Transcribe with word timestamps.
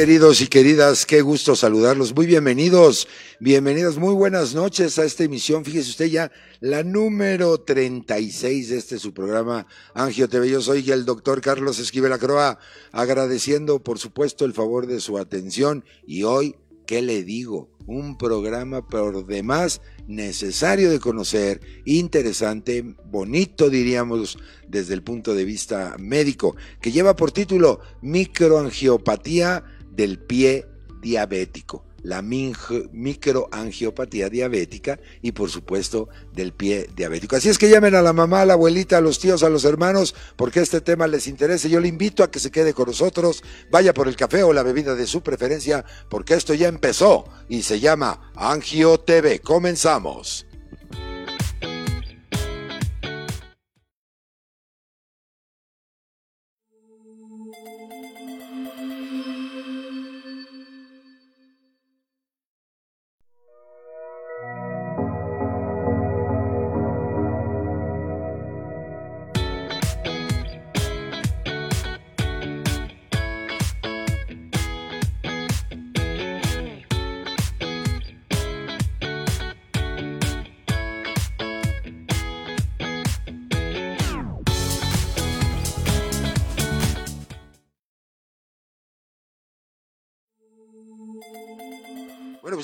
queridos 0.00 0.40
y 0.40 0.46
queridas? 0.46 1.04
Qué 1.04 1.20
gusto 1.20 1.54
saludarlos. 1.54 2.14
Muy 2.16 2.24
bienvenidos, 2.24 3.06
bienvenidas, 3.38 3.98
muy 3.98 4.14
buenas 4.14 4.54
noches 4.54 4.98
a 4.98 5.04
esta 5.04 5.24
emisión. 5.24 5.62
Fíjese 5.62 5.90
usted 5.90 6.06
ya, 6.06 6.32
la 6.60 6.82
número 6.82 7.58
36 7.58 8.70
de 8.70 8.78
este 8.78 8.98
su 8.98 9.12
programa 9.12 9.66
Angio 9.92 10.26
TV. 10.26 10.48
Yo 10.48 10.62
soy 10.62 10.90
el 10.90 11.04
doctor 11.04 11.42
Carlos 11.42 11.78
Esquivel 11.78 12.14
Acroa, 12.14 12.58
agradeciendo 12.92 13.82
por 13.82 13.98
supuesto 13.98 14.46
el 14.46 14.54
favor 14.54 14.86
de 14.86 15.00
su 15.00 15.18
atención 15.18 15.84
y 16.06 16.22
hoy, 16.22 16.56
¿qué 16.86 17.02
le 17.02 17.22
digo? 17.22 17.68
Un 17.86 18.16
programa 18.16 18.86
por 18.86 19.26
demás 19.26 19.82
necesario 20.06 20.90
de 20.90 20.98
conocer, 20.98 21.60
interesante, 21.84 22.96
bonito 23.04 23.68
diríamos 23.68 24.38
desde 24.66 24.94
el 24.94 25.02
punto 25.02 25.34
de 25.34 25.44
vista 25.44 25.94
médico, 25.98 26.56
que 26.80 26.90
lleva 26.90 27.16
por 27.16 27.32
título 27.32 27.80
Microangiopatía 28.00 29.62
del 29.90 30.18
pie 30.18 30.66
diabético 31.00 31.84
la 32.02 32.22
microangiopatía 32.22 34.28
diabética 34.28 34.98
y 35.22 35.32
por 35.32 35.50
supuesto 35.50 36.08
del 36.32 36.52
pie 36.52 36.88
diabético. 36.94 37.36
Así 37.36 37.48
es 37.48 37.58
que 37.58 37.68
llamen 37.68 37.94
a 37.94 38.02
la 38.02 38.12
mamá, 38.12 38.42
a 38.42 38.46
la 38.46 38.54
abuelita, 38.54 38.98
a 38.98 39.00
los 39.00 39.18
tíos, 39.18 39.42
a 39.42 39.50
los 39.50 39.64
hermanos, 39.64 40.14
porque 40.36 40.60
este 40.60 40.80
tema 40.80 41.06
les 41.06 41.26
interesa. 41.26 41.68
Yo 41.68 41.80
le 41.80 41.88
invito 41.88 42.22
a 42.22 42.30
que 42.30 42.38
se 42.38 42.50
quede 42.50 42.74
con 42.74 42.86
nosotros, 42.86 43.42
vaya 43.70 43.94
por 43.94 44.08
el 44.08 44.16
café 44.16 44.42
o 44.42 44.52
la 44.52 44.62
bebida 44.62 44.94
de 44.94 45.06
su 45.06 45.22
preferencia, 45.22 45.84
porque 46.08 46.34
esto 46.34 46.54
ya 46.54 46.68
empezó 46.68 47.24
y 47.48 47.62
se 47.62 47.80
llama 47.80 48.32
Angio 48.34 48.98
TV. 48.98 49.40
Comenzamos. 49.40 50.46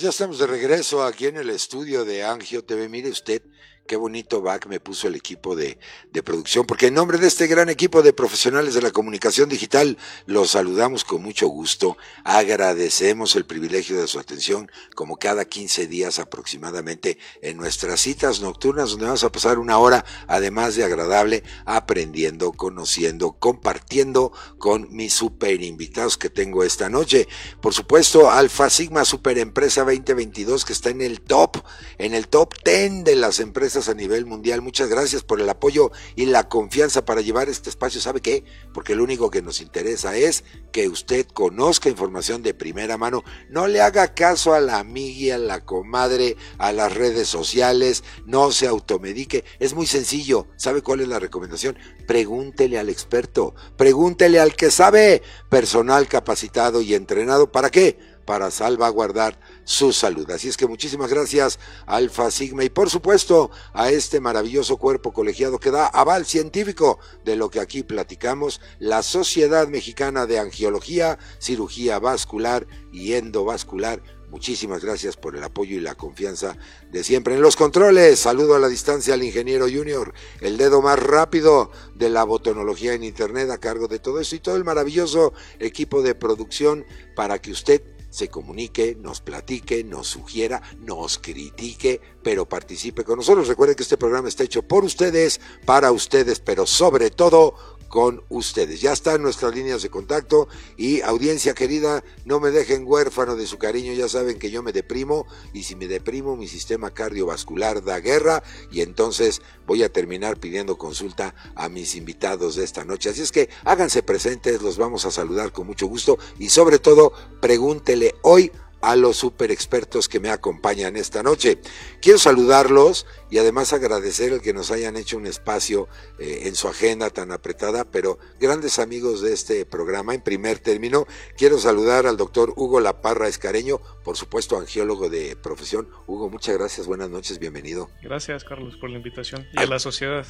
Ya 0.06 0.10
estamos 0.10 0.38
de 0.38 0.46
regreso 0.46 1.02
aquí 1.02 1.26
en 1.26 1.36
el 1.36 1.50
estudio 1.50 2.04
de 2.04 2.22
Angio 2.22 2.62
TV. 2.62 2.88
Mire 2.88 3.08
usted 3.08 3.42
qué 3.86 3.96
bonito 3.96 4.42
back 4.42 4.66
me 4.66 4.80
puso 4.80 5.08
el 5.08 5.14
equipo 5.14 5.56
de, 5.56 5.78
producción, 6.24 6.66
porque 6.66 6.86
en 6.86 6.94
nombre 6.94 7.18
de 7.18 7.26
este 7.26 7.46
gran 7.46 7.68
equipo 7.68 8.02
de 8.02 8.12
profesionales 8.12 8.74
de 8.74 8.80
la 8.80 8.90
comunicación 8.90 9.48
digital, 9.48 9.98
los 10.24 10.52
saludamos 10.52 11.04
con 11.04 11.22
mucho 11.22 11.46
gusto, 11.46 11.98
agradecemos 12.24 13.36
el 13.36 13.44
privilegio 13.44 14.00
de 14.00 14.08
su 14.08 14.18
atención, 14.18 14.70
como 14.94 15.18
cada 15.18 15.44
15 15.44 15.86
días 15.86 16.18
aproximadamente, 16.18 17.18
en 17.42 17.58
nuestras 17.58 18.00
citas 18.00 18.40
nocturnas, 18.40 18.90
donde 18.90 19.04
vamos 19.04 19.24
a 19.24 19.30
pasar 19.30 19.58
una 19.58 19.78
hora, 19.78 20.04
además 20.26 20.74
de 20.74 20.84
agradable, 20.84 21.44
aprendiendo, 21.66 22.52
conociendo, 22.52 23.32
compartiendo 23.32 24.32
con 24.58 24.88
mis 24.90 25.12
super 25.12 25.62
invitados 25.62 26.16
que 26.16 26.30
tengo 26.30 26.64
esta 26.64 26.88
noche. 26.88 27.28
Por 27.60 27.74
supuesto, 27.74 28.30
Alfa 28.30 28.70
Sigma 28.70 29.04
Super 29.04 29.38
Empresa 29.38 29.84
2022, 29.84 30.64
que 30.64 30.72
está 30.72 30.90
en 30.90 31.02
el 31.02 31.20
top, 31.20 31.58
en 31.98 32.14
el 32.14 32.28
top 32.28 32.54
10 32.64 33.04
de 33.04 33.16
las 33.16 33.38
empresas 33.38 33.75
a 33.76 33.94
nivel 33.94 34.24
mundial. 34.24 34.62
Muchas 34.62 34.88
gracias 34.88 35.22
por 35.22 35.40
el 35.40 35.48
apoyo 35.48 35.92
y 36.16 36.24
la 36.24 36.48
confianza 36.48 37.04
para 37.04 37.20
llevar 37.20 37.48
este 37.48 37.68
espacio. 37.68 38.00
¿Sabe 38.00 38.22
qué? 38.22 38.44
Porque 38.72 38.94
lo 38.94 39.04
único 39.04 39.30
que 39.30 39.42
nos 39.42 39.60
interesa 39.60 40.16
es 40.16 40.44
que 40.72 40.88
usted 40.88 41.26
conozca 41.26 41.90
información 41.90 42.42
de 42.42 42.54
primera 42.54 42.96
mano. 42.96 43.22
No 43.50 43.68
le 43.68 43.82
haga 43.82 44.14
caso 44.14 44.54
a 44.54 44.60
la 44.60 44.78
amiga, 44.78 45.34
a 45.34 45.38
la 45.38 45.64
comadre, 45.64 46.36
a 46.58 46.72
las 46.72 46.94
redes 46.94 47.28
sociales. 47.28 48.02
No 48.24 48.50
se 48.50 48.66
automedique. 48.66 49.44
Es 49.58 49.74
muy 49.74 49.86
sencillo. 49.86 50.46
¿Sabe 50.56 50.82
cuál 50.82 51.00
es 51.00 51.08
la 51.08 51.18
recomendación? 51.18 51.76
Pregúntele 52.06 52.78
al 52.78 52.88
experto. 52.88 53.54
Pregúntele 53.76 54.40
al 54.40 54.56
que 54.56 54.70
sabe. 54.70 55.22
Personal 55.50 56.08
capacitado 56.08 56.80
y 56.80 56.94
entrenado. 56.94 57.52
¿Para 57.52 57.70
qué? 57.70 57.98
Para 58.24 58.50
salvaguardar 58.50 59.38
su 59.66 59.92
salud. 59.92 60.30
Así 60.30 60.48
es 60.48 60.56
que 60.56 60.66
muchísimas 60.66 61.10
gracias 61.10 61.58
Alfa 61.86 62.30
Sigma 62.30 62.64
y 62.64 62.70
por 62.70 62.88
supuesto 62.88 63.50
a 63.74 63.90
este 63.90 64.20
maravilloso 64.20 64.78
cuerpo 64.78 65.12
colegiado 65.12 65.58
que 65.58 65.72
da 65.72 65.88
aval 65.88 66.24
científico 66.24 67.00
de 67.24 67.36
lo 67.36 67.50
que 67.50 67.60
aquí 67.60 67.82
platicamos, 67.82 68.60
la 68.78 69.02
Sociedad 69.02 69.66
Mexicana 69.68 70.24
de 70.24 70.38
Angiología, 70.38 71.18
Cirugía 71.40 71.98
Vascular 71.98 72.66
y 72.92 73.14
Endovascular. 73.14 74.00
Muchísimas 74.30 74.84
gracias 74.84 75.16
por 75.16 75.36
el 75.36 75.42
apoyo 75.42 75.76
y 75.76 75.80
la 75.80 75.94
confianza 75.94 76.56
de 76.90 77.02
siempre. 77.02 77.34
En 77.34 77.42
los 77.42 77.56
controles, 77.56 78.18
saludo 78.20 78.54
a 78.54 78.58
la 78.58 78.68
distancia 78.68 79.14
al 79.14 79.22
ingeniero 79.22 79.66
junior, 79.66 80.14
el 80.40 80.56
dedo 80.56 80.80
más 80.82 80.98
rápido 80.98 81.70
de 81.94 82.10
la 82.10 82.24
botonología 82.24 82.94
en 82.94 83.02
Internet 83.04 83.50
a 83.50 83.58
cargo 83.58 83.88
de 83.88 83.98
todo 83.98 84.20
eso 84.20 84.36
y 84.36 84.40
todo 84.40 84.56
el 84.56 84.64
maravilloso 84.64 85.32
equipo 85.58 86.02
de 86.02 86.14
producción 86.14 86.84
para 87.14 87.40
que 87.40 87.50
usted 87.50 87.82
se 88.10 88.28
comunique, 88.28 88.96
nos 89.00 89.20
platique, 89.20 89.84
nos 89.84 90.06
sugiera, 90.08 90.62
nos 90.78 91.18
critique, 91.18 92.00
pero 92.22 92.48
participe 92.48 93.04
con 93.04 93.16
nosotros. 93.16 93.48
Recuerden 93.48 93.76
que 93.76 93.82
este 93.82 93.96
programa 93.96 94.28
está 94.28 94.44
hecho 94.44 94.62
por 94.62 94.84
ustedes, 94.84 95.40
para 95.64 95.92
ustedes, 95.92 96.40
pero 96.40 96.66
sobre 96.66 97.10
todo 97.10 97.75
con 97.88 98.22
ustedes. 98.28 98.80
Ya 98.80 98.92
están 98.92 99.22
nuestras 99.22 99.54
líneas 99.54 99.82
de 99.82 99.90
contacto 99.90 100.48
y 100.76 101.00
audiencia 101.02 101.54
querida, 101.54 102.04
no 102.24 102.40
me 102.40 102.50
dejen 102.50 102.84
huérfano 102.86 103.36
de 103.36 103.46
su 103.46 103.58
cariño, 103.58 103.92
ya 103.92 104.08
saben 104.08 104.38
que 104.38 104.50
yo 104.50 104.62
me 104.62 104.72
deprimo 104.72 105.26
y 105.52 105.62
si 105.64 105.76
me 105.76 105.86
deprimo 105.86 106.36
mi 106.36 106.48
sistema 106.48 106.90
cardiovascular 106.90 107.82
da 107.82 108.00
guerra 108.00 108.42
y 108.70 108.80
entonces 108.80 109.42
voy 109.66 109.82
a 109.82 109.92
terminar 109.92 110.38
pidiendo 110.38 110.78
consulta 110.78 111.34
a 111.54 111.68
mis 111.68 111.94
invitados 111.94 112.56
de 112.56 112.64
esta 112.64 112.84
noche. 112.84 113.10
Así 113.10 113.22
es 113.22 113.32
que 113.32 113.48
háganse 113.64 114.02
presentes, 114.02 114.62
los 114.62 114.78
vamos 114.78 115.04
a 115.04 115.10
saludar 115.10 115.52
con 115.52 115.66
mucho 115.66 115.86
gusto 115.86 116.18
y 116.38 116.48
sobre 116.48 116.78
todo 116.78 117.12
pregúntele 117.40 118.14
hoy 118.22 118.50
a 118.80 118.96
los 118.96 119.16
super 119.16 119.50
expertos 119.50 120.08
que 120.08 120.20
me 120.20 120.30
acompañan 120.30 120.96
esta 120.96 121.22
noche. 121.22 121.58
Quiero 122.00 122.18
saludarlos 122.18 123.06
y 123.30 123.38
además 123.38 123.72
agradecer 123.72 124.32
el 124.32 124.40
que 124.40 124.52
nos 124.52 124.70
hayan 124.70 124.96
hecho 124.96 125.16
un 125.16 125.26
espacio 125.26 125.88
eh, 126.18 126.42
en 126.44 126.54
su 126.54 126.68
agenda 126.68 127.10
tan 127.10 127.32
apretada, 127.32 127.84
pero 127.84 128.18
grandes 128.38 128.78
amigos 128.78 129.22
de 129.22 129.32
este 129.32 129.66
programa. 129.66 130.14
En 130.14 130.20
primer 130.20 130.58
término, 130.58 131.06
quiero 131.36 131.58
saludar 131.58 132.06
al 132.06 132.16
doctor 132.16 132.52
Hugo 132.56 132.80
Laparra 132.80 133.28
Escareño, 133.28 133.80
por 134.04 134.16
supuesto 134.16 134.58
angiólogo 134.58 135.08
de 135.08 135.36
profesión. 135.36 135.88
Hugo, 136.06 136.30
muchas 136.30 136.56
gracias, 136.56 136.86
buenas 136.86 137.10
noches, 137.10 137.38
bienvenido. 137.38 137.90
Gracias, 138.02 138.44
Carlos, 138.44 138.76
por 138.76 138.90
la 138.90 138.96
invitación 138.96 139.46
y 139.52 139.60
a 139.60 139.66
la 139.66 139.78
sociedad 139.78 140.26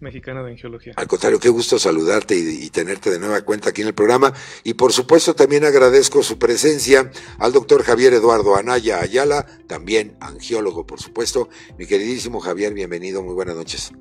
mexicana 0.00 0.42
de 0.42 0.52
angiología. 0.52 0.94
Al 0.96 1.06
contrario, 1.06 1.38
qué 1.38 1.48
gusto 1.48 1.78
saludarte 1.78 2.36
y, 2.36 2.64
y, 2.64 2.70
tenerte 2.70 3.10
de 3.10 3.18
nueva 3.18 3.42
cuenta 3.42 3.70
aquí 3.70 3.82
en 3.82 3.88
el 3.88 3.94
programa. 3.94 4.32
Y 4.62 4.74
por 4.74 4.92
supuesto 4.92 5.34
también 5.34 5.64
agradezco 5.64 6.22
su 6.22 6.38
presencia 6.38 7.10
al 7.38 7.52
doctor 7.52 7.82
Javier 7.82 8.14
Eduardo 8.14 8.56
Anaya 8.56 9.00
Ayala, 9.00 9.46
también 9.66 10.16
angiólogo, 10.20 10.86
por 10.86 11.00
supuesto. 11.00 11.48
Mi 11.78 11.86
queridísimo 11.86 12.40
Javier, 12.40 12.74
bienvenido, 12.74 13.22
muy 13.22 13.34
buenas 13.34 13.56
noches. 13.56 13.92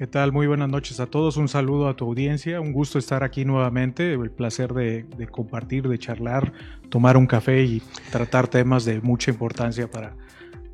¿Qué 0.00 0.06
tal? 0.06 0.32
Muy 0.32 0.46
buenas 0.46 0.70
noches 0.70 0.98
a 0.98 1.06
todos. 1.06 1.36
Un 1.36 1.48
saludo 1.48 1.86
a 1.86 1.94
tu 1.94 2.06
audiencia. 2.06 2.58
Un 2.62 2.72
gusto 2.72 2.98
estar 2.98 3.22
aquí 3.22 3.44
nuevamente. 3.44 4.14
El 4.14 4.30
placer 4.30 4.72
de, 4.72 5.02
de 5.02 5.26
compartir, 5.26 5.88
de 5.88 5.98
charlar, 5.98 6.54
tomar 6.88 7.18
un 7.18 7.26
café 7.26 7.62
y 7.64 7.82
tratar 8.10 8.48
temas 8.48 8.86
de 8.86 9.02
mucha 9.02 9.30
importancia 9.30 9.90
para, 9.90 10.16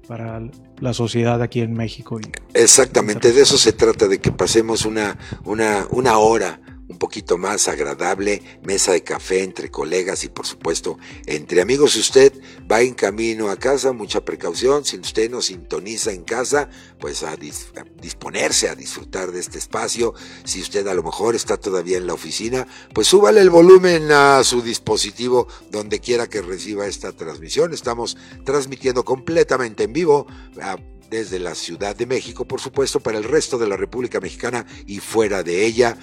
para 0.06 0.40
la 0.78 0.94
sociedad 0.94 1.42
aquí 1.42 1.60
en 1.60 1.72
México. 1.72 2.18
Y 2.20 2.30
Exactamente, 2.54 3.32
de 3.32 3.42
eso 3.42 3.58
se 3.58 3.72
trata, 3.72 4.08
de 4.08 4.18
que 4.18 4.32
pasemos 4.32 4.84
una, 4.84 5.18
una, 5.44 5.86
una 5.90 6.18
hora 6.18 6.60
un 6.88 6.98
poquito 6.98 7.36
más 7.36 7.68
agradable, 7.68 8.42
mesa 8.62 8.92
de 8.92 9.02
café 9.02 9.42
entre 9.42 9.70
colegas 9.70 10.24
y 10.24 10.28
por 10.28 10.46
supuesto 10.46 10.98
entre 11.26 11.60
amigos. 11.60 11.92
Si 11.92 12.00
usted 12.00 12.32
va 12.70 12.80
en 12.80 12.94
camino 12.94 13.50
a 13.50 13.56
casa, 13.56 13.92
mucha 13.92 14.24
precaución. 14.24 14.84
Si 14.84 14.98
usted 14.98 15.30
nos 15.30 15.46
sintoniza 15.46 16.12
en 16.12 16.22
casa, 16.22 16.68
pues 17.00 17.22
a, 17.22 17.36
dis 17.36 17.72
a, 17.76 17.84
disponerse 18.00 18.68
a 18.68 18.74
disfrutar 18.74 19.32
de 19.32 19.40
este 19.40 19.58
espacio. 19.58 20.14
Si 20.44 20.60
usted 20.60 20.86
a 20.86 20.94
lo 20.94 21.02
mejor 21.02 21.34
está 21.34 21.56
todavía 21.56 21.98
en 21.98 22.06
la 22.06 22.14
oficina, 22.14 22.66
pues 22.94 23.08
súbale 23.08 23.40
el 23.40 23.50
volumen 23.50 24.10
a 24.12 24.42
su 24.44 24.62
dispositivo 24.62 25.48
donde 25.70 26.00
quiera 26.00 26.28
que 26.28 26.42
reciba 26.42 26.86
esta 26.86 27.12
transmisión. 27.12 27.72
Estamos 27.72 28.16
transmitiendo 28.44 29.04
completamente 29.04 29.84
en 29.84 29.92
vivo. 29.92 30.26
A, 30.60 30.76
desde 31.10 31.38
la 31.38 31.54
Ciudad 31.54 31.94
de 31.94 32.04
México, 32.04 32.46
por 32.46 32.60
supuesto, 32.60 32.98
para 32.98 33.18
el 33.18 33.22
resto 33.22 33.58
de 33.58 33.68
la 33.68 33.76
República 33.76 34.18
Mexicana 34.18 34.66
y 34.86 34.98
fuera 34.98 35.44
de 35.44 35.64
ella, 35.64 35.96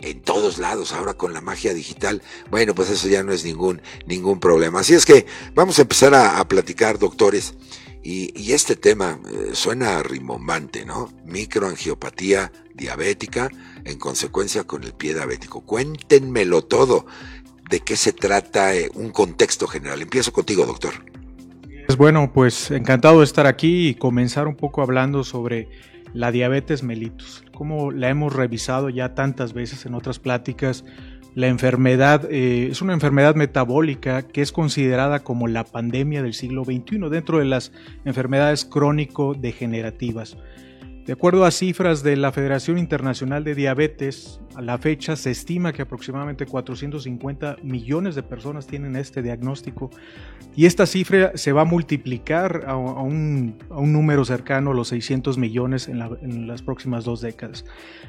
en 0.00 0.20
todos 0.20 0.58
lados, 0.58 0.92
ahora 0.92 1.14
con 1.14 1.32
la 1.32 1.40
magia 1.40 1.74
digital, 1.74 2.22
bueno, 2.50 2.74
pues 2.74 2.90
eso 2.90 3.08
ya 3.08 3.22
no 3.22 3.32
es 3.32 3.44
ningún, 3.44 3.82
ningún 4.06 4.40
problema. 4.40 4.80
Así 4.80 4.94
es 4.94 5.04
que 5.04 5.26
vamos 5.54 5.78
a 5.78 5.82
empezar 5.82 6.14
a, 6.14 6.46
platicar, 6.48 6.98
doctores. 6.98 7.54
Y, 8.02 8.52
este 8.52 8.74
tema 8.74 9.20
eh, 9.30 9.50
suena 9.52 10.02
rimbombante, 10.02 10.86
¿no? 10.86 11.12
Microangiopatía 11.26 12.50
diabética 12.74 13.50
en 13.84 13.98
consecuencia 13.98 14.64
con 14.64 14.84
el 14.84 14.94
pie 14.94 15.12
diabético. 15.14 15.60
Cuéntenmelo 15.60 16.64
todo. 16.64 17.04
¿De 17.68 17.80
qué 17.80 17.96
se 17.96 18.14
trata? 18.14 18.74
Eh, 18.74 18.88
un 18.94 19.10
contexto 19.10 19.66
general. 19.66 20.00
Empiezo 20.00 20.32
contigo, 20.32 20.64
doctor. 20.64 20.94
Es 21.86 21.96
bueno, 21.96 22.32
pues 22.32 22.70
encantado 22.70 23.18
de 23.18 23.24
estar 23.24 23.46
aquí 23.46 23.88
y 23.88 23.94
comenzar 23.94 24.46
un 24.46 24.56
poco 24.56 24.80
hablando 24.80 25.24
sobre 25.24 25.68
la 26.12 26.30
diabetes 26.30 26.82
mellitus, 26.82 27.44
como 27.58 27.90
la 27.90 28.08
hemos 28.08 28.32
revisado 28.32 28.88
ya 28.88 29.16
tantas 29.16 29.52
veces 29.52 29.84
en 29.84 29.94
otras 29.94 30.20
pláticas. 30.20 30.84
La 31.34 31.48
enfermedad 31.48 32.24
eh, 32.30 32.68
es 32.70 32.82
una 32.82 32.92
enfermedad 32.92 33.34
metabólica 33.34 34.22
que 34.22 34.42
es 34.42 34.52
considerada 34.52 35.24
como 35.24 35.48
la 35.48 35.64
pandemia 35.64 36.22
del 36.22 36.34
siglo 36.34 36.64
XXI 36.64 37.00
dentro 37.10 37.40
de 37.40 37.46
las 37.46 37.72
enfermedades 38.04 38.64
crónico-degenerativas. 38.64 40.36
De 41.08 41.14
acuerdo 41.14 41.46
a 41.46 41.50
cifras 41.50 42.02
de 42.02 42.16
la 42.16 42.32
Federación 42.32 42.76
Internacional 42.76 43.42
de 43.42 43.54
Diabetes, 43.54 44.40
a 44.54 44.60
la 44.60 44.76
fecha 44.76 45.16
se 45.16 45.30
estima 45.30 45.72
que 45.72 45.80
aproximadamente 45.80 46.44
450 46.44 47.56
millones 47.62 48.14
de 48.14 48.22
personas 48.22 48.66
tienen 48.66 48.94
este 48.94 49.22
diagnóstico 49.22 49.88
y 50.54 50.66
esta 50.66 50.84
cifra 50.84 51.32
se 51.34 51.52
va 51.52 51.62
a 51.62 51.64
multiplicar 51.64 52.64
a, 52.66 52.76
un, 52.76 53.56
número 53.70 54.26
cercano 54.26 54.72
a 54.72 54.74
los 54.74 54.88
600 54.88 55.38
millones 55.38 55.88
en, 55.88 56.46
las 56.46 56.60
próximas 56.60 57.06
dos 57.06 57.22
décadas. 57.22 57.64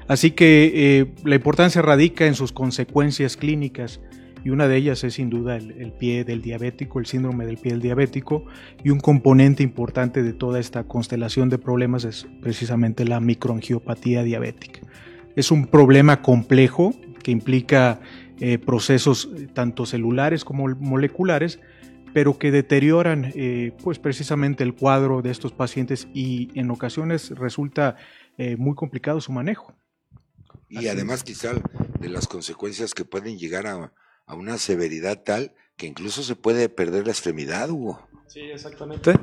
Así 0.09 0.31
que 0.31 0.71
eh, 0.75 1.13
la 1.23 1.35
importancia 1.35 1.81
radica 1.81 2.25
en 2.25 2.35
sus 2.35 2.51
consecuencias 2.51 3.37
clínicas 3.37 4.01
y 4.43 4.49
una 4.49 4.67
de 4.67 4.77
ellas 4.77 5.03
es 5.03 5.15
sin 5.15 5.29
duda 5.29 5.57
el, 5.57 5.91
pie 5.91 6.23
del 6.23 6.41
diabético, 6.41 6.99
el 6.99 7.05
síndrome 7.05 7.45
del 7.45 7.57
pie 7.57 7.73
del 7.73 7.81
diabético, 7.81 8.45
y 8.83 8.89
un 8.89 8.99
componente 8.99 9.63
importante 9.63 10.23
de 10.23 10.33
toda 10.33 10.59
esta 10.59 10.83
constelación 10.85 11.49
de 11.49 11.57
problemas 11.57 12.05
es 12.05 12.27
precisamente 12.41 13.05
la 13.05 13.19
microangiopatía 13.19 14.23
diabética. 14.23 14.81
Es 15.35 15.51
un 15.51 15.67
problema 15.67 16.21
complejo 16.21 16.93
que 17.23 17.31
implica 17.31 17.99
eh, 18.39 18.57
procesos 18.57 19.29
eh, 19.35 19.47
tanto 19.53 19.85
celulares 19.85 20.45
como 20.45 20.67
moleculares, 20.67 21.59
pero 22.13 22.39
que 22.39 22.51
deterioran 22.51 23.31
eh, 23.35 23.73
pues 23.83 23.99
precisamente 23.99 24.63
el 24.63 24.73
cuadro 24.73 25.21
de 25.21 25.29
estos 25.29 25.51
pacientes 25.51 26.07
y 26.13 26.49
en 26.55 26.71
ocasiones 26.71 27.31
resulta 27.31 27.95
muy 28.57 28.73
complicado 28.73 29.19
su 29.19 29.33
manejo. 29.33 29.75
Y 30.69 30.87
además 30.87 31.25
quizá 31.25 31.51
de 31.99 32.07
las 32.07 32.25
consecuencias 32.25 32.93
que 32.93 33.03
pueden 33.03 33.37
llegar 33.37 33.67
a, 33.67 33.91
a 34.29 34.35
una 34.35 34.59
severidad 34.59 35.23
tal 35.23 35.53
que 35.75 35.87
incluso 35.87 36.21
se 36.21 36.35
puede 36.35 36.69
perder 36.69 37.07
la 37.07 37.11
extremidad, 37.11 37.69
Hugo. 37.71 38.07
Sí, 38.27 38.41
exactamente. 38.41 39.13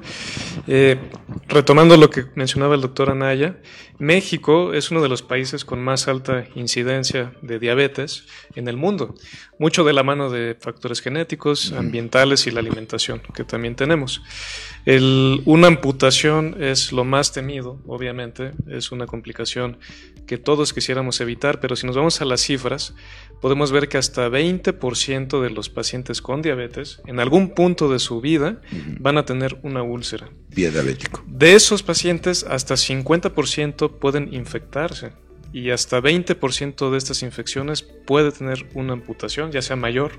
Eh, 0.66 0.98
retomando 1.46 1.96
lo 1.96 2.10
que 2.10 2.24
mencionaba 2.34 2.74
el 2.74 2.80
doctor 2.80 3.10
Anaya, 3.10 3.56
México 4.00 4.74
es 4.74 4.90
uno 4.90 5.00
de 5.00 5.08
los 5.08 5.22
países 5.22 5.64
con 5.64 5.80
más 5.80 6.08
alta 6.08 6.48
incidencia 6.56 7.32
de 7.40 7.60
diabetes 7.60 8.26
en 8.56 8.66
el 8.66 8.76
mundo, 8.76 9.14
mucho 9.60 9.84
de 9.84 9.92
la 9.92 10.02
mano 10.02 10.28
de 10.28 10.56
factores 10.58 11.00
genéticos, 11.00 11.70
ambientales 11.70 12.48
y 12.48 12.50
la 12.50 12.58
alimentación 12.58 13.22
que 13.32 13.44
también 13.44 13.76
tenemos. 13.76 14.22
una 15.44 15.68
amputación 15.68 16.56
es 16.60 16.90
lo 16.90 17.04
más 17.04 17.32
temido, 17.32 17.80
obviamente, 17.86 18.54
es 18.66 18.90
una 18.90 19.06
complicación 19.06 19.78
que 20.26 20.36
todos 20.36 20.72
quisiéramos 20.72 21.20
evitar, 21.20 21.60
pero 21.60 21.76
si 21.76 21.86
nos 21.86 21.96
vamos 21.96 22.20
a 22.20 22.24
las 22.24 22.40
cifras, 22.40 22.92
podemos 23.40 23.72
ver 23.72 23.88
que 23.88 23.98
hasta 23.98 24.28
20% 24.28 25.40
de 25.40 25.50
los 25.50 25.68
pacientes 25.68 26.22
con 26.22 26.42
diabetes 26.42 27.00
en 27.06 27.20
algún 27.20 27.50
punto 27.50 27.88
de 27.88 27.98
su 27.98 28.20
vida 28.20 28.60
van 28.98 29.18
a 29.18 29.24
tener 29.24 29.58
una 29.62 29.82
úlcera. 29.82 30.28
Diabético. 30.48 31.24
De 31.26 31.54
esos 31.54 31.82
pacientes, 31.82 32.44
hasta 32.44 32.74
50% 32.74 33.98
pueden 33.98 34.32
infectarse 34.32 35.12
y 35.52 35.70
hasta 35.70 36.00
20% 36.00 36.90
de 36.90 36.98
estas 36.98 37.22
infecciones 37.22 37.82
puede 37.82 38.32
tener 38.32 38.66
una 38.74 38.92
amputación, 38.92 39.52
ya 39.52 39.62
sea 39.62 39.76
mayor 39.76 40.12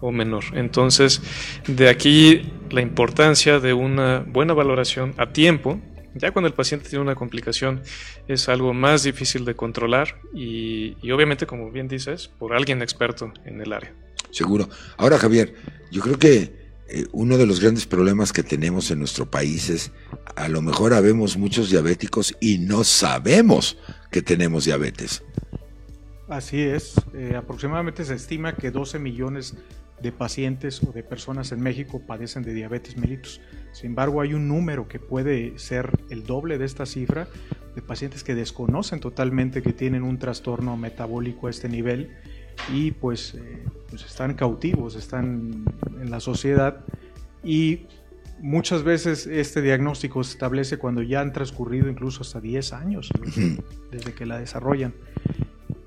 o 0.00 0.12
menor. 0.12 0.44
Entonces, 0.54 1.22
de 1.66 1.88
aquí 1.88 2.52
la 2.70 2.82
importancia 2.82 3.58
de 3.58 3.72
una 3.72 4.20
buena 4.26 4.54
valoración 4.54 5.14
a 5.16 5.32
tiempo 5.32 5.80
ya 6.14 6.30
cuando 6.30 6.48
el 6.48 6.54
paciente 6.54 6.88
tiene 6.88 7.02
una 7.02 7.14
complicación 7.14 7.82
es 8.28 8.48
algo 8.48 8.74
más 8.74 9.02
difícil 9.02 9.44
de 9.44 9.54
controlar 9.54 10.20
y, 10.34 10.94
obviamente, 11.10 11.46
como 11.46 11.70
bien 11.70 11.88
dices, 11.88 12.28
por 12.38 12.54
alguien 12.54 12.82
experto 12.82 13.32
en 13.44 13.60
el 13.60 13.72
área. 13.72 13.94
Seguro. 14.30 14.68
Ahora, 14.96 15.18
Javier, 15.18 15.54
yo 15.90 16.00
creo 16.00 16.18
que 16.18 16.62
eh, 16.88 17.06
uno 17.12 17.38
de 17.38 17.46
los 17.46 17.60
grandes 17.60 17.86
problemas 17.86 18.32
que 18.32 18.42
tenemos 18.42 18.90
en 18.90 18.98
nuestro 18.98 19.30
país 19.30 19.68
es, 19.70 19.92
a 20.36 20.48
lo 20.48 20.62
mejor 20.62 20.94
habemos 20.94 21.36
muchos 21.36 21.70
diabéticos 21.70 22.34
y 22.40 22.58
no 22.58 22.84
sabemos 22.84 23.78
que 24.10 24.22
tenemos 24.22 24.64
diabetes. 24.64 25.22
Así 26.28 26.60
es. 26.62 26.94
Eh, 27.14 27.34
aproximadamente 27.36 28.04
se 28.04 28.14
estima 28.14 28.54
que 28.54 28.70
12 28.70 28.98
millones 28.98 29.54
de 30.02 30.12
pacientes 30.12 30.82
o 30.82 30.92
de 30.92 31.02
personas 31.02 31.52
en 31.52 31.60
México 31.60 32.02
padecen 32.06 32.42
de 32.42 32.52
diabetes 32.52 32.96
mellitus. 32.96 33.40
Sin 33.72 33.90
embargo, 33.90 34.20
hay 34.20 34.34
un 34.34 34.48
número 34.48 34.88
que 34.88 34.98
puede 34.98 35.58
ser 35.58 35.90
el 36.10 36.26
doble 36.26 36.58
de 36.58 36.64
esta 36.64 36.86
cifra 36.86 37.28
de 37.74 37.82
pacientes 37.82 38.24
que 38.24 38.34
desconocen 38.34 39.00
totalmente 39.00 39.62
que 39.62 39.72
tienen 39.72 40.02
un 40.02 40.18
trastorno 40.18 40.76
metabólico 40.76 41.46
a 41.46 41.50
este 41.50 41.68
nivel 41.68 42.10
y 42.72 42.90
pues, 42.90 43.34
eh, 43.34 43.64
pues 43.88 44.04
están 44.04 44.34
cautivos, 44.34 44.94
están 44.94 45.64
en 46.00 46.10
la 46.10 46.20
sociedad 46.20 46.84
y 47.42 47.86
muchas 48.40 48.82
veces 48.82 49.26
este 49.26 49.62
diagnóstico 49.62 50.22
se 50.24 50.32
establece 50.32 50.76
cuando 50.76 51.02
ya 51.02 51.20
han 51.20 51.32
transcurrido 51.32 51.88
incluso 51.88 52.22
hasta 52.22 52.40
10 52.40 52.72
años 52.72 53.08
desde 53.90 54.12
que 54.12 54.26
la 54.26 54.38
desarrollan 54.38 54.94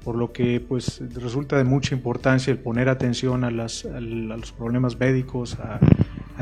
por 0.05 0.15
lo 0.15 0.31
que 0.31 0.59
pues 0.61 1.01
resulta 1.15 1.57
de 1.57 1.63
mucha 1.63 1.95
importancia 1.95 2.51
el 2.51 2.59
poner 2.59 2.89
atención 2.89 3.43
a, 3.43 3.49
las, 3.49 3.85
los 3.85 4.51
problemas 4.51 4.99
médicos, 4.99 5.55
a, 5.55 5.79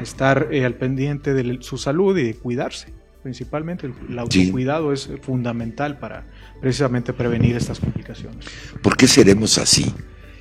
estar 0.01 0.49
eh, 0.51 0.65
al 0.65 0.75
pendiente 0.75 1.33
de 1.33 1.59
su 1.61 1.77
salud 1.77 2.17
y 2.17 2.23
de 2.23 2.35
cuidarse. 2.35 2.91
Principalmente 3.23 3.89
el, 4.09 4.19
autocuidado 4.19 4.91
es 4.91 5.09
fundamental 5.21 5.97
para 5.97 6.25
precisamente 6.59 7.13
prevenir 7.13 7.55
estas 7.55 7.79
complicaciones. 7.79 8.45
¿Por 8.81 8.97
qué 8.97 9.07
seremos 9.07 9.57
así? 9.57 9.91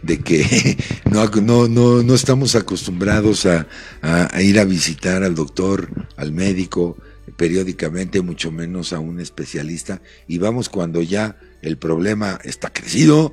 de 0.02 0.19
que 0.19 0.76
no, 1.09 1.25
no, 1.29 1.69
no, 1.69 2.02
no 2.02 2.14
estamos 2.14 2.57
acostumbrados 2.57 3.47
a, 3.47 3.69
a, 4.00 4.43
ir 4.43 4.59
a 4.59 4.64
visitar 4.64 5.23
al 5.23 5.37
doctor, 5.37 5.88
al 6.17 6.33
médico, 6.33 6.99
periódicamente, 7.37 8.21
mucho 8.21 8.50
menos 8.50 8.93
a 8.93 8.99
un 8.99 9.21
especialista, 9.21 10.02
y 10.26 10.38
vamos 10.38 10.69
cuando 10.69 11.02
ya 11.02 11.37
el 11.62 11.78
problema 11.78 12.38
está 12.45 12.73
crecido, 12.73 13.33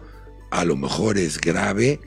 a 0.51 0.63
lo 0.63 0.77
mejor 0.77 1.17
es 1.17 1.41
grave 1.41 2.00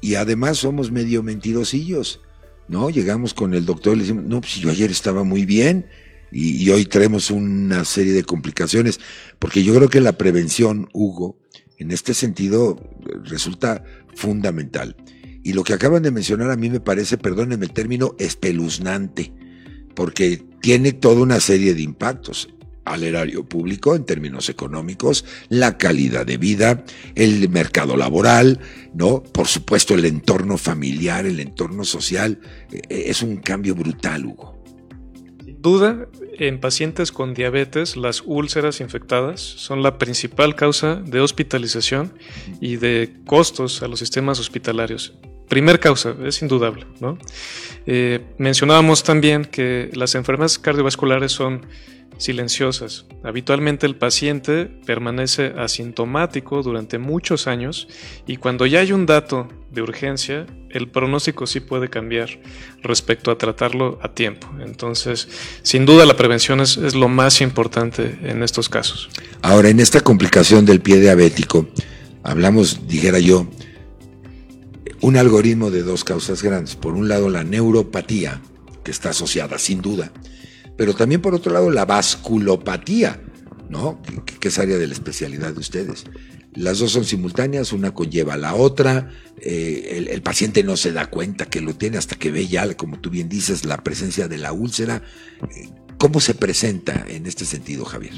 y 0.00 0.14
además 0.14 0.58
somos 0.58 0.90
medio 0.90 1.22
mentirosillos, 1.22 2.20
¿no? 2.68 2.90
Llegamos 2.90 3.34
con 3.34 3.54
el 3.54 3.66
doctor 3.66 3.94
y 3.94 3.96
le 3.96 4.02
decimos, 4.04 4.24
no, 4.24 4.40
pues 4.40 4.56
yo 4.56 4.70
ayer 4.70 4.90
estaba 4.90 5.24
muy 5.24 5.44
bien 5.44 5.86
y, 6.30 6.68
hoy 6.70 6.84
traemos 6.84 7.30
una 7.30 7.84
serie 7.84 8.12
de 8.12 8.24
complicaciones, 8.24 9.00
porque 9.38 9.62
yo 9.62 9.74
creo 9.74 9.88
que 9.88 10.00
la 10.00 10.12
prevención, 10.12 10.88
Hugo, 10.92 11.38
en 11.78 11.90
este 11.90 12.12
sentido 12.12 12.78
resulta 13.24 13.82
fundamental. 14.14 14.96
Y 15.42 15.54
lo 15.54 15.64
que 15.64 15.72
acaban 15.72 16.02
de 16.02 16.10
mencionar 16.10 16.50
a 16.50 16.56
mí 16.56 16.68
me 16.68 16.80
parece, 16.80 17.16
perdónenme 17.16 17.64
el 17.64 17.72
término, 17.72 18.14
espeluznante, 18.18 19.32
porque 19.94 20.44
tiene 20.60 20.92
toda 20.92 21.22
una 21.22 21.40
serie 21.40 21.74
de 21.74 21.82
impactos 21.82 22.48
al 22.92 23.04
erario 23.04 23.44
público 23.44 23.94
en 23.94 24.04
términos 24.04 24.48
económicos, 24.48 25.24
la 25.48 25.78
calidad 25.78 26.26
de 26.26 26.38
vida, 26.38 26.84
el 27.14 27.48
mercado 27.48 27.96
laboral, 27.96 28.60
¿no? 28.94 29.22
Por 29.22 29.46
supuesto 29.46 29.94
el 29.94 30.04
entorno 30.04 30.58
familiar, 30.58 31.26
el 31.26 31.40
entorno 31.40 31.84
social, 31.84 32.40
eh, 32.72 33.04
es 33.06 33.22
un 33.22 33.36
cambio 33.36 33.74
brutal, 33.74 34.26
Hugo. 34.26 34.62
Sin 35.44 35.62
duda, 35.62 36.08
en 36.38 36.60
pacientes 36.60 37.10
con 37.10 37.34
diabetes, 37.34 37.96
las 37.96 38.22
úlceras 38.24 38.80
infectadas 38.80 39.40
son 39.40 39.82
la 39.82 39.98
principal 39.98 40.54
causa 40.54 40.96
de 40.96 41.20
hospitalización 41.20 42.14
y 42.60 42.76
de 42.76 43.14
costos 43.26 43.82
a 43.82 43.88
los 43.88 43.98
sistemas 43.98 44.38
hospitalarios. 44.38 45.18
Primer 45.48 45.80
causa, 45.80 46.14
es 46.24 46.42
indudable. 46.42 46.86
¿no? 47.00 47.18
Eh, 47.86 48.20
mencionábamos 48.38 49.02
también 49.02 49.44
que 49.44 49.90
las 49.94 50.14
enfermedades 50.14 50.58
cardiovasculares 50.58 51.32
son 51.32 51.66
silenciosas. 52.18 53.06
Habitualmente 53.22 53.86
el 53.86 53.96
paciente 53.96 54.66
permanece 54.66 55.54
asintomático 55.56 56.62
durante 56.62 56.98
muchos 56.98 57.46
años 57.46 57.88
y 58.26 58.36
cuando 58.36 58.66
ya 58.66 58.80
hay 58.80 58.92
un 58.92 59.06
dato 59.06 59.48
de 59.70 59.82
urgencia, 59.82 60.46
el 60.70 60.88
pronóstico 60.88 61.46
sí 61.46 61.60
puede 61.60 61.88
cambiar 61.88 62.28
respecto 62.82 63.30
a 63.30 63.38
tratarlo 63.38 63.98
a 64.02 64.12
tiempo. 64.12 64.48
Entonces, 64.60 65.28
sin 65.62 65.86
duda 65.86 66.04
la 66.06 66.16
prevención 66.16 66.60
es, 66.60 66.76
lo 66.94 67.08
más 67.08 67.40
importante 67.40 68.18
en 68.22 68.42
estos 68.42 68.68
casos. 68.68 69.08
Ahora, 69.42 69.68
en 69.68 69.80
esta 69.80 70.00
complicación 70.00 70.64
del 70.64 70.80
pie 70.80 71.00
diabético, 71.00 71.68
hablamos, 72.22 72.88
dijera 72.88 73.18
yo, 73.18 73.46
un 75.00 75.16
algoritmo 75.16 75.70
de 75.70 75.82
dos 75.82 76.04
causas 76.04 76.42
grandes. 76.42 76.76
Por 76.76 76.94
un 76.94 77.08
lado, 77.08 77.28
la 77.28 77.44
neuropatía, 77.44 78.40
que 78.84 78.90
está 78.90 79.10
asociada 79.10 79.58
sin 79.58 79.82
duda, 79.82 80.12
pero 80.76 80.94
también 80.94 81.20
por 81.20 81.34
otro 81.34 81.52
lado, 81.52 81.70
la 81.70 81.84
vasculopatía, 81.84 83.20
¿no? 83.68 84.00
Que, 84.40 84.48
es 84.48 84.58
área 84.58 84.78
de 84.78 84.86
la 84.86 84.92
especialidad 84.92 85.52
de 85.52 85.60
ustedes. 85.60 86.04
Las 86.54 86.78
dos 86.78 86.92
son 86.92 87.04
simultáneas, 87.04 87.72
una 87.72 87.92
conlleva 87.92 88.34
a 88.34 88.38
la 88.38 88.54
otra, 88.54 89.10
eh, 89.40 90.06
el, 90.10 90.22
paciente 90.22 90.64
no 90.64 90.76
se 90.76 90.92
da 90.92 91.06
cuenta 91.06 91.46
que 91.46 91.60
lo 91.60 91.74
tiene 91.74 91.98
hasta 91.98 92.16
que 92.16 92.30
ve 92.30 92.48
ya, 92.48 92.74
como 92.76 92.98
tú 92.98 93.10
bien 93.10 93.28
dices, 93.28 93.64
la 93.64 93.78
presencia 93.84 94.28
de 94.28 94.38
la 94.38 94.52
úlcera. 94.52 95.02
¿Cómo 95.98 96.20
se 96.20 96.34
presenta 96.34 97.04
en 97.08 97.26
este 97.26 97.44
sentido, 97.44 97.84
Javier? 97.84 98.14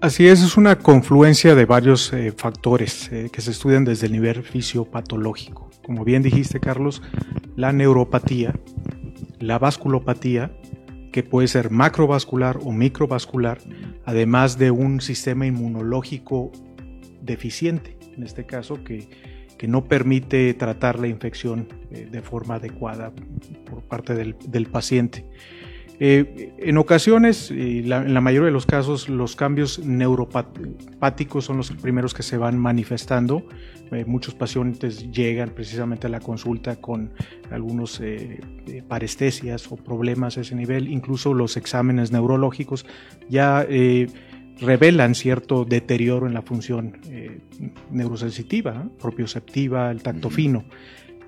Así 0.00 0.26
es, 0.26 0.42
es 0.42 0.56
una 0.56 0.78
confluencia 0.78 1.54
de 1.54 1.66
varios 1.66 2.12
eh, 2.12 2.32
factores 2.34 3.08
eh, 3.12 3.28
que 3.30 3.42
se 3.42 3.50
estudian 3.50 3.84
desde 3.84 4.06
el 4.06 4.12
nivel 4.12 4.42
fisiopatológico. 4.42 5.69
Como 5.84 6.04
bien 6.04 6.22
dijiste, 6.22 6.60
Carlos, 6.60 7.02
la 7.56 7.72
neuropatía, 7.72 8.54
la 9.38 9.58
vasculopatía, 9.58 10.52
que 11.12 11.22
puede 11.22 11.48
ser 11.48 11.70
macrovascular 11.70 12.58
o 12.62 12.72
microvascular, 12.72 13.58
además 14.04 14.58
de 14.58 14.70
un 14.70 15.00
sistema 15.00 15.46
inmunológico 15.46 16.52
deficiente, 17.20 17.98
en 18.16 18.22
este 18.22 18.46
caso, 18.46 18.84
que, 18.84 19.08
que 19.58 19.66
no 19.66 19.84
permite 19.84 20.54
tratar 20.54 20.98
la 20.98 21.08
infección 21.08 21.68
eh, 21.90 22.08
de 22.10 22.22
forma 22.22 22.56
adecuada 22.56 23.12
por 23.68 23.82
parte 23.82 24.14
del, 24.14 24.36
del 24.46 24.66
paciente. 24.66 25.26
Eh, 26.02 26.54
en 26.56 26.78
ocasiones, 26.78 27.50
y 27.50 27.80
en 27.92 28.14
la 28.14 28.20
mayoría 28.22 28.46
de 28.46 28.52
los 28.52 28.64
casos, 28.64 29.10
los 29.10 29.36
cambios 29.36 29.80
neuropáticos 29.80 31.44
son 31.44 31.58
los 31.58 31.72
primeros 31.72 32.14
que 32.14 32.22
se 32.22 32.38
van 32.38 32.58
manifestando. 32.58 33.44
Eh, 33.92 34.06
muchos 34.06 34.34
pacientes 34.34 35.12
llegan 35.12 35.50
precisamente 35.50 36.06
a 36.06 36.10
la 36.10 36.20
consulta 36.20 36.76
con 36.76 37.12
algunos 37.50 38.00
eh, 38.00 38.40
parestesias 38.88 39.70
o 39.70 39.76
problemas 39.76 40.38
a 40.38 40.40
ese 40.40 40.54
nivel. 40.54 40.88
Incluso 40.88 41.34
los 41.34 41.58
exámenes 41.58 42.12
neurológicos 42.12 42.86
ya 43.28 43.66
revelan 44.58 45.14
cierto 45.14 45.66
deterioro 45.66 46.26
en 46.26 46.32
la 46.32 46.40
función 46.40 46.98
neurosensitiva, 47.90 48.88
propioceptiva, 48.98 49.90
el 49.90 50.02
tacto 50.02 50.30
fino. 50.30 50.64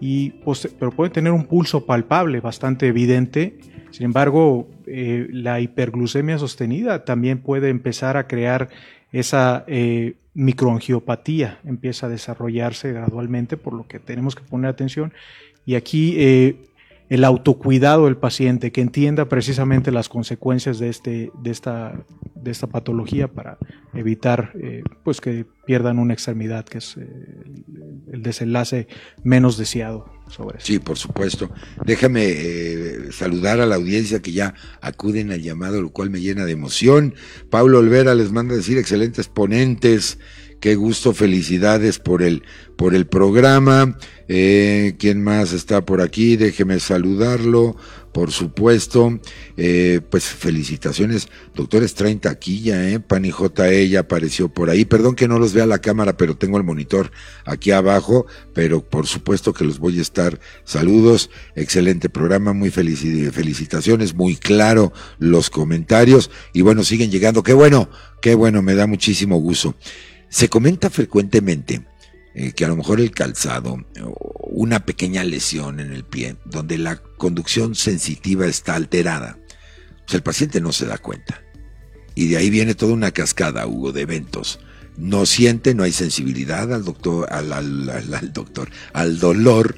Y, 0.01 0.31
pues, 0.45 0.67
pero 0.79 0.93
puede 0.93 1.11
tener 1.11 1.33
un 1.33 1.45
pulso 1.45 1.85
palpable 1.85 2.41
bastante 2.41 2.87
evidente 2.87 3.59
sin 3.93 4.07
embargo, 4.07 4.69
eh, 4.87 5.29
la 5.31 5.61
hiperglucemia 5.61 6.39
sostenida 6.39 7.05
también 7.05 7.39
puede 7.39 7.69
empezar 7.69 8.17
a 8.17 8.27
crear 8.27 8.71
esa 9.13 9.65
eh, 9.67 10.15
microangiopatía, 10.33 11.61
empieza 11.65 12.07
a 12.07 12.09
desarrollarse 12.09 12.93
gradualmente, 12.93 13.59
por 13.59 13.75
lo 13.75 13.87
que 13.87 13.99
tenemos 13.99 14.35
que 14.35 14.43
poner 14.43 14.71
atención. 14.71 15.13
Y 15.67 15.75
aquí 15.75 16.15
eh, 16.17 16.57
el 17.11 17.23
autocuidado 17.25 18.07
del 18.07 18.17
paciente, 18.17 18.73
que 18.73 18.81
entienda 18.81 19.27
precisamente 19.27 19.93
las 19.93 20.09
consecuencias 20.09 20.79
de, 20.79 20.89
este, 20.89 21.31
de, 21.43 21.51
esta, 21.51 21.93
de 22.35 22.51
esta 22.51 22.69
patología 22.69 23.29
para 23.29 23.59
evitar 23.93 24.55
pues 25.05 25.21
que 25.21 25.45
pierdan 25.67 25.99
una 25.99 26.15
extremidad, 26.15 26.65
que 26.65 26.79
es 26.79 26.97
el 26.97 28.23
desenlace 28.23 28.89
menos 29.23 29.59
deseado 29.59 30.22
Sí, 30.59 30.79
por 30.79 30.99
supuesto. 30.99 31.51
Déjame 31.85 32.25
eh, 32.27 33.13
saludar 33.13 33.61
a 33.61 33.67
la 33.67 33.77
audiencia 33.77 34.23
que 34.23 34.33
ya 34.33 34.55
acuden 34.81 35.31
al 35.31 35.43
llamado, 35.43 35.81
lo 35.83 35.91
cual 35.91 36.11
me 36.11 36.21
llena 36.21 36.45
de 36.45 36.53
emoción. 36.53 37.15
Pablo 37.51 37.79
Olvera 37.79 38.15
les 38.15 38.33
manda 38.33 38.55
decir 38.55 38.79
excelentes 38.79 39.29
ponentes. 39.29 40.19
Qué 40.61 40.77
gusto, 40.77 41.13
felicidades 41.13 41.99
por 41.99 42.23
el, 42.23 42.45
por 42.77 42.95
el 42.95 43.07
programa. 43.07 43.99
Eh, 44.29 44.95
¿Quién 44.99 45.23
más 45.23 45.53
está 45.53 45.85
por 45.85 46.01
aquí? 46.01 46.37
Déjeme 46.37 46.79
saludarlo, 46.79 47.77
por 48.13 48.31
supuesto. 48.31 49.21
Eh, 49.57 50.01
pues 50.11 50.25
felicitaciones, 50.25 51.29
doctores, 51.55 51.95
traen 51.95 52.21
taquilla, 52.21 52.89
¿eh? 52.89 53.01
Pani 53.01 53.31
JE 53.31 53.89
ya 53.89 54.01
apareció 54.01 54.49
por 54.49 54.71
ahí. 54.71 54.85
Perdón 54.85 55.15
que 55.15 55.29
no 55.29 55.39
los 55.39 55.53
vea 55.53 55.67
la 55.67 55.79
cámara, 55.79 56.17
pero 56.17 56.37
tengo 56.37 56.59
el 56.59 56.65
monitor 56.65 57.11
aquí 57.45 57.71
abajo, 57.71 58.27
pero 58.55 58.85
por 58.89 59.07
supuesto 59.07 59.53
que 59.53 59.65
los 59.65 59.79
voy 59.79 59.99
a 59.99 60.03
estar. 60.03 60.39
Saludos, 60.65 61.31
excelente 61.55 62.09
programa, 62.09 62.53
muy 62.53 62.71
felicitaciones, 62.71 64.15
muy 64.15 64.37
claro 64.37 64.93
los 65.19 65.51
comentarios 65.51 66.31
y 66.53 66.63
bueno, 66.63 66.85
siguen 66.85 67.11
llegando. 67.11 67.43
Qué 67.43 67.53
bueno, 67.53 67.89
qué 68.21 68.35
bueno, 68.35 68.63
me 68.63 68.75
da 68.75 68.87
muchísimo 68.87 69.37
gusto. 69.37 69.75
Se 70.29 70.49
comenta 70.49 70.89
frecuentemente 70.89 71.83
eh, 72.35 72.53
que 72.53 72.65
a 72.65 72.69
lo 72.69 72.77
mejor 72.77 73.01
el 73.01 73.11
calzado, 73.11 73.85
una 74.41 74.87
pequeña 74.87 75.25
lesión 75.25 75.81
en 75.81 75.93
el 75.93 76.05
pie, 76.05 76.37
donde 76.45 76.79
la 76.79 76.97
conducción 76.97 77.75
sensitiva 77.75 78.47
está 78.47 78.75
alterada, 78.75 79.39
pues 80.05 80.15
el 80.15 80.23
paciente 80.23 80.61
no 80.61 80.73
se 80.73 80.87
da 80.87 80.99
cuenta. 80.99 81.43
Y 82.15 82.29
de 82.29 82.37
ahí 82.37 82.51
viene 82.51 82.75
toda 82.75 82.93
una 82.93 83.11
cascada, 83.11 83.67
Hugo, 83.67 83.93
de 83.93 84.03
eventos. 84.03 84.61
No 84.97 85.25
siente, 85.25 85.75
no 85.75 85.85
hay 85.85 85.93
sensibilidad 85.93 86.73
al 86.73 86.85
doctor, 86.85 87.33
al, 87.33 88.33
doctor, 88.33 88.71
al 88.93 89.19
dolor, 89.19 89.77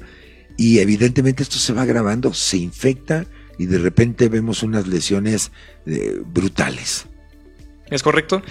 y 0.57 0.79
evidentemente 0.79 1.43
esto 1.43 1.57
se 1.57 1.73
va 1.73 1.83
agravando, 1.83 2.33
se 2.33 2.57
infecta 2.57 3.25
y 3.57 3.65
de 3.65 3.77
repente 3.77 4.29
vemos 4.29 4.63
unas 4.63 4.87
lesiones 4.87 5.51
eh, 5.85 6.21
brutales. 6.25 7.07
Es 7.89 8.01
correcto. 8.01 8.41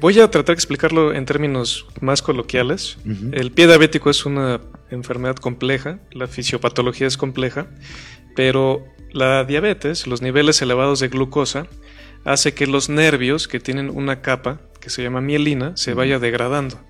Voy 0.00 0.18
a 0.18 0.30
tratar 0.30 0.54
de 0.54 0.60
explicarlo 0.60 1.12
en 1.12 1.26
términos 1.26 1.86
más 2.00 2.22
coloquiales. 2.22 2.96
El 3.32 3.52
pie 3.52 3.66
diabético 3.66 4.08
es 4.08 4.24
una 4.24 4.60
enfermedad 4.90 5.36
compleja, 5.36 5.98
la 6.10 6.26
fisiopatología 6.26 7.06
es 7.06 7.18
compleja, 7.18 7.66
pero 8.34 8.86
la 9.12 9.44
diabetes, 9.44 10.06
los 10.06 10.22
niveles 10.22 10.62
elevados 10.62 11.00
de 11.00 11.08
glucosa, 11.08 11.66
hace 12.24 12.54
que 12.54 12.66
los 12.66 12.88
nervios 12.88 13.46
que 13.46 13.60
tienen 13.60 13.90
una 13.90 14.22
capa 14.22 14.60
que 14.80 14.90
se 14.90 15.02
llama 15.02 15.20
mielina 15.20 15.76
se 15.76 15.92
vaya 15.94 16.18
degradando, 16.18 16.80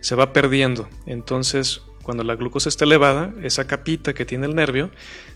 se 0.00 0.16
va 0.16 0.32
perdiendo. 0.32 0.88
Entonces, 1.06 1.82
cuando 2.02 2.24
la 2.24 2.34
glucosa 2.34 2.68
está 2.68 2.84
elevada, 2.84 3.32
esa 3.42 3.66
capita 3.66 4.12
que 4.12 4.24
tiene 4.24 4.46
el 4.46 4.54
nervio 4.54 4.90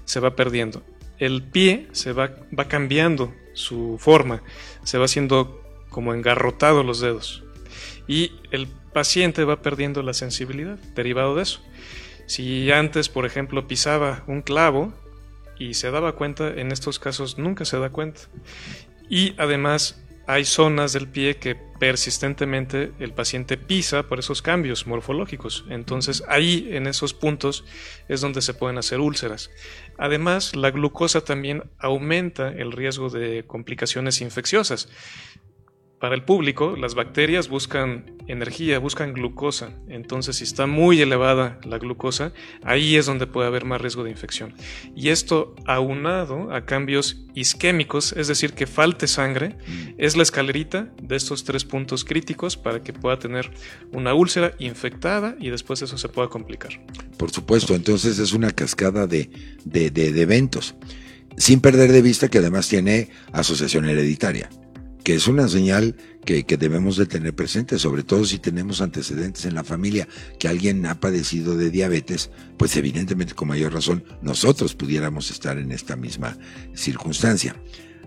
se 0.05 0.21
va 0.21 0.35
perdiendo. 0.35 0.83
El 1.19 1.43
pie 1.43 1.89
se 1.93 2.13
va, 2.13 2.33
va 2.57 2.67
cambiando 2.67 3.35
su 3.53 3.97
forma, 3.99 4.43
se 4.85 4.99
va 4.99 5.05
haciendo 5.05 5.68
como 5.91 6.15
engarrotado 6.15 6.83
los 6.83 7.01
dedos. 7.01 7.45
Y 8.07 8.33
el 8.51 8.69
paciente 8.93 9.45
va 9.45 9.63
perdiendo 9.63 10.03
la 10.03 10.15
sensibilidad 10.15 10.79
derivado 10.95 11.37
de 11.37 11.43
eso. 11.43 11.61
Si 12.27 12.71
antes, 12.71 13.09
por 13.09 13.27
ejemplo, 13.27 13.67
pisaba 13.67 14.25
un 14.27 14.43
clavo 14.43 14.93
y 15.59 15.75
se 15.75 15.91
daba 15.91 16.13
cuenta, 16.13 16.49
en 16.49 16.73
estos 16.73 16.99
casos 16.99 17.39
nunca 17.39 17.65
se 17.65 17.79
da 17.79 17.91
cuenta. 17.91 18.23
Y 19.09 19.35
además 19.39 20.03
hay 20.29 20.45
zonas 20.45 20.93
del 20.93 21.09
pie 21.09 21.39
que 21.39 21.57
persistentemente 21.81 22.93
el 22.99 23.15
paciente 23.15 23.57
pisa 23.57 24.03
por 24.03 24.19
esos 24.19 24.43
cambios 24.43 24.87
morfológicos. 24.87 25.65
Entonces 25.71 26.23
ahí 26.29 26.69
en 26.73 26.87
esos 26.87 27.15
puntos 27.15 27.65
es 28.09 28.21
donde 28.21 28.43
se 28.43 28.53
pueden 28.53 28.77
hacer 28.77 29.01
úlceras. 29.01 29.51
Además, 29.97 30.55
la 30.55 30.71
glucosa 30.71 31.23
también 31.23 31.65
aumenta 31.79 32.51
el 32.51 32.73
riesgo 32.73 33.09
de 33.09 33.45
complicaciones 33.47 34.21
infecciosas. 34.21 34.91
Para 36.01 36.15
el 36.15 36.23
público, 36.23 36.77
las 36.77 36.95
bacterias 36.95 37.49
buscan 37.49 38.05
energía, 38.29 38.79
buscan 38.79 39.15
glucosa. 39.15 39.73
Entonces, 39.89 40.37
si 40.37 40.45
está 40.45 40.69
muy 40.69 41.01
elevada 41.01 41.59
la 41.65 41.79
glucosa, 41.79 42.33
ahí 42.63 42.95
es 42.95 43.07
donde 43.07 43.27
puede 43.27 43.49
haber 43.49 43.65
más 43.65 43.81
riesgo 43.81 44.05
de 44.05 44.11
infección. 44.11 44.55
Y 44.95 45.09
esto 45.09 45.57
aunado 45.67 46.53
a 46.53 46.65
cambios 46.67 47.25
isquémicos, 47.35 48.13
es 48.13 48.29
decir, 48.29 48.53
que 48.53 48.69
falte 48.69 49.09
sangre, 49.09 49.57
es 49.97 50.17
la 50.17 50.23
escalerita 50.23 50.89
de 51.03 51.17
estos 51.17 51.43
tres 51.43 51.65
puntos 51.65 52.05
críticos 52.05 52.57
para 52.57 52.81
que 52.85 52.93
pueda 52.93 53.19
tener 53.19 53.51
una 53.93 54.15
úlcera 54.15 54.55
infectada 54.61 55.35
y 55.41 55.51
después 55.51 55.83
eso 55.83 55.99
se 55.99 56.09
pueda 56.09 56.29
complicar. 56.29 56.81
Por 57.17 57.33
supuesto, 57.33 57.75
entonces 57.75 58.21
es 58.21 58.33
una 58.33 58.53
cascada 58.53 59.09
de, 59.09 59.31
de, 59.65 59.91
de 59.91 60.21
eventos, 60.21 60.77
sin 61.37 61.61
perder 61.61 61.91
de 61.91 62.03
vista 62.03 62.29
que 62.29 62.39
además 62.39 62.69
tiene 62.69 63.11
asociación 63.33 63.87
hereditaria 63.87 64.49
que 65.05 65.15
es 65.15 65.29
una 65.29 65.49
señal 65.49 65.97
que, 66.25 66.45
debemos 66.59 66.97
de 66.97 67.07
tener 67.07 67.35
presente, 67.35 67.79
sobre 67.79 68.03
todo 68.03 68.25
si 68.25 68.39
tenemos 68.39 68.81
antecedentes 68.83 69.47
en 69.47 69.55
la 69.55 69.65
familia, 69.65 70.07
que 70.39 70.49
alguien 70.49 70.85
ha 70.87 71.01
padecido 71.01 71.57
de 71.57 71.71
diabetes, 71.71 72.31
pues 72.59 72.77
evidentemente 72.77 73.35
con 73.35 73.49
mayor 73.49 73.73
razón 73.73 74.05
nosotros 74.21 74.75
pudiéramos 74.75 75.31
estar 75.31 75.57
en 75.57 75.73
esta 75.73 75.97
misma 75.97 76.37
circunstancia. 76.75 77.57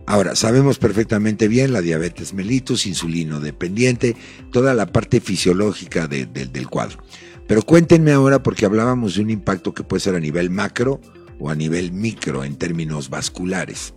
Ahora, 0.05 0.35
sabemos 0.35 0.77
perfectamente 0.77 1.47
bien 1.47 1.73
la 1.73 1.81
diabetes 1.81 2.33
mellitus, 2.33 2.85
insulino 2.85 3.39
dependiente, 3.39 4.15
toda 4.51 4.73
la 4.73 4.87
parte 4.87 5.21
fisiológica 5.21 6.07
del 6.07 6.67
cuadro. 6.69 7.03
Pero 7.47 7.61
cuéntenme 7.63 8.11
ahora, 8.11 8.43
porque 8.43 8.65
hablábamos 8.65 9.15
de 9.15 9.21
un 9.21 9.29
impacto 9.29 9.73
que 9.73 9.83
puede 9.83 10.01
ser 10.01 10.15
a 10.15 10.19
nivel 10.19 10.49
macro 10.49 11.01
o 11.39 11.49
a 11.49 11.55
nivel 11.55 11.91
micro 11.91 12.43
en 12.43 12.55
términos 12.55 13.09
vasculares. 13.09 13.93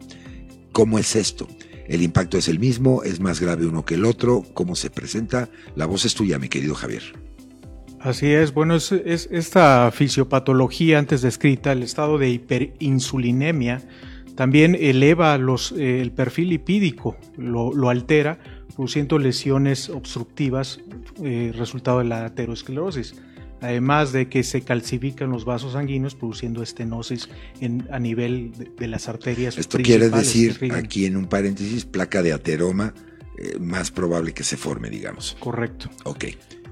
¿Cómo 0.72 0.98
es 0.98 1.14
esto? 1.14 1.46
El 1.87 2.03
impacto 2.03 2.38
es 2.38 2.49
el 2.49 2.59
mismo, 2.59 3.03
es 3.03 3.20
más 3.20 3.40
grave 3.40 3.66
uno 3.66 3.85
que 3.85 3.94
el 3.94 4.05
otro, 4.05 4.44
cómo 4.55 4.75
se 4.75 4.90
presenta. 4.90 5.49
La 5.77 5.87
voz 5.87 6.05
es 6.05 6.14
tuya, 6.14 6.38
mi 6.38 6.49
querido 6.49 6.75
Javier. 6.75 7.03
Así 8.01 8.31
es, 8.31 8.53
bueno, 8.53 8.75
es, 8.75 8.92
esta 8.92 9.90
fisiopatología 9.90 10.99
antes 10.99 11.23
descrita, 11.23 11.73
el 11.73 11.83
estado 11.83 12.18
de 12.18 12.29
hiperinsulinemia, 12.29 13.83
también 14.35 14.77
eleva 14.79 15.38
los, 15.38 15.73
eh, 15.73 16.03
el 16.03 16.12
perfil 16.12 16.51
lipídico, 16.51 17.16
lo, 17.38 17.88
altera, 17.88 18.38
produciendo 18.75 19.18
lesiones 19.18 19.88
obstructivas, 19.88 20.81
eh, 21.23 21.53
resultado 21.57 22.01
de 22.01 22.05
la 22.05 22.27
aterosclerosis. 22.27 23.14
Además 23.64 24.12
de 24.12 24.29
que 24.29 24.42
se 24.42 24.62
calcifican 24.62 25.31
los 25.31 25.44
vasos 25.44 25.72
sanguíneos, 25.72 26.14
produciendo 26.14 26.62
estenosis 26.62 27.29
en, 27.61 27.87
a 27.90 27.98
nivel 27.98 28.53
de, 28.79 28.88
las 28.88 29.09
arterias. 29.09 29.59
Esto 29.59 29.79
quiere 29.79 30.11
decir, 30.11 30.59
aquí 30.72 31.07
en 31.07 31.16
un 31.16 31.27
paréntesis, 31.27 31.85
placa 31.85 32.22
de 32.22 32.33
ateroma, 32.33 32.94
eh, 33.38 33.59
más 33.59 33.90
probable 33.90 34.33
que 34.33 34.44
se 34.44 34.57
forme, 34.57 34.90
digamos. 34.90 35.37
Correcto. 35.40 35.90
Ok 36.05 36.27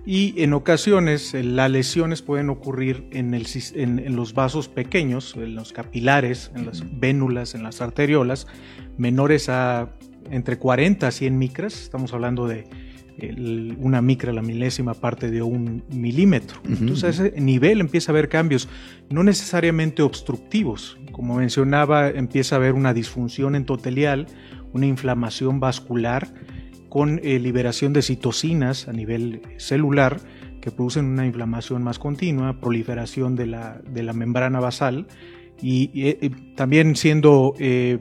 y 0.05 0.43
en 0.43 0.53
ocasiones 0.53 1.33
eh, 1.35 1.45
las 1.45 1.71
lesiones 1.71 2.23
pueden 2.23 2.51
ocurrir 2.51 3.07
en, 3.13 3.35
el, 3.35 3.47
en, 3.75 4.17
los 4.17 4.35
vasos 4.35 4.69
pequeños, 4.69 5.35
en 5.37 5.55
los 5.55 5.73
capilares, 5.73 6.51
en 6.57 6.67
las 6.67 6.83
vénulas, 6.99 7.55
en 7.55 7.63
las 7.63 7.81
arteriolas, 7.81 8.47
menores 8.97 9.49
a 9.49 9.91
entre 10.31 10.59
40 10.59 11.09
a 11.09 11.11
100 11.11 11.39
micras, 11.39 11.83
estamos 11.83 12.13
hablando 12.15 12.47
de 12.47 12.65
una 13.79 14.03
micra, 14.03 14.33
la 14.33 14.43
milésima 14.43 14.95
parte 14.95 15.31
de 15.31 15.43
un 15.43 15.85
milímetro. 15.91 16.61
Entonces 16.69 17.05
a 17.05 17.27
ese 17.27 17.41
nivel 17.41 17.81
empieza 17.81 18.11
a 18.11 18.13
haber 18.15 18.29
cambios, 18.29 18.69
no 19.11 19.23
necesariamente 19.23 20.03
obstructivos. 20.03 20.99
Como 21.13 21.37
mencionaba, 21.37 22.09
empieza 22.09 22.57
a 22.57 22.59
haber 22.59 22.73
una 22.73 22.95
disfunción 22.95 23.55
endotelial, 23.55 24.27
una 24.73 24.87
inflamación 24.87 25.61
vascular, 25.61 26.33
con 26.89 27.21
eh, 27.23 27.39
liberación 27.39 27.95
de 27.95 28.03
citocinas 28.03 28.87
a 28.87 28.93
nivel 28.93 29.41
celular 29.57 30.21
que 30.61 30.71
producen 30.71 31.07
una 31.07 31.25
inflamación 31.25 31.83
más 31.83 31.99
continua, 31.99 32.61
proliferación 32.61 33.35
de 33.35 33.47
la, 33.47 33.81
de 33.89 34.03
la 34.03 34.13
membrana 34.13 34.61
basal 34.61 35.07
y, 35.63 35.91
eh, 35.95 36.31
también 36.55 36.95
siendo 36.95 37.55
eh, 37.59 37.99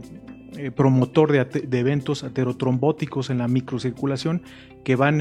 promotor 0.76 1.32
de, 1.32 1.46
de, 1.46 1.80
eventos 1.80 2.24
aterotrombóticos 2.24 3.30
en 3.30 3.38
la 3.38 3.48
microcirculación 3.48 4.44
que 4.84 4.96
van 4.96 5.20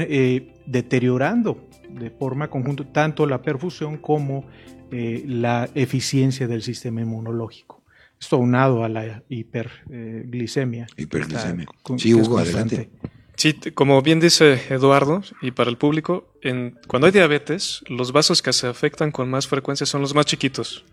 deteriorando 0.65 1.67
de 1.89 2.09
forma 2.09 2.49
conjunta 2.49 2.83
tanto 2.91 3.25
la 3.25 3.41
perfusión 3.41 3.97
como 3.97 4.45
la 4.91 5.69
eficiencia 5.73 6.47
del 6.47 6.61
sistema 6.61 7.01
inmunológico. 7.01 7.81
Esto 8.21 8.35
aunado 8.35 8.83
a 8.83 8.89
la 8.89 9.23
hiperglicemia. 9.29 10.87
Hiperglicemia. 10.95 11.65
Sí, 11.97 12.13
Hugo, 12.13 12.37
adelante. 12.37 12.91
Sí, 13.35 13.53
como 13.73 13.99
bien 14.03 14.19
dice 14.19 14.61
Eduardo, 14.69 15.23
y 15.41 15.49
para 15.49 15.71
el 15.71 15.77
público, 15.77 16.31
en, 16.43 16.77
cuando 16.87 17.07
hay 17.07 17.11
diabetes, 17.11 17.83
los 17.87 18.11
vasos 18.11 18.43
que 18.43 18.53
se 18.53 18.67
afectan 18.67 19.11
con 19.11 19.31
más 19.31 19.47
frecuencia 19.47 19.87
son 19.87 20.01
los 20.01 20.13
más 20.13 20.27
chiquitos, 20.27 20.85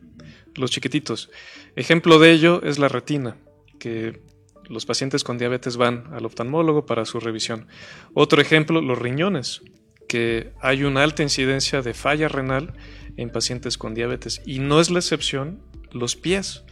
los 0.55 0.70
chiquititos. 0.70 1.31
Ejemplo 1.77 2.18
de 2.18 2.33
ello 2.33 2.62
es 2.62 2.79
la 2.79 2.88
retina, 2.88 3.37
que 3.79 4.22
los 4.69 4.87
pacientes 4.87 5.25
con 5.25 5.39
diabetes 5.39 5.77
van 5.77 6.05
al 6.13 6.27
oftalmólogo 6.27 6.87
para 6.87 7.05
su 7.05 7.21
revisión. 7.21 7.67
Otro 8.15 8.41
ejemplo, 8.41 8.81
los 8.81 8.99
riñones, 8.99 9.63
que 10.09 10.53
hay 10.61 10.85
una 10.85 11.03
alta 11.03 11.23
incidencia 11.23 11.83
de 11.83 11.95
falla 11.95 12.29
renal 12.29 12.75
en 13.17 13.31
pacientes 13.31 13.79
con 13.79 13.95
diabetes. 13.95 14.41
Y 14.47 14.59
no 14.59 14.81
es 14.81 14.91
la 14.91 14.99
excepción 14.99 15.63
los 15.93 16.17
pies. 16.17 16.65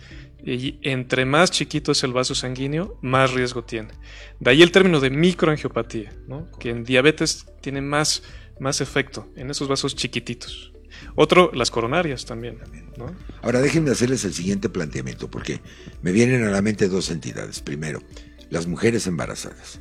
Y 0.44 0.78
entre 0.82 1.24
más 1.24 1.50
chiquito 1.50 1.92
es 1.92 2.04
el 2.04 2.12
vaso 2.12 2.34
sanguíneo, 2.34 2.98
más 3.02 3.32
riesgo 3.32 3.64
tiene. 3.64 3.90
De 4.38 4.50
ahí 4.50 4.62
el 4.62 4.70
término 4.70 5.00
de 5.00 5.10
microangiopatía, 5.10 6.12
que 6.60 6.70
en 6.70 6.84
diabetes 6.84 7.46
tiene 7.60 7.80
más, 7.80 8.22
más 8.60 8.80
efecto 8.80 9.28
en 9.36 9.50
esos 9.50 9.66
vasos 9.66 9.96
chiquititos. 9.96 10.72
Otro, 11.14 11.50
las 11.52 11.70
coronarias 11.70 12.24
también. 12.24 12.58
Ahora 13.42 13.60
déjenme 13.60 13.90
hacerles 13.90 14.24
el 14.24 14.34
siguiente 14.34 14.68
planteamiento, 14.68 15.30
porque 15.30 15.60
me 16.02 16.12
vienen 16.12 16.44
a 16.44 16.50
la 16.50 16.62
mente 16.62 16.88
dos 16.88 17.10
entidades. 17.10 17.60
Primero, 17.60 18.02
las 18.50 18.66
mujeres 18.66 19.06
embarazadas. 19.06 19.80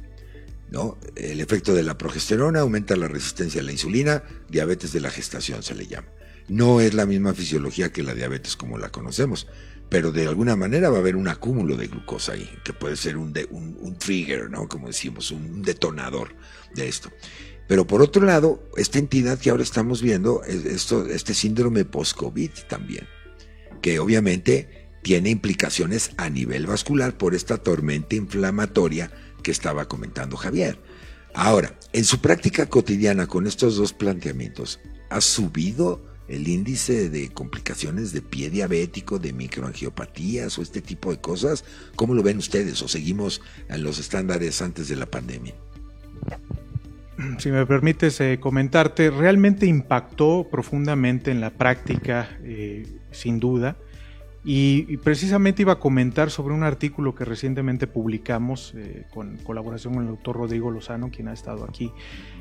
¿no? 0.69 0.97
El 1.15 1.41
efecto 1.41 1.73
de 1.73 1.83
la 1.83 1.97
progesterona 1.97 2.61
aumenta 2.61 2.95
la 2.95 3.07
resistencia 3.07 3.61
a 3.61 3.63
la 3.63 3.71
insulina, 3.71 4.23
diabetes 4.49 4.93
de 4.93 5.01
la 5.01 5.11
gestación 5.11 5.63
se 5.63 5.75
le 5.75 5.87
llama. 5.87 6.07
No 6.47 6.79
es 6.79 6.93
la 6.93 7.05
misma 7.05 7.33
fisiología 7.33 7.91
que 7.91 8.03
la 8.03 8.13
diabetes 8.13 8.55
como 8.55 8.77
la 8.77 8.89
conocemos 8.89 9.47
pero 9.89 10.11
de 10.11 10.27
alguna 10.27 10.55
manera 10.55 10.89
va 10.89 10.97
a 10.97 10.99
haber 10.99 11.15
un 11.15 11.27
acúmulo 11.27 11.77
de 11.77 11.87
glucosa 11.87 12.33
ahí, 12.33 12.49
que 12.63 12.73
puede 12.73 12.95
ser 12.95 13.17
un, 13.17 13.33
un, 13.49 13.95
trigger, 13.97 14.49
¿no? 14.49 14.67
Como 14.67 14.87
decimos, 14.87 15.31
un 15.31 15.61
detonador 15.61 16.35
de 16.73 16.87
esto. 16.87 17.11
Pero 17.67 17.87
por 17.87 18.01
otro 18.01 18.25
lado, 18.25 18.63
esta 18.77 18.99
entidad 18.99 19.39
que 19.39 19.49
ahora 19.49 19.63
estamos 19.63 20.01
viendo, 20.01 20.43
esto, 20.43 21.07
este 21.07 21.33
síndrome 21.33 21.85
post-COVID 21.85 22.51
también, 22.69 23.07
que 23.81 23.99
obviamente 23.99 24.89
tiene 25.01 25.29
implicaciones 25.29 26.11
a 26.17 26.29
nivel 26.29 26.67
vascular 26.67 27.17
por 27.17 27.35
esta 27.35 27.57
tormenta 27.57 28.15
inflamatoria 28.15 29.11
que 29.43 29.51
estaba 29.51 29.87
comentando 29.87 30.37
Javier. 30.37 30.79
Ahora, 31.33 31.77
en 31.93 32.05
su 32.05 32.19
práctica 32.19 32.67
cotidiana 32.67 33.27
con 33.27 33.45
estos 33.45 33.75
dos 33.75 33.93
planteamientos, 33.93 34.79
¿ha 35.09 35.21
subido 35.21 36.01
el 36.27 36.47
índice 36.47 37.09
de 37.09 37.29
complicaciones 37.29 38.13
de 38.13 38.21
pie 38.21 38.49
diabético, 38.49 39.19
de 39.19 39.33
microangiopatías 39.33 40.57
o 40.57 40.61
este 40.61 40.81
tipo 40.81 41.11
de 41.11 41.19
cosas? 41.19 41.65
¿Cómo 41.95 42.13
lo 42.13 42.23
ven 42.23 42.37
ustedes 42.37 42.81
o 42.81 42.87
seguimos 42.87 43.41
en 43.69 43.83
los 43.83 43.99
estándares 43.99 44.61
antes 44.61 44.87
de 44.87 44.95
la 44.95 45.05
pandemia? 45.05 45.55
Si 47.39 47.49
me 47.51 47.65
permites 47.65 48.19
eh, 48.21 48.39
comentarte, 48.39 49.09
realmente 49.09 49.65
impactó 49.65 50.47
profundamente 50.49 51.31
en 51.31 51.41
la 51.41 51.49
práctica, 51.49 52.29
eh, 52.43 52.87
sin 53.11 53.39
duda. 53.39 53.77
Y, 54.47 54.97
precisamente 54.97 55.63
iba 55.63 55.73
a 55.73 55.79
comentar 55.79 56.29
sobre 56.29 56.53
un 56.53 56.61
artículo 56.61 57.15
que 57.15 57.25
recientemente 57.25 57.87
publicamos 57.87 58.73
eh, 58.75 59.07
con 59.11 59.37
colaboración 59.37 59.95
con 59.95 60.03
el 60.03 60.09
doctor 60.09 60.35
Rodrigo 60.35 60.69
Lozano, 60.69 61.09
quien 61.09 61.29
ha 61.29 61.33
estado 61.33 61.63
aquí, 61.63 61.91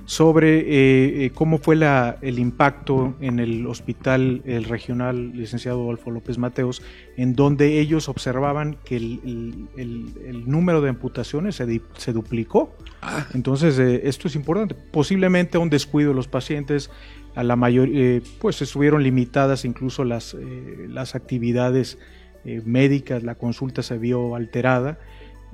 sobre 0.07 0.59
eh, 0.59 1.25
eh, 1.25 1.31
cómo 1.35 1.59
fue 1.59 1.77
la, 1.77 2.19
el 2.21 2.39
impacto 2.39 3.15
en 3.21 3.39
el 3.39 3.67
hospital 3.67 4.43
el 4.45 4.65
regional 4.65 5.33
licenciado 5.33 5.83
Adolfo 5.83 6.11
López 6.11 6.39
Mateos, 6.39 6.83
en 7.17 7.35
donde 7.35 7.81
ellos 7.81 8.09
observaban 8.09 8.77
que 8.85 8.97
el, 8.97 9.69
el, 9.77 10.51
número 10.51 10.81
de 10.81 10.91
amputaciones 10.91 11.57
se, 11.57 11.81
se 11.97 12.13
duplicó. 12.13 12.75
Ah. 13.03 13.27
Entonces, 13.35 13.79
esto 13.79 14.29
es 14.29 14.37
importante. 14.37 14.75
Posiblemente 14.75 15.59
un 15.59 15.71
descuido 15.71 16.11
de 16.11 16.17
los 16.17 16.29
pacientes, 16.29 16.91
a 17.35 17.43
la 17.43 17.57
mayor, 17.57 17.89
eh, 17.93 18.23
pues 18.41 18.63
estuvieron 18.63 19.03
limitadas 19.03 19.65
incluso 19.65 20.05
las, 20.05 20.35
eh, 20.35 20.87
las 20.89 21.15
actividades 21.15 21.99
eh, 22.45 22.63
médicas, 22.65 23.23
la 23.23 23.35
consulta 23.35 23.83
se 23.83 23.99
vio 23.99 24.37
alterada 24.37 24.99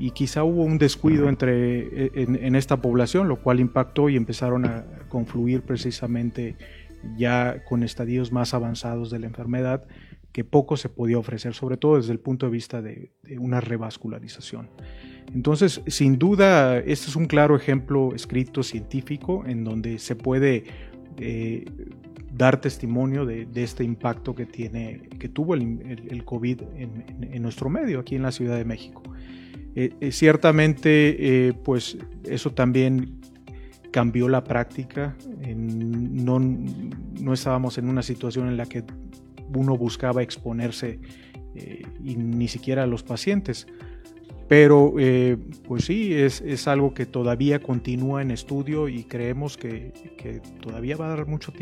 y 0.01 0.11
quizá 0.11 0.43
hubo 0.43 0.65
un 0.65 0.79
descuido 0.79 1.29
entre, 1.29 2.11
en, 2.21 2.57
esta 2.57 2.81
población, 2.81 3.29
lo 3.29 3.37
cual 3.37 3.61
impactó 3.61 4.09
y 4.09 4.17
empezaron 4.17 4.65
a 4.65 4.85
confluir 5.09 5.63
precisamente 5.63 6.57
ya 7.17 7.63
con 7.65 7.83
estadios 7.83 8.33
más 8.33 8.55
avanzados 8.55 9.11
de 9.11 9.19
la 9.21 9.27
enfermedad 9.27 9.87
que 10.33 10.43
poco 10.43 10.77
se 10.77 10.89
podía 10.89 11.19
ofrecer, 11.19 11.55
sobre 11.55 11.77
todo 11.77 11.97
desde 11.97 12.13
el 12.13 12.21
punto 12.21 12.47
de 12.47 12.53
vista 12.53 12.83
de, 12.83 13.13
de 13.23 13.39
una 13.39 13.61
revascularización. 13.61 14.71
Entonces, 15.35 15.81
sin 15.87 16.19
duda, 16.19 16.79
este 16.79 17.09
es 17.09 17.17
un 17.17 17.27
claro 17.27 17.55
ejemplo 17.55 18.15
escrito 18.15 18.63
científico 18.63 19.45
en 19.47 19.65
donde 19.65 19.99
se 19.99 20.17
puede 20.17 20.65
eh, 21.19 21.65
dar 22.33 22.61
testimonio 22.61 23.27
de, 23.27 23.47
este 23.55 23.85
impacto 23.85 24.35
que, 24.35 24.47
tiene, 24.47 25.03
que 25.19 25.29
tuvo 25.29 25.55
el, 25.55 26.25
COVID 26.25 26.63
en, 26.77 27.43
nuestro 27.43 27.69
medio, 27.69 28.01
aquí 28.01 28.17
en 28.17 28.23
la 28.23 28.33
Ciudad 28.33 28.57
de 28.57 28.65
México. 28.65 29.03
Eh, 29.75 29.91
eh, 30.01 30.13
ciertamente, 30.13 31.55
pues 31.65 31.97
eso 32.25 32.53
también 32.53 33.21
cambió 33.91 34.29
la 34.29 34.45
práctica. 34.45 35.17
no, 35.57 36.39
no, 36.41 37.33
estábamos 37.33 37.79
en 37.79 37.89
una 37.89 38.03
situación 38.03 38.49
en 38.49 38.57
la 38.57 38.67
que 38.67 38.85
uno 39.55 39.77
buscaba 39.77 40.23
exponerse 40.23 41.01
y 42.05 42.17
ni 42.17 42.49
siquiera 42.49 42.85
a 42.85 42.87
los 42.87 43.03
pacientes. 43.03 43.67
Pero 44.51 44.95
eh, 44.99 45.37
pues 45.69 45.85
sí, 45.85 46.13
es, 46.13 46.41
es, 46.41 46.67
algo 46.67 46.93
que 46.93 47.07
todavía 47.07 47.61
continúa 47.61 48.21
en 48.21 48.33
estudio 48.33 48.89
y 48.89 49.05
creemos 49.05 49.57
que, 49.57 49.93
que, 50.19 50.41
todavía 50.61 50.97
va 50.97 51.07
a 51.07 51.11
dar 51.11 51.27
mucho 51.29 51.53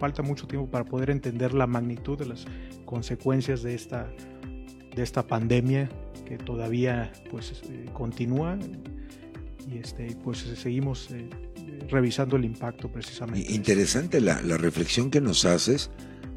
falta 0.00 0.20
mucho 0.22 0.48
tiempo 0.48 0.68
para 0.68 0.84
poder 0.84 1.10
entender 1.10 1.54
la 1.54 1.68
magnitud 1.68 2.18
de 2.18 2.26
las 2.26 2.44
consecuencias 2.86 3.62
de 3.62 3.76
esta, 3.76 4.10
de 4.94 5.02
esta 5.02 5.26
pandemia 5.26 5.88
que 6.26 6.38
todavía 6.38 7.12
pues 7.30 7.62
eh, 7.68 7.86
continúa 7.92 8.58
y 9.70 9.78
este, 9.78 10.16
pues 10.22 10.38
seguimos 10.56 11.10
eh, 11.10 11.28
revisando 11.88 12.36
el 12.36 12.44
impacto 12.44 12.90
precisamente. 12.90 13.52
Interesante 13.52 14.20
la, 14.20 14.40
la, 14.42 14.56
reflexión 14.56 15.10
que 15.10 15.20
nos 15.20 15.44
haces, 15.44 15.90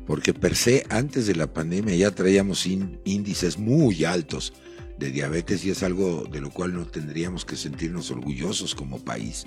porque 0.06 0.34
per 0.34 0.56
se 0.56 0.86
antes 0.90 1.28
de 1.28 1.36
la 1.36 1.54
pandemia 1.54 1.96
ya 1.96 2.12
traíamos 2.12 2.66
índices 2.66 3.58
muy 3.58 4.06
altos 4.06 4.54
de 4.98 5.12
diabetes 5.12 5.64
y 5.66 5.70
es 5.70 5.84
algo 5.84 6.26
de 6.32 6.42
lo 6.42 6.50
cual 6.50 6.74
no 6.74 6.86
tendríamos 6.86 7.46
que 7.46 7.56
sentirnos 7.56 8.10
orgullosos 8.12 8.74
como 8.74 9.00
país. 9.00 9.46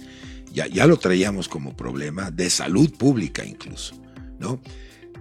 Ya, 0.53 0.67
ya 0.67 0.87
lo 0.87 0.97
traíamos 0.97 1.49
como 1.49 1.77
problema 1.77 2.31
de 2.31 2.51
salud 2.51 2.93
pública 2.97 3.45
incluso. 3.45 3.95
¿no? 4.39 4.61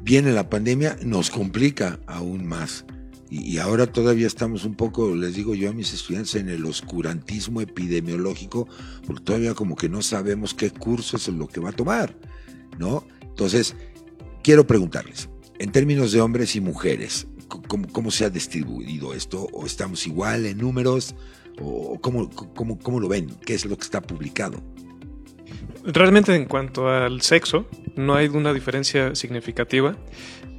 Viene 0.02 0.32
la 0.32 0.50
pandemia, 0.50 0.98
nos 1.04 1.30
complica 1.30 2.00
aún 2.08 2.46
más. 2.46 2.86
Y, 3.30 3.60
ahora 3.60 3.86
todavía 3.86 4.26
estamos 4.26 4.66
un 4.66 4.74
poco, 4.74 5.16
les 5.16 5.36
digo 5.36 5.54
yo 5.54 5.70
a 5.70 5.74
mis 5.74 5.94
estudiantes, 5.94 6.36
en 6.36 6.50
el 6.50 6.66
oscurantismo 6.66 7.62
epidemiológico, 7.62 8.68
porque 9.06 9.24
todavía 9.24 9.54
como 9.54 9.76
que 9.76 9.88
no 9.88 10.02
sabemos 10.02 10.56
qué 10.56 10.72
curso 10.72 11.18
es 11.18 11.28
lo 11.28 11.48
que 11.48 11.60
va 11.60 11.70
a 11.70 11.74
tomar, 11.74 12.16
¿no? 12.80 13.06
Entonces, 13.22 13.76
quiero 14.42 14.66
preguntarles, 14.66 15.30
en 15.60 15.72
términos 15.72 16.12
de 16.12 16.22
hombres 16.22 16.56
y 16.56 16.62
mujeres, 16.62 17.28
¿cómo, 17.68 18.10
se 18.10 18.26
ha 18.26 18.30
distribuido 18.30 19.14
esto? 19.14 19.48
¿O 19.52 19.66
estamos 19.66 20.08
igual 20.08 20.46
en 20.46 20.58
números? 20.58 21.16
¿O 21.62 22.00
cómo, 22.02 22.30
cómo, 22.30 22.80
cómo 22.80 23.00
lo 23.00 23.08
ven? 23.08 23.30
¿Qué 23.46 23.54
es 23.54 23.66
lo 23.66 23.78
que 23.78 23.84
está 23.84 24.02
publicado? 24.02 24.64
Realmente 25.84 26.36
en 26.36 26.46
cuanto 26.46 26.90
al 26.90 27.22
sexo, 27.22 27.68
no 27.96 28.16
hay 28.16 28.28
una 28.28 28.54
diferencia 28.54 29.16
significativa, 29.16 29.98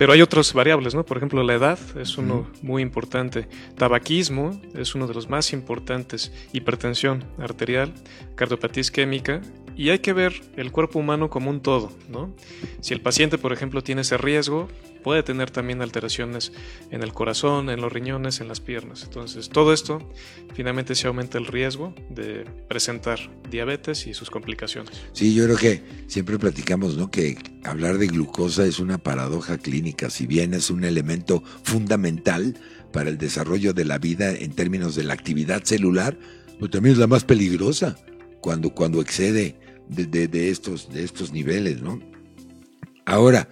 pero 0.01 0.15
hay 0.15 0.23
otras 0.23 0.55
variables, 0.55 0.95
¿no? 0.95 1.05
Por 1.05 1.19
ejemplo, 1.19 1.43
la 1.43 1.53
edad 1.53 1.79
es 1.99 2.17
uno 2.17 2.51
muy 2.63 2.81
importante, 2.81 3.49
tabaquismo 3.77 4.59
es 4.75 4.95
uno 4.95 5.07
de 5.07 5.13
los 5.13 5.29
más 5.29 5.53
importantes, 5.53 6.33
hipertensión 6.55 7.23
arterial, 7.37 7.93
cardiopatía 8.35 8.81
isquémica, 8.81 9.43
y 9.77 9.91
hay 9.91 9.99
que 9.99 10.15
ver 10.15 10.33
el 10.57 10.73
cuerpo 10.73 11.01
humano 11.01 11.29
como 11.29 11.51
un 11.51 11.61
todo, 11.61 11.93
¿no? 12.09 12.35
Si 12.81 12.95
el 12.95 13.03
paciente, 13.03 13.37
por 13.37 13.53
ejemplo, 13.53 13.83
tiene 13.83 14.01
ese 14.01 14.17
riesgo, 14.17 14.69
puede 15.03 15.23
tener 15.23 15.51
también 15.51 15.83
alteraciones 15.83 16.53
en 16.91 17.03
el 17.03 17.13
corazón, 17.13 17.71
en 17.71 17.81
los 17.81 17.93
riñones, 17.93 18.41
en 18.41 18.49
las 18.49 18.61
piernas. 18.61 19.03
Entonces, 19.05 19.49
todo 19.49 19.73
esto 19.73 20.11
finalmente 20.55 20.95
se 20.95 21.07
aumenta 21.07 21.39
el 21.39 21.47
riesgo 21.47 21.95
de 22.09 22.45
presentar 22.69 23.19
diabetes 23.51 24.07
y 24.07 24.15
sus 24.15 24.31
complicaciones. 24.31 24.93
Sí, 25.13 25.35
yo 25.35 25.45
creo 25.45 25.57
que 25.57 25.83
siempre 26.07 26.39
platicamos, 26.39 26.97
¿no? 26.97 27.11
Que 27.11 27.37
hablar 27.65 27.99
de 27.99 28.07
glucosa 28.07 28.65
es 28.65 28.79
una 28.79 28.99
paradoja 28.99 29.59
clínica, 29.59 30.11
si 30.11 30.27
bien 30.27 30.55
es 30.55 30.71
un 30.71 30.85
elemento 30.85 31.43
fundamental 31.63 32.59
para 32.93 33.11
el 33.11 33.19
desarrollo 33.19 33.73
de 33.73 33.85
la 33.85 33.99
vida 33.99 34.33
en 34.33 34.53
términos 34.53 34.95
de 34.95 35.05
la 35.05 35.15
actividad 35.15 35.65
celular, 35.65 36.19
pero 36.59 36.71
también 36.71 36.95
es 36.95 36.99
la 36.99 37.07
más 37.07 37.25
peligrosa 37.25 37.97
cuando, 38.41 38.71
cuando 38.71 39.01
excede 39.01 39.57
de, 39.89 40.29
de 40.29 40.51
estos, 40.51 40.93
de 40.93 41.05
estos 41.05 41.33
niveles, 41.33 41.83
¿no? 41.83 42.01
Ahora, 43.07 43.49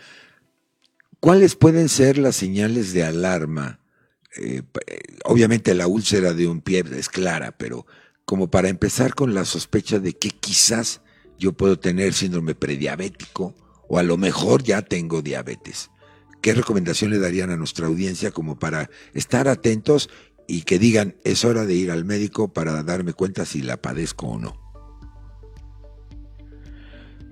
¿Cuáles 1.21 1.57
pueden 1.57 1.89
ser 1.89 2.17
las 2.17 2.37
señales 2.37 2.93
de 2.93 3.03
alarma? 3.03 3.81
Eh, 4.37 4.63
eh, 4.87 4.99
obviamente 5.25 5.75
la 5.75 5.89
úlcera 5.89 6.33
de 6.33 6.47
un 6.47 6.61
pie 6.61 6.85
es 6.97 7.09
clara, 7.09 7.53
pero 7.59 7.87
como 8.25 8.51
para 8.51 8.69
empezar 8.69 9.15
con 9.15 9.35
la 9.35 9.45
sospecha 9.45 9.99
de 9.99 10.13
que 10.13 10.31
quizás 10.31 11.01
yo 11.37 11.53
puedo 11.55 11.79
tener 11.79 12.15
síndrome 12.15 12.55
prediabético 12.55 13.55
o 13.89 13.99
a 13.99 14.05
lo 14.05 14.17
mejor 14.17 14.63
ya 14.63 14.83
tengo 14.83 15.21
diabetes. 15.21 15.91
¿Qué 16.41 16.55
recomendación 16.55 17.11
le 17.11 17.19
darían 17.19 17.51
a 17.51 17.57
nuestra 17.57 17.89
audiencia 17.89 18.31
como 18.31 18.57
para 18.57 18.89
estar 19.13 19.49
atentos 19.49 20.09
y 20.47 20.63
que 20.63 20.79
digan 20.79 21.17
es 21.25 21.45
hora 21.45 21.67
de 21.67 21.75
ir 21.75 21.91
al 21.91 22.05
médico 22.05 22.53
para 22.53 22.81
darme 22.85 23.13
cuenta 23.13 23.45
si 23.45 23.61
la 23.61 23.83
padezco 23.83 24.29
o 24.29 24.39
no? 24.39 24.57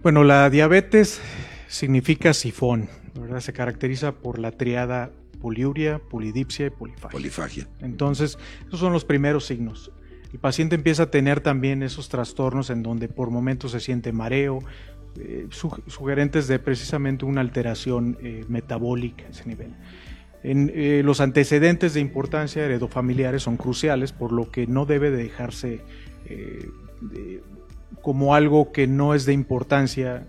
Bueno, 0.03 0.25
la 0.25 0.51
diabetes 0.51 1.21
significa 1.69 2.35
sifón 2.35 2.89
se 3.41 3.53
caracteriza 3.53 4.13
por 4.13 4.39
la 4.39 4.53
triada 4.53 5.11
poliuria, 5.41 5.99
polidipsia 5.99 6.67
y 6.67 6.71
polifagia. 6.71 7.11
Polifagia. 7.11 7.69
Entonces, 7.81 8.39
esos 8.67 8.81
son 8.81 8.93
los 8.93 9.05
primeros 9.05 9.47
signos. 9.47 9.93
El 10.33 10.39
paciente 10.39 10.75
empieza 10.75 11.05
a 11.05 11.11
tener 11.11 11.41
también 11.41 11.83
esos 11.83 12.09
trastornos 12.09 12.71
en 12.71 12.83
donde 12.83 13.09
por 13.09 13.31
momentos 13.31 13.73
se 13.73 13.81
siente 13.81 14.13
mareo, 14.13 14.59
eh, 15.19 15.47
sugerentes 15.51 16.47
de 16.47 16.59
precisamente 16.59 17.25
una 17.25 17.41
alteración 17.41 18.19
eh, 18.23 18.45
metabólica 18.49 19.25
a 19.25 19.31
ese 19.31 19.47
nivel. 19.47 19.73
En, 20.43 20.71
eh, 20.75 21.03
los 21.05 21.21
antecedentes 21.21 21.95
de 21.95 22.01
importancia 22.01 22.65
heredofamiliares 22.65 23.43
son 23.43 23.57
cruciales, 23.57 24.13
por 24.13 24.33
lo 24.33 24.51
que 24.51 24.67
no 24.67 24.85
debe 24.85 25.11
dejarse 25.11 25.81
como 28.03 28.35
algo 28.35 28.73
que 28.73 28.89
no 28.89 29.15
es 29.15 29.27
de 29.27 29.33
importancia 29.33 30.27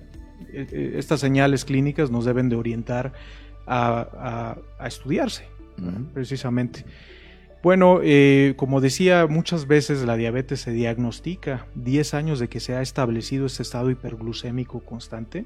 estas 0.97 1.19
señales 1.19 1.65
clínicas 1.65 2.11
nos 2.11 2.25
deben 2.25 2.49
de 2.49 2.55
orientar 2.55 3.13
a, 3.65 4.57
estudiarse, 4.85 5.45
precisamente. 6.13 6.85
Bueno, 7.63 7.99
eh, 8.03 8.53
como 8.55 8.81
decía, 8.81 9.27
muchas 9.27 9.67
veces 9.67 10.03
la 10.05 10.15
diabetes 10.15 10.61
se 10.61 10.71
diagnostica 10.71 11.67
10 11.75 12.13
años 12.13 12.39
de 12.39 12.47
que 12.47 12.59
se 12.59 12.75
ha 12.75 12.81
establecido 12.81 13.45
este 13.45 13.63
estado 13.63 13.89
hiperglucémico 13.89 14.81
constante 14.81 15.45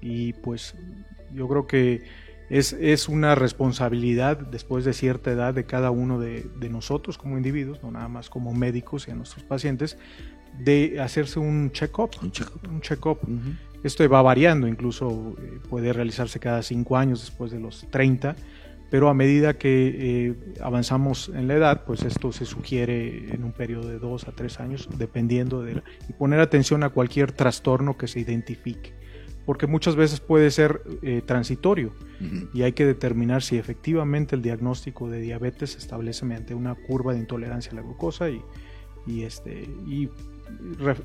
y 0.00 0.32
pues 0.32 0.74
yo 1.32 1.46
creo 1.46 1.66
que 1.66 2.02
es, 2.50 2.72
es 2.72 3.08
una 3.08 3.34
responsabilidad 3.34 4.38
después 4.38 4.84
de 4.84 4.92
cierta 4.92 5.30
edad 5.30 5.54
de 5.54 5.64
cada 5.64 5.90
uno 5.90 6.18
de, 6.18 6.48
nosotros 6.70 7.18
como 7.18 7.36
individuos, 7.36 7.82
no 7.82 7.90
nada 7.90 8.08
más 8.08 8.30
como 8.30 8.52
médicos 8.52 9.08
y 9.08 9.10
a 9.10 9.14
nuestros 9.14 9.44
pacientes, 9.44 9.98
de 10.58 11.00
hacerse 11.00 11.38
un 11.38 11.70
check-up. 11.72 12.10
Un 12.22 12.80
check-up. 12.80 13.18
Esto 13.84 14.08
va 14.08 14.22
variando, 14.22 14.66
incluso 14.66 15.36
eh, 15.38 15.60
puede 15.68 15.92
realizarse 15.92 16.40
cada 16.40 16.62
cinco 16.62 16.96
años 16.96 17.20
después 17.20 17.52
de 17.52 17.60
los 17.60 17.86
30, 17.90 18.34
pero 18.90 19.10
a 19.10 19.14
medida 19.14 19.58
que 19.58 20.28
eh, 20.28 20.34
avanzamos 20.62 21.28
en 21.28 21.48
la 21.48 21.54
edad, 21.54 21.84
pues 21.84 22.02
esto 22.02 22.32
se 22.32 22.46
sugiere 22.46 23.34
en 23.34 23.44
un 23.44 23.52
periodo 23.52 23.88
de 23.88 23.98
dos 23.98 24.26
a 24.26 24.32
tres 24.32 24.58
años, 24.58 24.88
dependiendo 24.96 25.62
de... 25.62 25.82
y 26.08 26.12
poner 26.14 26.40
atención 26.40 26.82
a 26.82 26.88
cualquier 26.88 27.32
trastorno 27.32 27.98
que 27.98 28.08
se 28.08 28.20
identifique, 28.20 28.94
porque 29.44 29.66
muchas 29.66 29.96
veces 29.96 30.18
puede 30.18 30.50
ser 30.50 30.80
eh, 31.02 31.20
transitorio 31.26 31.92
y 32.54 32.62
hay 32.62 32.72
que 32.72 32.86
determinar 32.86 33.42
si 33.42 33.58
efectivamente 33.58 34.34
el 34.34 34.40
diagnóstico 34.40 35.10
de 35.10 35.20
diabetes 35.20 35.72
se 35.72 35.78
establece 35.78 36.24
mediante 36.24 36.54
una 36.54 36.74
curva 36.74 37.12
de 37.12 37.18
intolerancia 37.18 37.72
a 37.72 37.74
la 37.74 37.82
glucosa 37.82 38.30
y, 38.30 38.40
y, 39.06 39.24
este, 39.24 39.68
y 39.86 40.08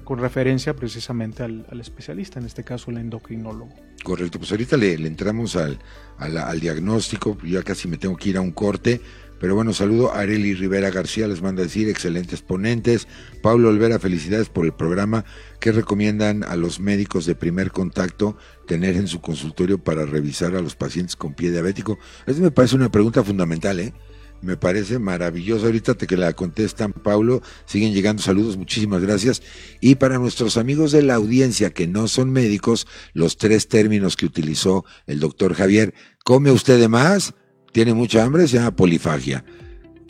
con 0.03 0.19
referencia 0.19 0.75
precisamente 0.75 1.43
al, 1.43 1.65
especialista, 1.79 2.39
en 2.39 2.45
este 2.45 2.63
caso 2.63 2.91
el 2.91 2.97
endocrinólogo. 2.97 3.73
Correcto, 4.03 4.39
pues 4.39 4.51
ahorita 4.51 4.77
le, 4.77 4.93
entramos 4.93 5.55
al, 5.55 5.79
al, 6.17 6.59
diagnóstico, 6.59 7.37
ya 7.43 7.63
casi 7.63 7.87
me 7.87 7.97
tengo 7.97 8.15
que 8.15 8.29
ir 8.29 8.37
a 8.37 8.41
un 8.41 8.51
corte, 8.51 9.01
pero 9.39 9.55
bueno, 9.55 9.73
saludo 9.73 10.11
a 10.11 10.19
Areli 10.19 10.53
Rivera 10.53 10.89
García, 10.89 11.27
les 11.27 11.41
manda 11.41 11.63
decir, 11.63 11.87
excelentes 11.87 12.41
ponentes. 12.41 13.07
Pablo 13.41 13.69
Olvera, 13.69 13.97
felicidades 13.97 14.49
por 14.49 14.65
el 14.65 14.73
programa. 14.73 15.23
¿Qué 15.61 15.71
recomiendan 15.71 16.43
a 16.43 16.57
los 16.57 16.81
médicos 16.81 17.25
de 17.25 17.35
primer 17.35 17.71
contacto 17.71 18.37
tener 18.67 18.97
en 18.97 19.07
su 19.07 19.21
consultorio 19.21 19.81
para 19.81 20.05
revisar 20.05 20.55
a 20.55 20.61
los 20.61 20.75
pacientes 20.75 21.15
con 21.15 21.35
pie 21.35 21.51
diabético? 21.51 21.97
Eso 22.27 22.41
me 22.41 22.51
parece 22.51 22.75
una 22.75 22.91
pregunta 22.91 23.23
fundamental, 23.23 23.79
¿eh? 23.79 23.93
Me 24.41 24.55
parece 24.55 24.99
maravilloso. 24.99 25.65
Ahorita 25.65 25.95
te 25.95 26.07
que 26.07 26.15
la 26.15 26.33
contestan, 26.33 26.93
Paulo. 26.93 27.41
Siguen 27.65 27.93
llegando 27.93 28.21
saludos, 28.21 28.57
muchísimas 28.57 29.01
gracias. 29.01 29.41
Y 29.81 29.95
para 29.95 30.17
nuestros 30.17 30.57
amigos 30.57 30.91
de 30.91 31.01
la 31.03 31.15
audiencia 31.15 31.71
que 31.71 31.87
no 31.87 32.07
son 32.07 32.31
médicos, 32.31 32.87
los 33.13 33.37
tres 33.37 33.67
términos 33.67 34.15
que 34.15 34.25
utilizó 34.25 34.85
el 35.07 35.19
doctor 35.19 35.53
Javier. 35.53 35.93
¿Come 36.23 36.51
usted 36.51 36.79
de 36.79 36.87
más? 36.87 37.33
¿Tiene 37.73 37.93
mucha 37.93 38.23
hambre? 38.23 38.47
Se 38.47 38.57
llama 38.57 38.75
polifagia. 38.75 39.43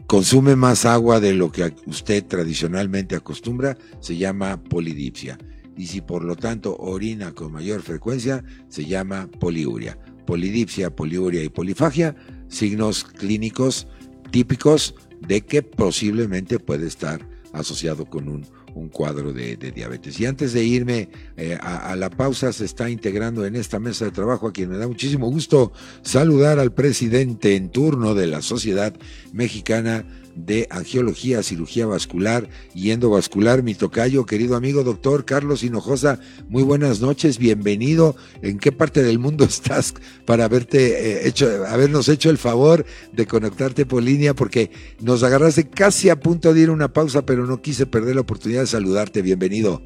¿Consume 0.06 0.56
más 0.56 0.86
agua 0.86 1.20
de 1.20 1.34
lo 1.34 1.52
que 1.52 1.74
usted 1.86 2.24
tradicionalmente 2.26 3.16
acostumbra? 3.16 3.78
Se 4.00 4.18
llama 4.18 4.62
polidipsia. 4.64 5.38
Y 5.78 5.88
si 5.88 6.02
por 6.02 6.24
lo 6.24 6.36
tanto 6.36 6.76
orina 6.78 7.34
con 7.34 7.52
mayor 7.52 7.82
frecuencia, 7.82 8.44
se 8.70 8.86
llama 8.86 9.30
poliuria. 9.40 9.98
Polidipsia, 10.26 10.96
poliuria 10.96 11.44
y 11.44 11.50
polifagia, 11.50 12.16
signos 12.48 13.04
clínicos 13.04 13.88
típicos 14.32 14.96
de 15.20 15.42
que 15.42 15.62
posiblemente 15.64 16.60
puede 16.60 16.88
estar 16.88 17.28
asociado 17.54 18.06
con 18.06 18.28
un, 18.28 18.46
cuadro 18.94 19.34
de, 19.34 19.58
diabetes. 19.58 20.18
Y 20.22 20.26
antes 20.26 20.54
de 20.54 20.64
irme 20.64 21.10
eh, 21.36 21.58
a, 21.62 21.98
la 21.98 22.10
pausa, 22.10 22.54
se 22.54 22.64
está 22.64 22.90
integrando 22.90 23.46
en 23.46 23.58
esta 23.58 23.78
mesa 23.78 24.06
de 24.06 24.12
trabajo 24.12 24.48
a 24.48 24.54
quien 24.54 24.70
me 24.70 24.78
da 24.78 24.88
muchísimo 24.88 25.30
gusto 25.30 25.74
saludar 26.02 26.60
al 26.60 26.72
presidente 26.72 27.58
en 27.58 27.72
turno 27.72 28.16
de 28.16 28.28
la 28.28 28.42
Sociedad 28.42 28.94
Mexicana 29.34 30.06
de 30.46 30.68
Angiología, 30.70 31.44
Cirugía 31.44 31.86
Vascular 31.86 32.48
y 32.74 32.92
Endovascular, 32.92 33.64
mi 33.64 33.76
tocayo, 33.76 34.26
querido 34.26 34.56
amigo 34.56 34.84
doctor 34.84 35.26
Carlos 35.26 35.64
Hinojosa. 35.64 36.20
Muy 36.48 36.64
buenas 36.64 37.02
noches, 37.02 37.38
bienvenido. 37.38 38.16
¿En 38.42 38.60
qué 38.60 38.72
parte 38.72 39.04
del 39.04 39.20
mundo 39.20 39.44
estás 39.50 39.94
para 40.26 40.46
haberte 40.46 41.22
eh, 41.24 41.28
hecho, 41.28 41.48
habernos 41.68 42.10
hecho 42.10 42.30
el 42.30 42.38
favor 42.38 42.86
de 43.12 43.26
conectarte 43.26 43.86
por 43.86 44.04
línea? 44.04 44.34
Porque 44.34 44.72
nos 45.02 45.24
agarraste 45.24 45.70
casi 45.70 46.10
a 46.10 46.20
punto 46.20 46.54
de 46.54 46.62
ir 46.62 46.70
a 46.70 46.74
una 46.74 46.94
pausa, 46.94 47.26
pero 47.26 47.46
no 47.46 47.62
quise 47.62 47.86
perder 47.86 48.16
la 48.16 48.22
oportunidad 48.22 48.62
de 48.62 48.68
saludarte. 48.68 49.22
Bienvenido. 49.22 49.82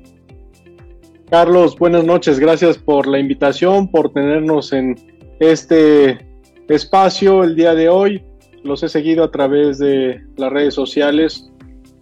Carlos, 1.29 1.77
buenas 1.79 2.03
noches. 2.03 2.39
Gracias 2.39 2.77
por 2.77 3.07
la 3.07 3.17
invitación, 3.17 3.89
por 3.89 4.13
tenernos 4.13 4.71
en 4.71 4.95
este 5.39 6.19
espacio 6.67 7.43
el 7.43 7.55
día 7.55 7.73
de 7.73 7.89
hoy 7.89 8.23
los 8.63 8.83
he 8.83 8.89
seguido 8.89 9.23
a 9.23 9.31
través 9.31 9.77
de 9.77 10.21
las 10.37 10.51
redes 10.51 10.73
sociales, 10.73 11.49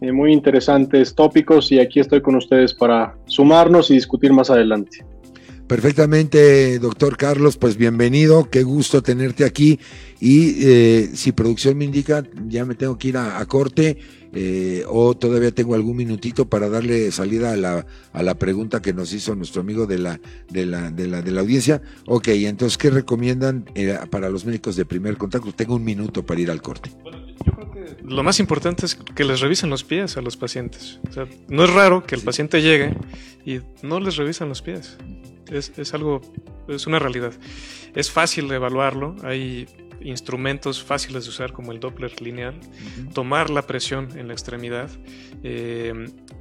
eh, 0.02 0.12
muy 0.12 0.34
interesantes 0.34 1.14
tópicos 1.14 1.72
y 1.72 1.80
aquí 1.80 2.00
estoy 2.00 2.22
con 2.22 2.36
ustedes 2.36 2.74
para 2.74 3.16
sumarnos 3.26 3.92
y 3.92 3.96
discutir 3.96 4.34
más 4.34 4.50
adelante. 4.50 5.06
perfectamente, 5.68 6.80
doctor 6.80 7.16
Carlos, 7.16 7.56
pues 7.58 7.78
bienvenido, 7.78 8.50
qué 8.50 8.64
gusto 8.64 9.02
tenerte 9.02 9.46
aquí. 9.46 9.80
Y 10.20 10.66
eh, 10.66 11.10
si 11.14 11.32
producción 11.32 11.78
me 11.78 11.86
indica, 11.86 12.24
ya 12.48 12.66
me 12.66 12.76
tengo 12.76 12.98
que 12.98 13.08
ir 13.10 13.18
a, 13.18 13.46
corte 13.46 13.98
eh, 14.34 14.84
o 14.88 15.16
todavía 15.16 15.52
tengo 15.52 15.76
algún 15.76 15.98
minutito 15.98 16.48
para 16.48 16.70
darle 16.70 17.12
salida 17.12 17.52
a 17.52 17.58
la, 17.58 17.86
a 18.14 18.24
la 18.24 18.36
pregunta 18.36 18.82
que 18.82 18.94
nos 18.94 19.14
hizo 19.14 19.36
nuestro 19.36 19.62
amigo 19.62 19.88
de 19.88 20.00
la, 20.00 20.20
de 20.50 20.66
la, 20.66 20.90
de 20.90 21.08
la, 21.08 21.22
de 21.22 21.32
la 21.32 21.42
audiencia. 21.42 21.82
Ok, 22.06 22.30
entonces, 22.30 22.78
¿qué 22.78 22.90
recomiendan 22.90 23.66
eh, 23.76 23.98
para 24.10 24.30
los 24.30 24.46
médicos 24.46 24.76
de 24.76 24.86
primer 24.86 25.18
contacto? 25.18 25.52
Tengo 25.52 25.76
un 25.76 25.84
minuto 25.84 26.26
para 26.26 26.40
ir 26.40 26.50
al 26.50 26.62
corte. 26.62 26.92
yo 27.46 27.52
creo 27.52 27.72
que 27.72 27.96
lo 28.04 28.24
más 28.24 28.40
importante 28.40 28.86
es 28.86 28.96
que 28.96 29.24
les 29.26 29.42
revisen 29.42 29.70
los 29.70 29.84
pies 29.84 30.16
a 30.16 30.22
los 30.22 30.38
pacientes. 30.38 31.00
O 31.10 31.14
sea, 31.14 31.28
no 31.50 31.66
es 31.66 31.70
raro 31.74 32.06
que 32.06 32.16
el 32.16 32.22
paciente 32.22 32.62
llegue 32.62 32.96
y 33.46 33.60
no 33.82 34.00
les 34.00 34.16
revisan 34.16 34.48
los 34.48 34.62
pies. 34.62 34.98
Es, 35.52 35.74
es 35.78 35.94
algo, 35.94 36.22
es 36.70 36.88
una 36.88 37.00
realidad. 37.00 37.34
Es 37.94 38.10
fácil 38.10 38.50
evaluarlo, 38.50 39.18
hay 39.24 39.68
instrumentos 40.04 40.84
fáciles 40.84 41.24
de 41.24 41.30
usar 41.30 41.52
como 41.54 41.72
el 41.72 41.80
Doppler 41.80 42.22
lineal, 42.22 42.60
tomar 43.14 43.50
la 43.50 43.68
presión 43.68 44.18
en 44.18 44.28
la 44.28 44.34
extremidad, 44.34 44.90
eh, 45.44 45.94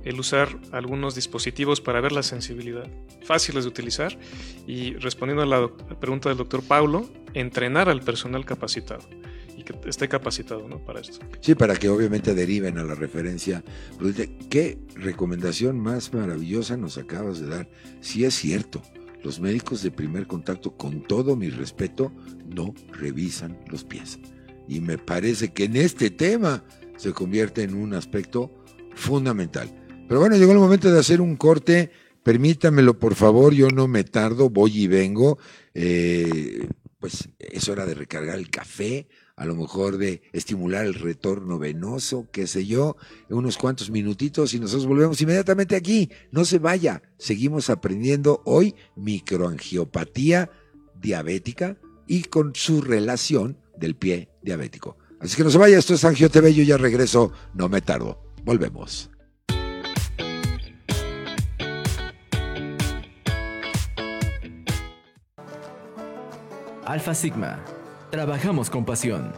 el 0.05 0.21
usar 0.21 0.49
algunos 0.73 1.15
dispositivos 1.15 1.81
para 1.81 2.01
ver 2.01 2.13
la 2.13 2.23
sensibilidad, 2.23 2.89
fáciles 3.25 3.65
de 3.65 3.69
utilizar 3.69 4.19
y 4.67 4.95
respondiendo 4.95 5.43
a 5.43 5.47
la, 5.47 5.69
pregunta 5.99 6.29
del 6.29 6.39
doctor 6.39 6.63
Paulo, 6.63 7.09
entrenar 7.35 7.89
al 7.89 8.01
personal 8.01 8.45
capacitado 8.45 9.09
y 9.57 9.63
que 9.63 9.75
esté 9.89 10.09
capacitado 10.09 10.67
¿no? 10.69 10.79
para 10.85 11.01
esto. 11.01 11.19
Sí, 11.41 11.55
para 11.55 11.77
que 11.77 11.89
obviamente 11.89 12.35
deriven 12.35 12.79
a 12.79 12.85
la 12.85 12.95
referencia. 12.95 13.63
¿Qué 14.49 14.79
recomendación 14.95 15.79
más 15.79 16.13
maravillosa 16.15 16.77
nos 16.77 16.97
acabas 16.99 17.41
de 17.41 17.49
dar? 17.49 17.69
Si 18.01 18.25
es 18.25 18.35
cierto, 18.35 18.83
los 19.23 19.41
médicos 19.41 19.83
de 19.83 19.91
primer 19.91 20.27
contacto, 20.27 20.77
con 20.77 21.03
todo 21.03 21.37
mi 21.37 21.51
respeto, 21.51 22.13
no 22.47 22.75
revisan 22.93 23.59
los 23.69 23.85
pies. 23.85 24.19
Y 24.69 24.81
me 24.81 24.99
parece 24.99 25.53
que 25.53 25.65
en 25.65 25.77
este 25.77 26.11
tema 26.11 26.65
se 26.97 27.13
convierte 27.13 27.63
en 27.63 27.75
un 27.75 27.95
aspecto 27.95 28.51
fundamental. 28.95 29.75
Pero 30.09 30.21
bueno, 30.21 30.37
llegó 30.37 30.53
el 30.53 30.59
momento 30.59 30.91
de 30.91 30.99
hacer 30.99 31.21
un 31.21 31.37
corte. 31.37 31.91
Permítamelo, 32.23 32.99
por 32.99 33.15
favor, 33.15 33.55
yo 33.55 33.69
no 33.69 33.89
me 33.89 34.05
tardo, 34.05 34.51
voy 34.51 34.83
y 34.83 34.87
vengo. 34.87 35.39
Eh, 35.75 36.69
pues 36.99 37.31
es 37.39 37.69
hora 37.69 37.87
de 37.87 37.95
recargar 37.95 38.39
el 38.39 38.51
café, 38.51 39.09
a 39.41 39.47
lo 39.47 39.57
mejor 39.57 39.97
de 39.97 40.21
estimular 40.35 40.85
el 40.85 40.93
retorno 40.93 41.59
venoso, 41.59 42.29
qué 42.31 42.47
sé 42.47 42.67
yo, 42.67 42.99
unos 43.31 43.57
cuantos 43.57 43.89
minutitos 43.89 44.53
y 44.53 44.61
nosotros 44.61 44.87
volvemos 44.87 45.19
inmediatamente 45.23 45.77
aquí. 45.77 46.11
No 46.31 46.45
se 46.45 46.59
vaya, 46.59 47.03
seguimos 47.17 47.71
aprendiendo 47.71 48.43
hoy 48.45 48.75
microangiopatía 48.97 50.51
diabética 51.01 51.79
y 52.07 52.25
con 52.25 52.55
su 52.55 52.83
relación 52.83 53.57
del 53.79 53.97
pie 53.97 54.29
diabético. 54.43 54.99
Así 55.21 55.39
que 55.39 55.45
no 55.45 55.49
se 55.49 55.57
vaya, 55.57 55.79
esto 55.79 55.95
es 55.95 56.05
Angio 56.05 56.29
TV, 56.29 56.53
yo 56.53 56.63
ya 56.63 56.77
regreso, 56.77 57.33
no 57.55 57.71
me 57.71 57.81
tardo. 57.81 58.23
Volvemos. 58.45 59.11
Alfa 66.85 67.15
Sigma 67.15 67.80
Trabajamos 68.11 68.71
con 68.71 68.85
pasión. 68.85 69.33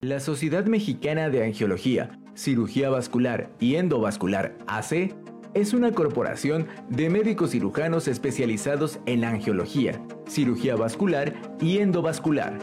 La 0.00 0.20
Sociedad 0.20 0.64
Mexicana 0.64 1.28
de 1.28 1.44
Angiología, 1.44 2.18
Cirugía 2.34 2.88
Vascular 2.88 3.50
y 3.60 3.74
Endovascular 3.74 4.56
AC 4.66 5.14
es 5.52 5.74
una 5.74 5.92
corporación 5.92 6.66
de 6.88 7.10
médicos 7.10 7.50
cirujanos 7.50 8.08
especializados 8.08 9.00
en 9.04 9.24
angiología, 9.24 10.00
cirugía 10.26 10.76
vascular 10.76 11.34
y 11.60 11.78
endovascular. 11.78 12.58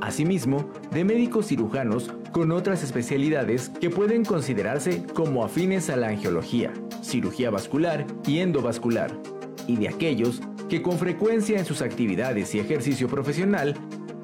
Asimismo, 0.00 0.68
de 0.90 1.04
médicos 1.04 1.46
cirujanos 1.46 2.12
con 2.32 2.50
otras 2.50 2.82
especialidades 2.82 3.68
que 3.68 3.88
pueden 3.88 4.24
considerarse 4.24 5.04
como 5.14 5.44
afines 5.44 5.90
a 5.90 5.96
la 5.96 6.08
angiología, 6.08 6.72
cirugía 7.02 7.50
vascular 7.50 8.04
y 8.26 8.40
endovascular, 8.40 9.12
y 9.68 9.76
de 9.76 9.88
aquellos 9.88 10.42
que 10.68 10.82
con 10.82 10.98
frecuencia 10.98 11.58
en 11.58 11.64
sus 11.64 11.82
actividades 11.82 12.54
y 12.54 12.60
ejercicio 12.60 13.08
profesional 13.08 13.74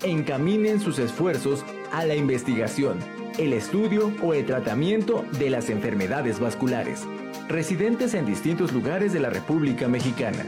encaminen 0.02 0.80
sus 0.80 0.98
esfuerzos 0.98 1.64
a 1.92 2.04
la 2.04 2.16
investigación, 2.16 2.98
el 3.38 3.52
estudio 3.52 4.12
o 4.22 4.34
el 4.34 4.44
tratamiento 4.44 5.24
de 5.38 5.50
las 5.50 5.70
enfermedades 5.70 6.40
vasculares, 6.40 7.06
residentes 7.48 8.14
en 8.14 8.26
distintos 8.26 8.72
lugares 8.72 9.12
de 9.12 9.20
la 9.20 9.30
República 9.30 9.86
Mexicana. 9.88 10.44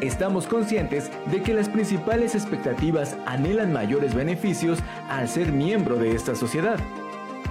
Estamos 0.00 0.46
conscientes 0.46 1.10
de 1.30 1.42
que 1.42 1.52
las 1.52 1.68
principales 1.68 2.34
expectativas 2.34 3.18
anhelan 3.26 3.70
mayores 3.70 4.14
beneficios 4.14 4.78
al 5.10 5.28
ser 5.28 5.52
miembro 5.52 5.96
de 5.96 6.14
esta 6.14 6.34
sociedad. 6.34 6.78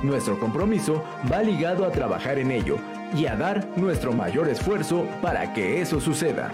Nuestro 0.02 0.40
compromiso 0.40 1.04
va 1.32 1.44
ligado 1.44 1.86
a 1.86 1.92
trabajar 1.92 2.40
en 2.40 2.50
ello 2.50 2.80
y 3.16 3.26
a 3.26 3.36
dar 3.36 3.68
nuestro 3.78 4.14
mayor 4.14 4.50
esfuerzo 4.50 5.06
para 5.22 5.54
que 5.54 5.82
eso 5.82 6.00
suceda. 6.00 6.52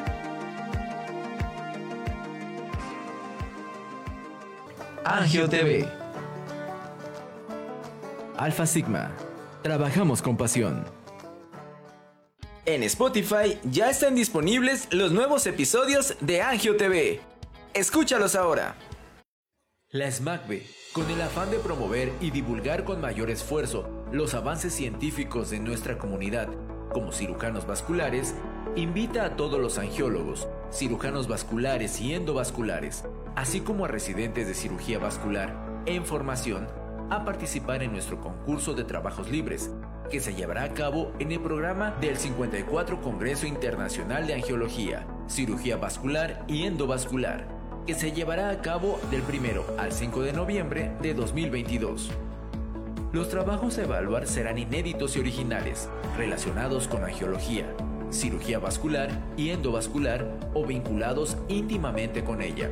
Angio 5.03 5.47
TV 5.47 5.87
Alfa 8.37 8.65
Sigma. 8.65 9.11
Trabajamos 9.63 10.21
con 10.21 10.35
pasión. 10.35 10.85
En 12.65 12.83
Spotify 12.83 13.57
ya 13.63 13.89
están 13.89 14.15
disponibles 14.15 14.87
los 14.91 15.11
nuevos 15.11 15.45
episodios 15.47 16.15
de 16.19 16.41
Angio 16.41 16.75
TV. 16.75 17.21
Escúchalos 17.73 18.35
ahora. 18.35 18.75
La 19.89 20.11
SMACB, 20.11 20.63
con 20.95 21.11
el 21.11 21.21
afán 21.21 21.51
de 21.51 21.59
promover 21.59 22.13
y 22.21 22.31
divulgar 22.31 22.85
con 22.85 23.01
mayor 23.01 23.29
esfuerzo 23.29 23.85
los 24.13 24.33
avances 24.33 24.73
científicos 24.73 25.49
de 25.49 25.59
nuestra 25.59 25.97
comunidad 25.97 26.47
como 26.93 27.11
cirujanos 27.11 27.67
vasculares, 27.67 28.33
invita 28.77 29.25
a 29.25 29.35
todos 29.35 29.59
los 29.59 29.77
angiólogos, 29.77 30.47
cirujanos 30.71 31.27
vasculares 31.27 31.99
y 31.99 32.13
endovasculares, 32.13 33.03
así 33.35 33.59
como 33.59 33.83
a 33.83 33.89
residentes 33.89 34.47
de 34.47 34.53
cirugía 34.53 34.97
vascular 34.97 35.53
en 35.85 36.05
formación, 36.05 36.65
a 37.09 37.25
participar 37.25 37.83
en 37.83 37.91
nuestro 37.91 38.21
concurso 38.21 38.73
de 38.73 38.85
trabajos 38.85 39.29
libres, 39.29 39.71
que 40.09 40.21
se 40.21 40.33
llevará 40.33 40.63
a 40.63 40.73
cabo 40.73 41.11
en 41.19 41.33
el 41.33 41.41
programa 41.41 41.91
del 41.99 42.15
54 42.15 43.01
Congreso 43.01 43.45
Internacional 43.47 44.27
de 44.27 44.35
Angiología, 44.35 45.05
Cirugía 45.27 45.75
Vascular 45.75 46.45
y 46.47 46.63
Endovascular, 46.63 47.64
que 47.85 47.93
se 47.93 48.11
llevará 48.11 48.49
a 48.49 48.61
cabo 48.61 48.99
del 49.11 49.21
1 49.21 49.61
al 49.77 49.91
5 49.91 50.21
de 50.21 50.33
noviembre 50.33 50.91
de 51.01 51.13
2022. 51.13 52.09
Los 53.11 53.29
trabajos 53.29 53.77
a 53.77 53.83
evaluar 53.83 54.25
serán 54.27 54.57
inéditos 54.57 55.15
y 55.15 55.19
originales, 55.19 55.87
relacionados 56.17 56.87
con 56.87 57.03
angiología, 57.03 57.67
cirugía 58.09 58.57
vascular 58.59 59.11
y 59.37 59.51
endovascular 59.51 60.27
o 60.53 60.65
vinculados 60.65 61.37
íntimamente 61.47 62.23
con 62.23 62.41
ella. 62.41 62.71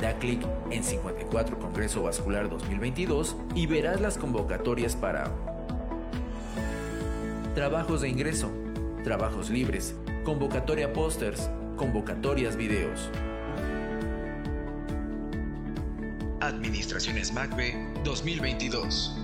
da 0.00 0.18
clic 0.18 0.40
en 0.70 0.84
54 0.84 1.58
Congreso 1.58 2.02
Vascular 2.02 2.50
2022 2.50 3.36
y 3.54 3.66
verás 3.66 4.00
las 4.00 4.18
convocatorias 4.18 4.96
para 4.96 5.30
trabajos 7.56 8.02
de 8.02 8.10
ingreso, 8.10 8.52
trabajos 9.02 9.48
libres, 9.48 9.94
convocatoria 10.24 10.92
pósters, 10.92 11.48
Convocatorias 11.78 12.54
Videos. 12.54 13.08
Administraciones 16.42 17.32
MACBE 17.32 17.74
2022. 18.04 19.16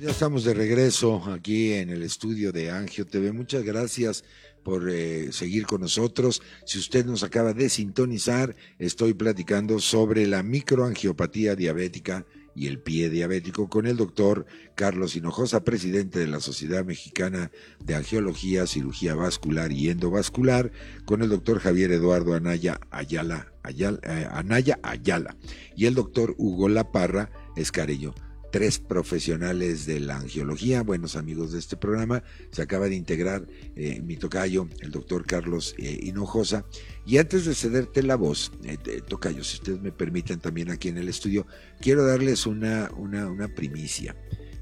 Ya 0.00 0.10
estamos 0.10 0.42
de 0.42 0.52
regreso 0.52 1.22
aquí 1.32 1.74
en 1.74 1.90
el 1.90 2.02
estudio 2.02 2.50
de 2.50 2.72
Angio 2.72 3.06
TV. 3.06 3.30
Muchas 3.30 3.62
gracias 3.62 4.24
por 4.62 4.88
eh, 4.90 5.32
seguir 5.32 5.66
con 5.66 5.80
nosotros. 5.82 6.42
Si 6.64 6.78
usted 6.78 7.06
nos 7.06 7.22
acaba 7.22 7.52
de 7.52 7.68
sintonizar, 7.68 8.56
estoy 8.78 9.14
platicando 9.14 9.80
sobre 9.80 10.26
la 10.26 10.42
microangiopatía 10.42 11.56
diabética 11.56 12.26
y 12.54 12.66
el 12.66 12.80
pie 12.80 13.10
diabético 13.10 13.68
con 13.68 13.86
el 13.86 13.96
doctor 13.96 14.46
Carlos 14.74 15.16
Hinojosa, 15.16 15.64
presidente 15.64 16.18
de 16.18 16.26
la 16.26 16.40
Sociedad 16.40 16.84
Mexicana 16.84 17.50
de 17.78 17.94
Angiología, 17.94 18.66
Cirugía 18.66 19.14
Vascular 19.14 19.72
y 19.72 19.88
Endovascular, 19.88 20.72
con 21.04 21.22
el 21.22 21.28
doctor 21.28 21.60
Javier 21.60 21.92
Eduardo 21.92 22.34
Anaya 22.34 22.80
Ayala, 22.90 23.52
eh, 23.64 24.28
Anaya 24.30 24.78
Ayala 24.82 25.36
y 25.76 25.86
el 25.86 25.94
doctor 25.94 26.34
Hugo 26.38 26.68
Laparra 26.68 27.30
Escareño. 27.56 28.14
Tres 28.50 28.78
profesionales 28.78 29.86
de 29.86 30.00
la 30.00 30.16
angiología, 30.16 30.82
buenos 30.82 31.16
amigos 31.16 31.52
de 31.52 31.58
este 31.58 31.76
programa. 31.76 32.22
Se 32.50 32.62
acaba 32.62 32.88
de 32.88 32.96
integrar 32.96 33.46
eh, 33.76 34.00
mi 34.02 34.16
tocayo, 34.16 34.68
el 34.80 34.90
doctor 34.90 35.24
Carlos 35.24 35.74
eh, 35.78 35.98
Hinojosa. 36.02 36.64
Y 37.06 37.18
antes 37.18 37.44
de 37.44 37.54
cederte 37.54 38.02
la 38.02 38.16
voz, 38.16 38.52
eh, 38.64 38.76
tocayo, 39.06 39.44
si 39.44 39.56
ustedes 39.56 39.80
me 39.80 39.92
permiten 39.92 40.40
también 40.40 40.70
aquí 40.70 40.88
en 40.88 40.98
el 40.98 41.08
estudio, 41.08 41.46
quiero 41.80 42.04
darles 42.04 42.46
una, 42.46 42.90
una, 42.96 43.48
primicia. 43.54 44.16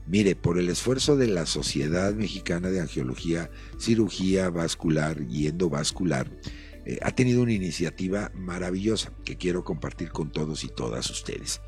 Mire, 0.07 0.37
por 0.37 0.59
el 0.59 0.69
esfuerzo 0.69 1.17
de 1.17 1.27
la 1.27 1.47
Sociedad 1.47 2.15
Mexicana 2.15 2.71
de 2.71 2.81
Angiología, 2.81 3.51
Cirugía 3.79 4.49
Vascular 4.51 5.21
y 5.29 5.47
Endovascular, 5.47 6.31
eh, 6.89 6.99
ha 7.03 7.11
tenido 7.13 7.43
una 7.43 7.53
iniciativa 7.53 8.33
maravillosa 8.35 9.13
que 9.23 9.37
quiero 9.37 9.63
compartir 9.63 10.11
con 10.11 10.33
todos 10.33 10.65
y 10.65 10.69
todas 10.69 11.11
ustedes. 11.11 11.61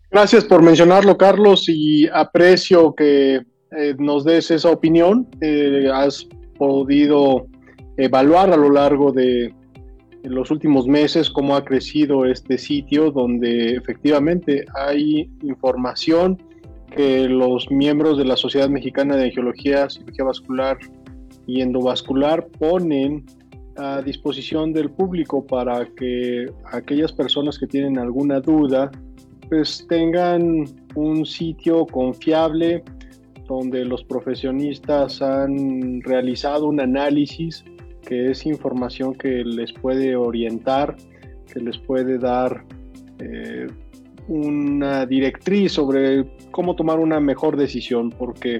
Gracias 0.09 0.45
por 0.45 0.61
mencionarlo, 0.61 1.17
Carlos, 1.17 1.65
y 1.67 2.07
aprecio 2.07 2.95
que 2.95 3.41
eh, 3.77 3.95
nos 3.99 4.23
des 4.23 4.49
esa 4.49 4.69
opinión. 4.69 5.27
Eh, 5.41 5.89
has 5.93 6.25
podido 6.57 7.47
evaluar 7.97 8.51
a 8.51 8.57
lo 8.57 8.69
largo 8.69 9.11
de 9.11 9.53
los 10.23 10.49
últimos 10.51 10.87
meses 10.87 11.29
cómo 11.29 11.55
ha 11.55 11.65
crecido 11.65 12.25
este 12.25 12.57
sitio, 12.57 13.11
donde 13.11 13.75
efectivamente 13.75 14.65
hay 14.73 15.29
información 15.43 16.41
que 16.95 17.27
los 17.27 17.69
miembros 17.69 18.17
de 18.17 18.25
la 18.25 18.37
Sociedad 18.37 18.69
Mexicana 18.69 19.17
de 19.17 19.25
Angiología, 19.25 19.89
Cirugía 19.89 20.23
Vascular 20.23 20.77
y 21.47 21.61
endovascular 21.61 22.47
ponen 22.47 23.25
a 23.77 24.01
disposición 24.01 24.71
del 24.73 24.89
público 24.89 25.45
para 25.45 25.85
que 25.95 26.45
aquellas 26.71 27.11
personas 27.11 27.59
que 27.59 27.67
tienen 27.67 27.97
alguna 27.97 28.39
duda 28.39 28.91
pues 29.49 29.85
tengan 29.87 30.65
un 30.95 31.25
sitio 31.25 31.85
confiable 31.85 32.83
donde 33.47 33.85
los 33.85 34.03
profesionistas 34.03 35.21
han 35.21 36.01
realizado 36.01 36.67
un 36.67 36.79
análisis 36.79 37.63
que 38.01 38.31
es 38.31 38.45
información 38.45 39.13
que 39.15 39.43
les 39.43 39.71
puede 39.73 40.15
orientar, 40.15 40.95
que 41.51 41.59
les 41.59 41.77
puede 41.77 42.17
dar 42.17 42.63
eh, 43.19 43.67
una 44.27 45.05
directriz 45.05 45.73
sobre 45.73 46.25
cómo 46.51 46.75
tomar 46.75 46.99
una 46.99 47.19
mejor 47.19 47.57
decisión, 47.57 48.09
porque 48.09 48.59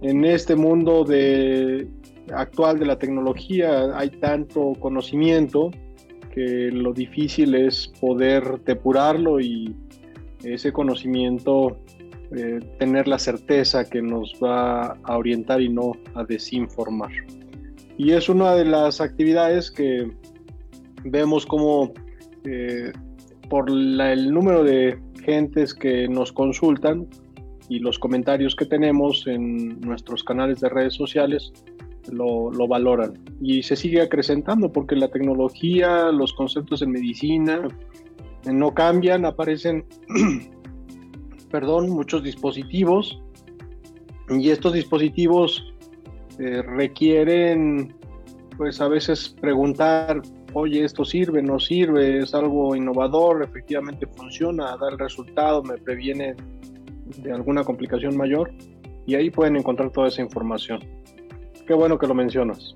en 0.00 0.24
este 0.24 0.56
mundo 0.56 1.04
de 1.04 1.88
actual 2.34 2.78
de 2.78 2.86
la 2.86 2.98
tecnología 2.98 3.96
hay 3.96 4.10
tanto 4.10 4.72
conocimiento 4.80 5.70
que 6.32 6.70
lo 6.72 6.92
difícil 6.92 7.54
es 7.54 7.88
poder 8.00 8.60
depurarlo 8.64 9.40
y 9.40 9.74
ese 10.44 10.72
conocimiento 10.72 11.78
eh, 12.36 12.60
tener 12.78 13.08
la 13.08 13.18
certeza 13.18 13.88
que 13.88 14.02
nos 14.02 14.34
va 14.34 14.98
a 15.02 15.16
orientar 15.16 15.60
y 15.60 15.68
no 15.68 15.92
a 16.14 16.24
desinformar. 16.24 17.10
Y 17.96 18.12
es 18.12 18.28
una 18.28 18.54
de 18.54 18.64
las 18.64 19.00
actividades 19.00 19.70
que 19.70 20.10
vemos 21.04 21.46
como 21.46 21.92
eh, 22.44 22.92
por 23.48 23.70
el 23.70 24.30
número 24.30 24.62
de 24.62 24.98
gentes 25.24 25.74
que 25.74 26.06
nos 26.08 26.32
consultan 26.32 27.08
y 27.68 27.78
los 27.80 27.98
comentarios 27.98 28.54
que 28.54 28.66
tenemos 28.66 29.26
en 29.26 29.80
nuestros 29.80 30.22
canales 30.22 30.60
de 30.60 30.68
redes 30.68 30.94
sociales, 30.94 31.52
lo, 32.12 32.50
valoran. 32.68 33.14
Y 33.40 33.62
se 33.62 33.76
sigue 33.76 34.00
acrecentando 34.00 34.72
porque 34.72 34.96
la 34.96 35.08
tecnología, 35.08 36.10
los 36.12 36.32
conceptos 36.32 36.82
en 36.82 36.92
medicina 36.92 37.68
eh, 38.44 38.52
no 38.52 38.72
cambian, 38.74 39.24
aparecen, 39.24 39.84
perdón, 41.50 41.90
muchos 41.90 42.22
dispositivos. 42.22 43.20
Y 44.30 44.50
estos 44.50 44.74
dispositivos 44.74 45.72
eh, 46.38 46.62
requieren 46.62 47.94
pues 48.58 48.80
a 48.80 48.88
veces 48.88 49.36
preguntar, 49.40 50.20
oye, 50.52 50.84
esto 50.84 51.04
sirve, 51.04 51.42
no 51.42 51.60
sirve, 51.60 52.18
es 52.18 52.34
algo 52.34 52.74
innovador, 52.74 53.44
efectivamente 53.44 54.06
funciona, 54.16 54.76
da 54.76 54.88
el 54.90 54.98
resultado, 54.98 55.62
me 55.62 55.78
previene 55.78 56.34
de 57.22 57.32
alguna 57.32 57.62
complicación 57.62 58.16
mayor 58.16 58.52
y 59.06 59.14
ahí 59.14 59.30
pueden 59.30 59.56
encontrar 59.56 59.90
toda 59.90 60.08
esa 60.08 60.22
información. 60.22 60.80
Qué 61.68 61.74
bueno 61.74 61.98
que 61.98 62.06
lo 62.06 62.14
mencionas. 62.14 62.74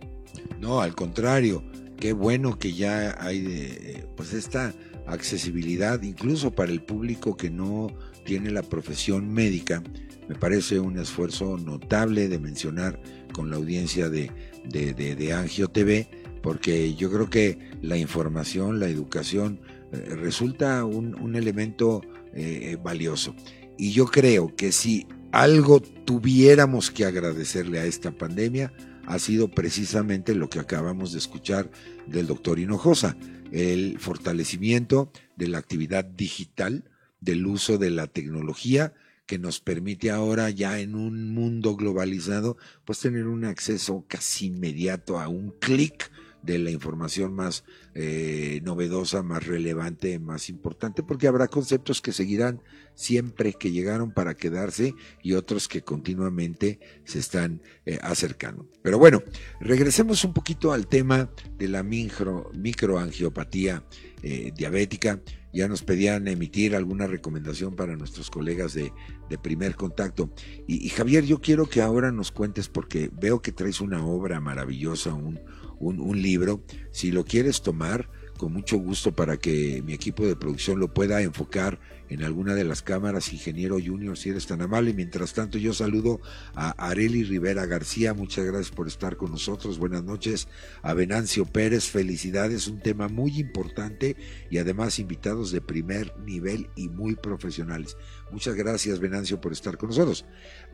No, 0.61 0.82
al 0.82 0.95
contrario, 0.95 1.64
qué 1.97 2.12
bueno 2.12 2.59
que 2.59 2.74
ya 2.74 3.16
hay 3.18 3.43
eh, 3.49 4.05
pues 4.16 4.34
esta 4.34 4.74
accesibilidad 5.07 6.03
incluso 6.03 6.51
para 6.51 6.70
el 6.70 6.82
público 6.82 7.34
que 7.34 7.49
no 7.49 7.88
tiene 8.26 8.51
la 8.51 8.62
profesión 8.62 9.32
médica. 9.32 9.82
Me 10.28 10.34
parece 10.34 10.78
un 10.78 10.99
esfuerzo 10.99 11.57
notable 11.57 12.28
de 12.28 12.38
mencionar 12.38 13.01
con 13.32 13.49
la 13.49 13.57
audiencia 13.57 14.11
de, 14.11 14.30
de, 14.68 15.32
Angio 15.32 15.68
TV, 15.68 16.07
porque 16.43 16.95
yo 16.95 17.11
creo 17.11 17.30
que 17.30 17.70
la 17.80 17.97
información, 17.97 18.78
la 18.78 18.88
educación, 18.88 19.59
eh, 19.93 20.16
resulta 20.16 20.84
un, 20.84 21.34
elemento 21.34 22.03
eh, 22.34 22.76
valioso. 22.84 23.34
Y 23.78 23.93
yo 23.93 24.05
creo 24.05 24.55
que 24.55 24.70
si 24.70 25.07
algo 25.33 25.80
tuviéramos 25.80 26.91
que 26.91 27.07
agradecerle 27.07 27.80
a 27.80 27.87
esta 27.87 28.12
pandemia, 28.12 28.72
ha 29.07 29.18
sido 29.18 29.49
precisamente 29.49 30.35
lo 30.35 30.49
que 30.49 30.61
acabamos 30.61 31.12
de 31.12 31.18
escuchar 31.18 31.70
del 32.07 32.26
doctor 32.26 32.59
Hinojosa, 32.59 33.16
el 33.51 33.99
fortalecimiento 33.99 35.11
de 35.37 35.49
la 35.49 35.59
actividad 35.59 36.05
digital, 36.05 36.85
del 37.20 37.47
uso 37.47 37.78
de 37.78 37.91
la 37.91 38.07
tecnología 38.07 38.93
que 39.26 39.39
nos 39.39 39.61
permite 39.61 40.11
ahora 40.11 40.51
ya 40.51 40.80
en 40.80 40.95
un 40.95 41.33
mundo 41.33 41.76
globalizado 41.76 42.59
pues 42.85 42.99
tener 42.99 43.26
un 43.26 43.45
acceso 43.45 44.05
casi 44.07 44.47
inmediato 44.47 45.18
a 45.18 45.28
un 45.28 45.53
clic 45.59 46.11
de 46.43 46.59
la 46.59 46.70
información 46.70 47.34
más 47.34 47.64
eh, 47.95 48.61
novedosa, 48.64 49.22
más 49.22 49.47
relevante, 49.47 50.18
más 50.18 50.49
importante, 50.49 51.03
porque 51.03 51.28
habrá 51.28 51.49
conceptos 51.49 52.03
que 52.03 52.12
seguirán 52.12 52.62
siempre 52.95 53.55
que 53.55 53.70
llegaron 53.70 54.12
para 54.12 54.34
quedarse 54.34 54.95
y 55.22 55.34
otros 55.34 55.68
que 55.68 55.82
continuamente 55.82 56.80
se 57.05 57.18
están 57.18 57.62
eh, 57.86 57.99
acercando. 58.03 58.68
Pero 58.82 58.99
bueno, 58.99 59.22
regresemos 59.61 60.24
un 60.24 60.34
poquito 60.34 60.72
al 60.72 60.86
tema 60.86 61.30
de 61.59 61.68
la 61.68 61.82
micro, 61.82 62.51
microangiopatía 62.55 63.84
eh, 64.22 64.53
diabética 64.55 65.20
ya 65.53 65.68
nos 65.68 65.82
pedían 65.82 66.28
emitir 66.28 66.74
alguna 66.74 67.07
recomendación 67.07 67.76
para 67.76 67.97
nuestros 67.97 68.30
colegas 68.30 68.72
de, 68.74 68.93
primer 69.43 69.76
contacto. 69.76 70.30
Y, 70.66 70.90
Javier, 70.90 71.24
yo 71.24 71.40
quiero 71.40 71.66
que 71.66 71.80
ahora 71.80 72.12
nos 72.12 72.32
cuentes, 72.32 72.68
porque 72.68 73.11
veo 73.18 73.40
que 73.40 73.51
traes 73.51 73.80
una 73.80 74.05
obra 74.05 74.40
maravillosa, 74.40 75.14
un, 75.14 75.40
un 75.83 76.22
libro. 76.22 76.62
Si 76.91 77.11
lo 77.11 77.24
quieres 77.24 77.62
tomar, 77.62 78.09
con 78.43 78.53
mucho 78.53 78.76
gusto 78.76 79.12
para 79.12 79.37
que 79.37 79.83
mi 79.87 79.93
equipo 79.93 80.26
de 80.26 80.35
producción 80.35 80.80
lo 80.80 80.93
pueda 80.93 81.22
enfocar 81.22 81.78
en 82.09 82.24
alguna 82.24 82.55
de 82.55 82.64
las 82.64 82.83
cámaras, 82.83 83.33
ingeniero 83.33 83.78
junior, 83.78 84.18
si 84.18 84.30
eres 84.30 84.49
tan 84.49 84.61
amable. 84.61 84.93
Mientras 84.93 85.33
tanto, 85.33 85.59
yo 85.59 85.72
saludo 85.72 86.20
a 86.55 86.70
Areli 86.70 87.22
Rivera 87.22 87.66
García, 87.66 88.14
muchas 88.14 88.45
gracias 88.45 88.70
por 88.74 88.89
estar 88.89 89.16
con 89.16 89.30
nosotros, 89.30 89.78
buenas 89.78 90.03
noches. 90.03 90.49
A 90.83 90.93
Venancio 90.93 91.47
Pérez, 91.47 91.85
felicidades, 91.89 92.66
un 92.66 92.80
tema 92.80 93.07
muy 93.07 93.39
importante 93.39 94.16
y 94.51 94.59
además 94.59 94.99
invitados 94.99 95.53
de 95.53 95.61
primer 95.61 96.12
nivel 96.18 96.68
y 96.74 96.89
muy 96.89 97.14
profesionales. 97.14 97.97
Muchas 98.33 98.57
gracias, 98.57 98.99
Venancio, 98.99 99.41
por 99.41 99.53
estar 99.53 99.78
con 99.78 99.91
nosotros. 99.91 100.26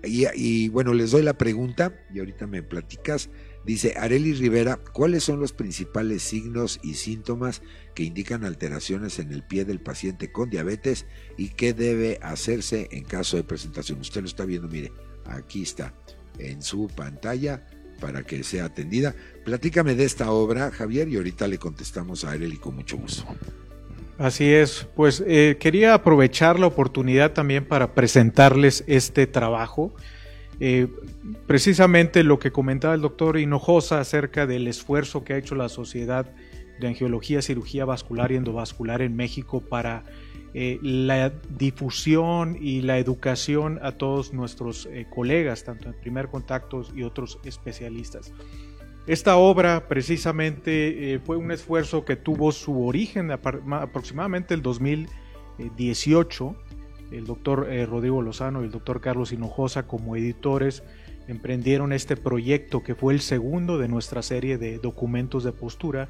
Y, 0.02 0.24
y 0.34 0.70
bueno, 0.70 0.94
les 0.94 1.10
doy 1.10 1.22
la 1.22 1.36
pregunta 1.36 2.00
y 2.14 2.20
ahorita 2.20 2.46
me 2.46 2.62
platicas. 2.62 3.28
Dice 3.68 3.92
Areli 3.98 4.32
Rivera, 4.32 4.78
¿cuáles 4.94 5.24
son 5.24 5.40
los 5.40 5.52
principales 5.52 6.22
signos 6.22 6.80
y 6.82 6.94
síntomas 6.94 7.60
que 7.94 8.02
indican 8.02 8.42
alteraciones 8.46 9.18
en 9.18 9.30
el 9.30 9.42
pie 9.42 9.66
del 9.66 9.78
paciente 9.78 10.32
con 10.32 10.48
diabetes 10.48 11.04
y 11.36 11.50
qué 11.50 11.74
debe 11.74 12.18
hacerse 12.22 12.88
en 12.92 13.04
caso 13.04 13.36
de 13.36 13.44
presentación? 13.44 14.00
Usted 14.00 14.22
lo 14.22 14.26
está 14.26 14.46
viendo, 14.46 14.68
mire, 14.68 14.90
aquí 15.26 15.60
está 15.60 15.92
en 16.38 16.62
su 16.62 16.86
pantalla 16.86 17.66
para 18.00 18.22
que 18.22 18.42
sea 18.42 18.64
atendida. 18.64 19.14
Platícame 19.44 19.94
de 19.94 20.04
esta 20.04 20.30
obra, 20.30 20.70
Javier, 20.70 21.06
y 21.10 21.16
ahorita 21.16 21.46
le 21.46 21.58
contestamos 21.58 22.24
a 22.24 22.30
Areli 22.30 22.56
con 22.56 22.74
mucho 22.74 22.96
gusto. 22.96 23.26
Así 24.16 24.50
es, 24.50 24.86
pues 24.96 25.22
eh, 25.26 25.58
quería 25.60 25.92
aprovechar 25.92 26.58
la 26.58 26.68
oportunidad 26.68 27.34
también 27.34 27.66
para 27.66 27.92
presentarles 27.92 28.82
este 28.86 29.26
trabajo. 29.26 29.94
Eh, 30.60 30.88
precisamente 31.46 32.24
lo 32.24 32.38
que 32.38 32.50
comentaba 32.50 32.94
el 32.94 33.00
doctor 33.00 33.38
Hinojosa 33.38 34.00
acerca 34.00 34.46
del 34.46 34.66
esfuerzo 34.66 35.22
que 35.24 35.34
ha 35.34 35.36
hecho 35.36 35.54
la 35.54 35.68
Sociedad 35.68 36.26
de 36.80 36.88
Angiología, 36.88 37.42
Cirugía 37.42 37.84
Vascular 37.84 38.32
y 38.32 38.36
Endovascular 38.36 39.02
en 39.02 39.14
México 39.14 39.60
para 39.60 40.04
eh, 40.54 40.78
la 40.82 41.32
difusión 41.56 42.56
y 42.60 42.82
la 42.82 42.98
educación 42.98 43.78
a 43.82 43.92
todos 43.92 44.32
nuestros 44.32 44.86
eh, 44.86 45.06
colegas, 45.08 45.64
tanto 45.64 45.88
en 45.88 45.94
primer 46.00 46.28
contacto 46.28 46.82
y 46.94 47.02
otros 47.02 47.38
especialistas. 47.44 48.32
Esta 49.06 49.36
obra 49.36 49.88
precisamente 49.88 51.18
fue 51.24 51.38
un 51.38 51.50
esfuerzo 51.50 52.04
que 52.04 52.14
tuvo 52.14 52.52
su 52.52 52.84
origen 52.86 53.30
aproximadamente 53.30 54.52
el 54.52 54.60
2018 54.60 56.56
el 57.10 57.26
doctor 57.26 57.68
eh, 57.70 57.86
Rodrigo 57.86 58.22
Lozano 58.22 58.62
y 58.62 58.66
el 58.66 58.70
doctor 58.70 59.00
Carlos 59.00 59.32
Hinojosa 59.32 59.86
como 59.86 60.16
editores 60.16 60.82
emprendieron 61.26 61.92
este 61.92 62.16
proyecto 62.16 62.82
que 62.82 62.94
fue 62.94 63.12
el 63.12 63.20
segundo 63.20 63.78
de 63.78 63.88
nuestra 63.88 64.22
serie 64.22 64.58
de 64.58 64.78
documentos 64.78 65.44
de 65.44 65.52
postura 65.52 66.08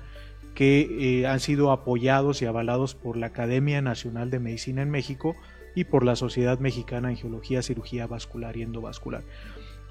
que 0.55 1.21
eh, 1.21 1.27
han 1.27 1.41
sido 1.41 1.71
apoyados 1.71 2.43
y 2.43 2.47
avalados 2.47 2.95
por 2.95 3.17
la 3.17 3.27
Academia 3.27 3.81
Nacional 3.83 4.31
de 4.31 4.41
Medicina 4.41 4.83
en 4.83 4.91
México 4.91 5.37
y 5.75 5.85
por 5.85 6.05
la 6.05 6.17
Sociedad 6.17 6.59
Mexicana 6.59 7.11
en 7.11 7.17
Geología, 7.17 7.63
Cirugía 7.63 8.07
Vascular 8.07 8.57
y 8.57 8.63
Endovascular. 8.63 9.23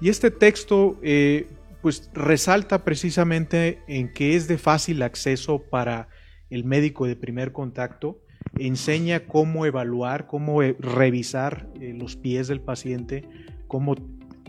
Y 0.00 0.10
este 0.10 0.30
texto 0.30 0.98
eh, 1.02 1.48
pues 1.82 2.10
resalta 2.12 2.84
precisamente 2.84 3.82
en 3.86 4.12
que 4.12 4.36
es 4.36 4.48
de 4.48 4.58
fácil 4.58 5.02
acceso 5.02 5.62
para 5.62 6.08
el 6.50 6.64
médico 6.64 7.06
de 7.06 7.16
primer 7.16 7.52
contacto, 7.52 8.20
enseña 8.58 9.20
cómo 9.20 9.66
evaluar, 9.66 10.26
cómo 10.26 10.62
eh, 10.62 10.76
revisar 10.78 11.68
eh, 11.80 11.94
los 11.96 12.16
pies 12.16 12.48
del 12.48 12.60
paciente, 12.60 13.24
cómo 13.66 13.94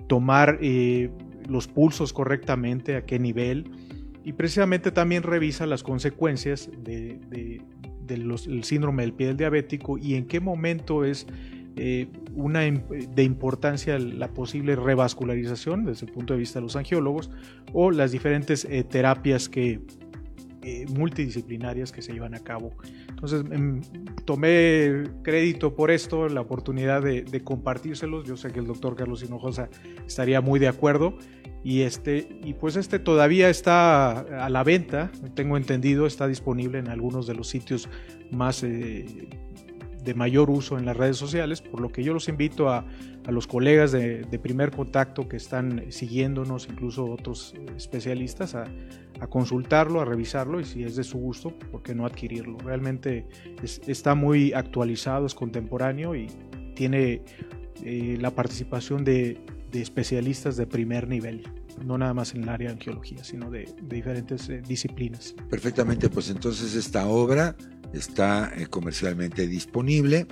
tomar 0.07 0.57
eh, 0.61 1.09
los 1.47 1.67
pulsos 1.67 2.13
correctamente, 2.13 2.95
a 2.95 3.05
qué 3.05 3.19
nivel, 3.19 3.71
y 4.23 4.33
precisamente 4.33 4.91
también 4.91 5.23
revisa 5.23 5.65
las 5.65 5.83
consecuencias 5.83 6.69
del 6.83 8.63
síndrome 8.63 9.03
del 9.03 9.13
pie 9.13 9.27
del 9.27 9.37
diabético 9.37 9.97
y 9.97 10.15
en 10.15 10.25
qué 10.25 10.39
momento 10.39 11.05
es 11.05 11.25
una 12.35 12.59
de 12.59 13.23
importancia 13.23 13.97
la 13.97 14.27
posible 14.33 14.75
revascularización 14.75 15.85
desde 15.85 16.07
el 16.07 16.11
punto 16.11 16.33
de 16.33 16.39
vista 16.39 16.59
de 16.59 16.63
los 16.63 16.75
angiólogos 16.75 17.31
o 17.71 17.91
las 17.91 18.11
diferentes 18.11 18.67
terapias 18.89 19.47
que, 19.47 19.79
eh, 20.61 20.85
multidisciplinarias 20.89 21.91
que 21.91 22.01
se 22.01 22.13
llevan 22.13 22.35
a 22.35 22.39
cabo. 22.39 22.71
Entonces 23.07 23.45
em, 23.51 23.81
tomé 24.25 25.03
crédito 25.23 25.75
por 25.75 25.91
esto, 25.91 26.27
la 26.27 26.41
oportunidad 26.41 27.01
de, 27.01 27.41
compartírselos. 27.43 28.25
Yo 28.25 28.35
sé 28.37 28.51
que 28.51 28.59
el 28.59 28.67
doctor 28.67 28.95
Carlos 28.95 29.23
Hinojosa 29.23 29.69
estaría 30.05 30.41
muy 30.41 30.59
de 30.59 30.67
acuerdo. 30.67 31.17
Y, 31.63 31.81
este, 31.81 32.39
y 32.43 32.53
pues 32.53 32.77
este 32.77 32.99
todavía 32.99 33.49
está 33.49 34.19
a 34.45 34.49
la 34.49 34.63
venta, 34.63 35.11
tengo 35.33 35.57
entendido, 35.57 36.07
está 36.07 36.25
disponible 36.27 36.79
en 36.79 36.87
algunos 36.87 37.27
de 37.27 37.33
los 37.33 37.49
sitios 37.49 37.89
más 38.31 38.63
eh, 38.63 39.27
de 40.03 40.13
mayor 40.13 40.49
uso 40.49 40.77
en 40.77 40.85
las 40.85 40.95
redes 40.95 41.17
sociales, 41.17 41.61
por 41.61 41.81
lo 41.81 41.89
que 41.89 42.03
yo 42.03 42.13
los 42.13 42.29
invito 42.29 42.69
a, 42.69 42.85
a 43.29 43.31
los 43.31 43.45
colegas 43.45 43.91
de, 43.91 44.39
primer 44.41 44.71
contacto 44.71 45.29
que 45.29 45.37
están 45.37 45.91
siguiéndonos, 45.91 46.67
incluso 46.67 47.05
otros 47.05 47.53
especialistas, 47.77 48.55
a, 48.55 48.65
consultarlo, 49.29 50.01
a 50.01 50.05
revisarlo 50.05 50.59
y 50.59 50.63
si 50.63 50.83
es 50.83 50.95
de 50.95 51.03
su 51.03 51.19
gusto, 51.19 51.51
¿por 51.71 51.83
qué 51.83 51.93
no 51.93 52.05
adquirirlo? 52.05 52.57
Realmente 52.57 53.27
está 53.61 54.15
muy 54.15 54.53
actualizado, 54.53 55.25
es 55.25 55.35
contemporáneo 55.35 56.15
y 56.15 56.27
tiene 56.73 57.21
eh, 57.83 58.17
la 58.19 58.31
participación 58.31 59.03
de, 59.03 59.39
especialistas 59.73 60.57
de 60.57 60.65
primer 60.65 61.07
nivel 61.07 61.43
no 61.85 61.97
nada 61.97 62.13
más 62.13 62.33
en 62.33 62.43
el 62.43 62.49
área 62.49 62.69
de 62.69 62.73
angiología, 62.73 63.23
sino 63.23 63.49
de, 63.49 63.73
diferentes 63.83 64.49
eh, 64.49 64.61
disciplinas. 64.67 65.33
Perfectamente, 65.49 66.09
pues 66.09 66.29
entonces 66.29 66.75
esta 66.75 67.07
obra 67.07 67.55
está 67.93 68.51
eh, 68.55 68.67
comercialmente 68.67 69.47
disponible, 69.47 70.27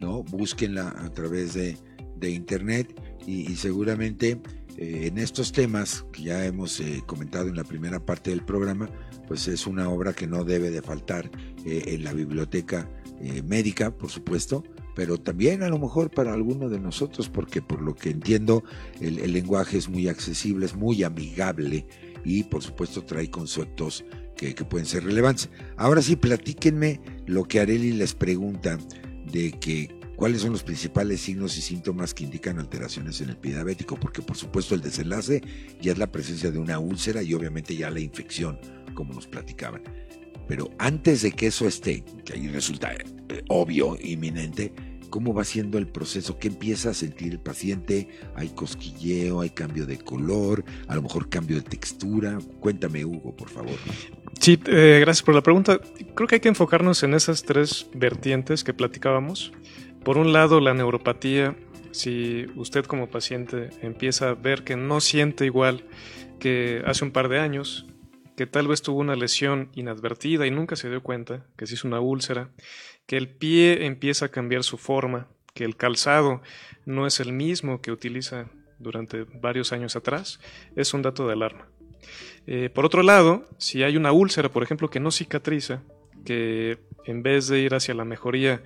¿no? 0.00 0.22
Búsquenla 0.22 0.94
a 0.98 1.10
través 1.10 1.54
de, 1.54 1.76
de 2.16 2.30
internet 2.30 3.00
y, 3.26 3.54
seguramente 3.56 4.40
eh, 4.76 5.06
en 5.06 5.18
estos 5.18 5.52
temas 5.52 6.04
que 6.12 6.24
ya 6.24 6.44
hemos 6.44 6.80
eh, 6.80 7.02
comentado 7.06 7.48
en 7.48 7.56
la 7.56 7.64
primera 7.64 8.04
parte 8.04 8.30
del 8.30 8.44
programa, 8.44 8.88
pues 9.28 9.46
es 9.48 9.66
una 9.66 9.88
obra 9.88 10.12
que 10.12 10.26
no 10.26 10.44
debe 10.44 10.70
de 10.70 10.82
faltar 10.82 11.30
en 11.64 12.02
la 12.02 12.12
biblioteca 12.12 12.90
médica, 13.44 13.96
por 13.96 14.10
supuesto, 14.10 14.64
pero 14.94 15.18
también 15.18 15.62
a 15.62 15.68
lo 15.68 15.78
mejor 15.78 16.10
para 16.10 16.32
alguno 16.32 16.68
de 16.68 16.80
nosotros, 16.80 17.28
porque 17.28 17.62
por 17.62 17.80
lo 17.80 17.94
que 17.94 18.10
entiendo 18.10 18.62
el, 19.00 19.32
lenguaje 19.32 19.78
es 19.78 19.88
muy 19.88 20.08
accesible, 20.08 20.66
es 20.66 20.74
muy 20.74 21.02
amigable 21.02 21.86
y 22.24 22.44
por 22.44 22.62
supuesto 22.62 23.04
trae 23.04 23.30
conceptos 23.30 24.04
que, 24.42 24.54
que 24.54 24.64
pueden 24.64 24.86
ser 24.86 25.04
relevantes. 25.04 25.48
Ahora 25.76 26.02
sí, 26.02 26.16
platíquenme 26.16 27.00
lo 27.26 27.44
que 27.44 27.60
Areli 27.60 27.92
les 27.92 28.14
pregunta 28.14 28.76
de 29.30 29.52
que 29.52 29.96
cuáles 30.16 30.42
son 30.42 30.50
los 30.50 30.64
principales 30.64 31.20
signos 31.20 31.56
y 31.56 31.60
síntomas 31.60 32.12
que 32.12 32.24
indican 32.24 32.58
alteraciones 32.58 33.20
en 33.20 33.30
el 33.30 33.36
pie 33.36 33.52
diabético, 33.52 33.96
porque 33.96 34.20
por 34.20 34.36
supuesto 34.36 34.74
el 34.74 34.80
desenlace 34.80 35.42
ya 35.80 35.92
es 35.92 35.98
la 35.98 36.10
presencia 36.10 36.50
de 36.50 36.58
una 36.58 36.80
úlcera 36.80 37.22
y 37.22 37.34
obviamente 37.34 37.76
ya 37.76 37.88
la 37.90 38.00
infección, 38.00 38.58
como 38.94 39.14
nos 39.14 39.28
platicaban. 39.28 39.82
Pero 40.48 40.70
antes 40.78 41.22
de 41.22 41.30
que 41.30 41.46
eso 41.46 41.68
esté, 41.68 42.04
que 42.24 42.34
ahí 42.34 42.48
resulta 42.48 42.92
eh, 42.92 43.44
obvio, 43.48 43.96
inminente, 44.00 44.72
¿cómo 45.12 45.34
va 45.34 45.44
siendo 45.44 45.76
el 45.76 45.86
proceso? 45.86 46.38
¿Qué 46.38 46.48
empieza 46.48 46.88
a 46.90 46.94
sentir 46.94 47.32
el 47.32 47.38
paciente? 47.38 48.08
¿Hay 48.34 48.48
cosquilleo? 48.48 49.42
¿Hay 49.42 49.50
cambio 49.50 49.84
de 49.84 49.98
color? 49.98 50.64
¿A 50.88 50.94
lo 50.94 51.02
mejor 51.02 51.28
cambio 51.28 51.56
de 51.56 51.62
textura? 51.62 52.38
Cuéntame, 52.60 53.04
Hugo, 53.04 53.36
por 53.36 53.50
favor. 53.50 53.76
Sí, 54.40 54.58
eh, 54.66 54.98
gracias 55.02 55.22
por 55.22 55.34
la 55.34 55.42
pregunta. 55.42 55.78
Creo 56.14 56.26
que 56.26 56.36
hay 56.36 56.40
que 56.40 56.48
enfocarnos 56.48 57.02
en 57.02 57.12
esas 57.12 57.42
tres 57.42 57.88
vertientes 57.94 58.64
que 58.64 58.72
platicábamos. 58.72 59.52
Por 60.02 60.16
un 60.16 60.32
lado, 60.32 60.60
la 60.60 60.72
neuropatía, 60.72 61.56
si 61.90 62.46
usted 62.56 62.86
como 62.86 63.10
paciente 63.10 63.68
empieza 63.82 64.30
a 64.30 64.34
ver 64.34 64.64
que 64.64 64.76
no 64.76 65.02
siente 65.02 65.44
igual 65.44 65.84
que 66.40 66.82
hace 66.86 67.04
un 67.04 67.10
par 67.10 67.28
de 67.28 67.38
años, 67.38 67.86
que 68.34 68.46
tal 68.46 68.66
vez 68.66 68.80
tuvo 68.80 69.00
una 69.00 69.14
lesión 69.14 69.68
inadvertida 69.74 70.46
y 70.46 70.50
nunca 70.50 70.74
se 70.74 70.88
dio 70.88 71.02
cuenta, 71.02 71.44
que 71.56 71.66
se 71.66 71.74
hizo 71.74 71.86
una 71.86 72.00
úlcera, 72.00 72.48
que 73.06 73.16
el 73.16 73.28
pie 73.28 73.86
empieza 73.86 74.26
a 74.26 74.30
cambiar 74.30 74.62
su 74.62 74.78
forma, 74.78 75.28
que 75.54 75.64
el 75.64 75.76
calzado 75.76 76.42
no 76.86 77.06
es 77.06 77.20
el 77.20 77.32
mismo 77.32 77.80
que 77.80 77.92
utiliza 77.92 78.50
durante 78.78 79.24
varios 79.24 79.72
años 79.72 79.96
atrás, 79.96 80.40
es 80.76 80.94
un 80.94 81.02
dato 81.02 81.26
de 81.26 81.34
alarma. 81.34 81.68
Eh, 82.46 82.70
por 82.70 82.84
otro 82.84 83.02
lado, 83.02 83.44
si 83.58 83.82
hay 83.82 83.96
una 83.96 84.12
úlcera, 84.12 84.50
por 84.50 84.62
ejemplo, 84.62 84.90
que 84.90 85.00
no 85.00 85.10
cicatriza, 85.10 85.82
que 86.24 86.78
en 87.04 87.22
vez 87.22 87.48
de 87.48 87.60
ir 87.60 87.74
hacia 87.74 87.94
la 87.94 88.04
mejoría 88.04 88.62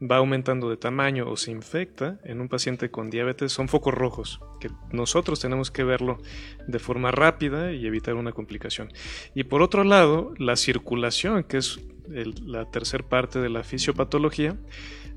va 0.00 0.16
aumentando 0.16 0.70
de 0.70 0.76
tamaño 0.76 1.28
o 1.28 1.36
se 1.36 1.50
infecta 1.50 2.18
en 2.24 2.40
un 2.40 2.48
paciente 2.48 2.90
con 2.90 3.10
diabetes 3.10 3.52
son 3.52 3.68
focos 3.68 3.92
rojos, 3.92 4.40
que 4.60 4.70
nosotros 4.92 5.40
tenemos 5.40 5.70
que 5.70 5.84
verlo 5.84 6.18
de 6.66 6.78
forma 6.78 7.10
rápida 7.10 7.72
y 7.72 7.86
evitar 7.86 8.14
una 8.14 8.32
complicación. 8.32 8.92
Y 9.34 9.44
por 9.44 9.62
otro 9.62 9.84
lado, 9.84 10.34
la 10.38 10.56
circulación, 10.56 11.44
que 11.44 11.58
es 11.58 11.80
la 12.08 12.70
tercera 12.70 13.08
parte 13.08 13.38
de 13.40 13.48
la 13.48 13.62
fisiopatología. 13.62 14.56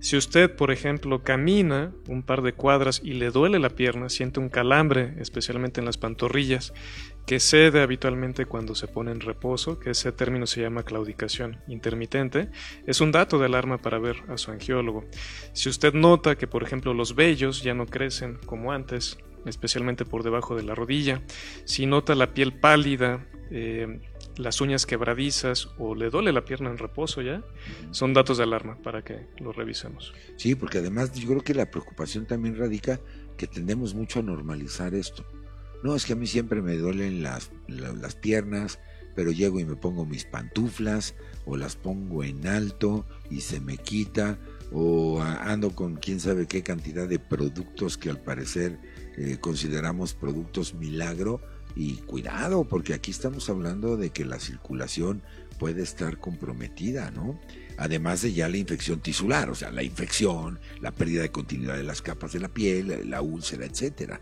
Si 0.04 0.18
usted, 0.18 0.54
por 0.54 0.70
ejemplo, 0.70 1.24
camina 1.24 1.93
un 2.10 2.24
par 2.24 2.41
de 2.41 2.51
cuadras 2.51 2.99
y 3.06 3.14
le 3.14 3.32
duele 3.32 3.58
la 3.58 3.70
pierna, 3.70 4.10
siente 4.10 4.41
un 4.41 4.49
calambre, 4.49 5.14
especialmente 5.20 5.80
en 5.80 5.86
las 5.86 5.97
pantorrillas, 5.97 6.74
que 7.26 7.39
cede 7.39 7.82
habitualmente 7.82 8.45
cuando 8.45 8.76
se 8.76 8.89
pone 8.89 9.12
en 9.12 9.22
reposo, 9.22 9.80
que 9.80 9.91
ese 9.91 10.12
término 10.12 10.45
se 10.45 10.60
llama 10.60 10.84
claudicación 10.84 11.62
intermitente, 11.70 12.49
es 12.86 12.99
un 12.99 13.14
dato 13.14 13.39
de 13.39 13.45
alarma 13.45 13.78
para 13.78 13.97
ver 13.97 14.18
a 14.28 14.38
su 14.38 14.51
angiólogo. 14.51 15.06
Si 15.54 15.70
usted 15.70 15.93
nota 15.93 16.36
que, 16.36 16.47
por 16.47 16.64
ejemplo, 16.64 16.93
los 16.93 17.16
vellos 17.16 17.64
ya 17.64 17.74
no 17.74 17.86
crecen 17.86 18.39
como 18.45 18.74
antes, 18.74 19.18
especialmente 19.45 20.04
por 20.04 20.24
debajo 20.24 20.54
de 20.58 20.64
la 20.64 20.76
rodilla, 20.76 21.22
si 21.64 21.86
nota 21.86 22.14
la 22.14 22.34
piel 22.34 22.51
pálida, 22.51 23.26
eh, 23.51 24.01
las 24.38 24.61
uñas 24.61 24.86
quebradizas 24.86 25.69
o 25.77 25.95
le 25.95 26.09
duele 26.09 26.31
la 26.31 26.45
pierna 26.45 26.69
en 26.69 26.77
reposo 26.77 27.21
ya, 27.21 27.43
son 27.91 28.13
datos 28.13 28.38
de 28.38 28.43
alarma 28.43 28.77
para 28.81 29.03
que 29.03 29.27
lo 29.39 29.51
revisemos. 29.51 30.13
Sí, 30.38 30.55
porque 30.55 30.79
además 30.79 31.13
yo 31.13 31.27
creo 31.27 31.43
que 31.43 31.53
la 31.53 31.69
preocupación 31.69 32.25
también 32.25 32.57
radica 32.57 32.99
que 33.38 33.47
tendemos 33.47 33.93
mucho 33.93 34.19
a 34.19 34.23
normalizar 34.23 34.93
esto. 34.95 35.25
No, 35.84 35.95
es 35.95 36.05
que 36.05 36.13
a 36.13 36.15
mí 36.15 36.27
siempre 36.27 36.61
me 36.61 36.77
duelen 36.77 37.23
las, 37.23 37.51
las, 37.67 38.15
piernas, 38.15 38.79
pero 39.15 39.31
llego 39.31 39.59
y 39.59 39.65
me 39.65 39.75
pongo 39.75 40.05
mis 40.05 40.23
pantuflas 40.23 41.13
o 41.45 41.57
las 41.57 41.75
pongo 41.75 42.23
en 42.23 42.47
alto 42.47 43.05
y 43.29 43.41
se 43.41 43.59
me 43.59 43.77
quita 43.77 44.39
o 44.71 45.21
ando 45.21 45.75
con 45.75 45.97
quién 45.97 46.19
sabe 46.19 46.47
qué 46.47 46.63
cantidad 46.63 47.07
de 47.07 47.19
productos 47.19 47.97
que 47.97 48.09
al 48.09 48.19
parecer 48.19 48.79
eh, 49.17 49.38
consideramos 49.39 50.13
productos 50.13 50.73
milagro 50.73 51.41
y 51.76 51.95
cuidado, 51.97 52.65
porque 52.65 52.93
aquí 52.93 53.11
estamos 53.11 53.49
hablando 53.49 53.97
de 53.97 54.11
que 54.11 54.26
la 54.26 54.39
circulación 54.39 55.24
puede 55.59 55.82
estar 55.82 56.19
comprometida, 56.19 57.11
¿no? 57.11 57.39
Además 57.78 58.21
de 58.21 58.34
ya 58.34 58.49
la 58.49 58.57
infección 58.57 58.99
tisular, 58.99 59.49
o 59.49 59.55
sea, 59.55 59.71
la 59.71 59.84
infección, 59.84 60.59
la 60.82 60.91
pérdida 60.91 61.21
de 61.21 61.32
continuidad 61.32 61.78
de 61.78 61.84
las 61.84 62.01
capas 62.01 62.34
de 62.34 62.39
la 62.39 62.49
piel, 62.49 63.09
la 63.09 63.21
úlcera, 63.21 63.65
etcétera. 63.65 64.21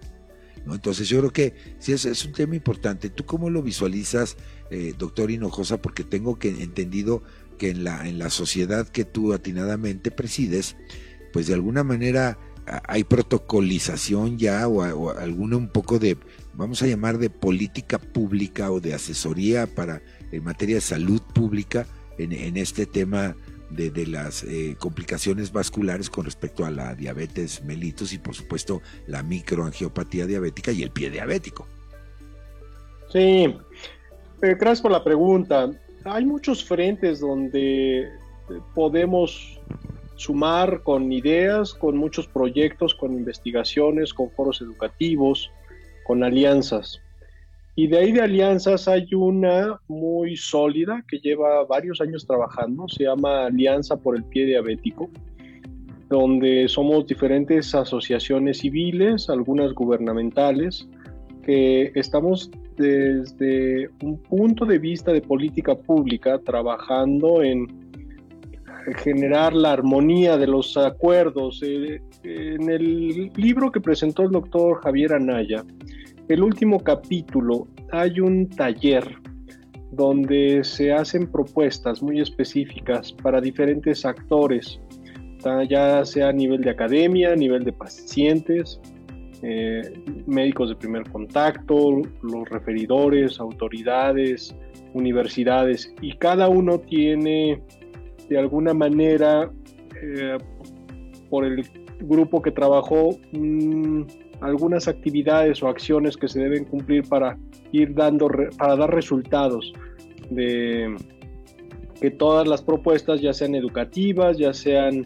¿no? 0.65 0.75
Entonces 0.75 1.09
yo 1.09 1.19
creo 1.19 1.33
que 1.33 1.55
sí 1.79 1.91
es, 1.91 2.05
es, 2.05 2.25
un 2.25 2.33
tema 2.33 2.55
importante. 2.55 3.09
¿Tú 3.09 3.25
cómo 3.25 3.49
lo 3.49 3.61
visualizas, 3.63 4.37
eh, 4.69 4.93
doctor 4.97 5.31
Hinojosa? 5.31 5.81
Porque 5.81 6.03
tengo 6.03 6.39
que 6.39 6.49
entendido 6.61 7.23
que 7.57 7.69
en 7.71 7.83
la, 7.83 8.07
en 8.07 8.19
la 8.19 8.29
sociedad 8.29 8.87
que 8.87 9.05
tú 9.05 9.33
atinadamente 9.33 10.11
presides, 10.11 10.77
pues 11.33 11.47
de 11.47 11.53
alguna 11.53 11.83
manera 11.83 12.37
hay 12.65 13.03
protocolización 13.03 14.37
ya 14.37 14.67
o, 14.67 15.11
alguna 15.11 15.57
un 15.57 15.69
poco 15.69 15.99
de 15.99 16.17
vamos 16.53 16.81
a 16.83 16.87
llamar 16.87 17.17
de 17.17 17.29
política 17.29 17.99
pública 17.99 18.71
o 18.71 18.79
de 18.79 18.93
asesoría 18.93 19.67
para 19.67 20.01
en 20.31 20.43
materia 20.43 20.75
de 20.75 20.81
salud 20.81 21.21
pública 21.33 21.85
en, 22.17 22.57
este 22.57 22.85
tema 22.85 23.35
de, 23.69 24.05
las 24.05 24.43
eh, 24.43 24.75
complicaciones 24.77 25.51
vasculares 25.51 26.09
con 26.09 26.25
respecto 26.25 26.65
a 26.65 26.71
la 26.71 26.93
diabetes 26.93 27.63
mellitus 27.63 28.13
y 28.13 28.19
por 28.19 28.35
supuesto 28.35 28.81
la 29.07 29.23
microangiopatía 29.23 30.27
diabética 30.27 30.71
y 30.71 30.83
el 30.83 30.91
pie 30.91 31.09
diabético. 31.09 31.67
Sí, 33.11 33.19
eh, 33.19 33.57
gracias 34.41 34.81
por 34.81 34.91
la 34.91 35.03
pregunta. 35.03 35.71
Hay 36.03 36.25
muchos 36.25 36.63
frentes 36.63 37.19
donde 37.19 38.01
eh, 38.01 38.09
podemos 38.75 39.59
sumar 40.21 40.83
con 40.83 41.11
ideas, 41.11 41.73
con 41.73 41.97
muchos 41.97 42.27
proyectos, 42.27 42.93
con 42.93 43.13
investigaciones, 43.13 44.13
con 44.13 44.29
foros 44.29 44.61
educativos, 44.61 45.51
con 46.05 46.23
alianzas. 46.23 47.01
Y 47.75 47.87
de 47.87 47.97
ahí 47.97 48.11
de 48.11 48.21
alianzas 48.21 48.87
hay 48.87 49.07
una 49.15 49.79
muy 49.87 50.37
sólida 50.37 51.03
que 51.07 51.17
lleva 51.17 51.65
varios 51.65 52.01
años 52.01 52.27
trabajando, 52.27 52.87
se 52.87 53.05
llama 53.05 53.47
Alianza 53.47 53.95
por 53.95 54.15
el 54.15 54.23
Pie 54.25 54.45
Diabético, 54.45 55.09
donde 56.07 56.67
somos 56.67 57.07
diferentes 57.07 57.73
asociaciones 57.73 58.59
civiles, 58.59 59.27
algunas 59.27 59.73
gubernamentales, 59.73 60.87
que 61.43 61.91
estamos 61.95 62.51
desde 62.77 63.89
un 64.03 64.21
punto 64.21 64.65
de 64.65 64.77
vista 64.77 65.11
de 65.11 65.21
política 65.21 65.73
pública 65.73 66.37
trabajando 66.39 67.41
en 67.41 67.80
generar 68.97 69.53
la 69.53 69.73
armonía 69.73 70.37
de 70.37 70.47
los 70.47 70.77
acuerdos. 70.77 71.61
Eh, 71.63 72.01
en 72.23 72.69
el 72.69 73.31
libro 73.35 73.71
que 73.71 73.81
presentó 73.81 74.23
el 74.23 74.31
doctor 74.31 74.81
Javier 74.81 75.13
Anaya, 75.13 75.63
el 76.27 76.43
último 76.43 76.79
capítulo 76.79 77.67
hay 77.91 78.19
un 78.19 78.49
taller 78.49 79.05
donde 79.91 80.63
se 80.63 80.93
hacen 80.93 81.29
propuestas 81.29 82.01
muy 82.01 82.21
específicas 82.21 83.11
para 83.11 83.41
diferentes 83.41 84.05
actores, 84.05 84.79
ya 85.67 86.05
sea 86.05 86.29
a 86.29 86.31
nivel 86.31 86.61
de 86.61 86.69
academia, 86.69 87.33
a 87.33 87.35
nivel 87.35 87.63
de 87.63 87.73
pacientes, 87.73 88.79
eh, 89.43 89.81
médicos 90.27 90.69
de 90.69 90.75
primer 90.75 91.09
contacto, 91.09 92.01
los 92.21 92.49
referidores, 92.49 93.39
autoridades, 93.39 94.55
universidades, 94.93 95.93
y 96.01 96.15
cada 96.17 96.47
uno 96.47 96.79
tiene 96.79 97.61
de 98.31 98.39
alguna 98.39 98.73
manera, 98.73 99.51
eh, 100.01 100.37
por 101.29 101.43
el 101.43 101.67
grupo 101.99 102.41
que 102.41 102.51
trabajó, 102.51 103.09
algunas 104.39 104.87
actividades 104.87 105.61
o 105.61 105.67
acciones 105.67 106.15
que 106.15 106.29
se 106.29 106.39
deben 106.39 106.63
cumplir 106.63 107.03
para 107.09 107.37
ir 107.73 107.93
dando, 107.93 108.29
para 108.57 108.77
dar 108.77 108.89
resultados 108.93 109.73
de 110.29 110.95
que 111.99 112.09
todas 112.09 112.47
las 112.47 112.61
propuestas, 112.61 113.19
ya 113.19 113.33
sean 113.33 113.53
educativas, 113.53 114.37
ya 114.37 114.53
sean 114.53 115.05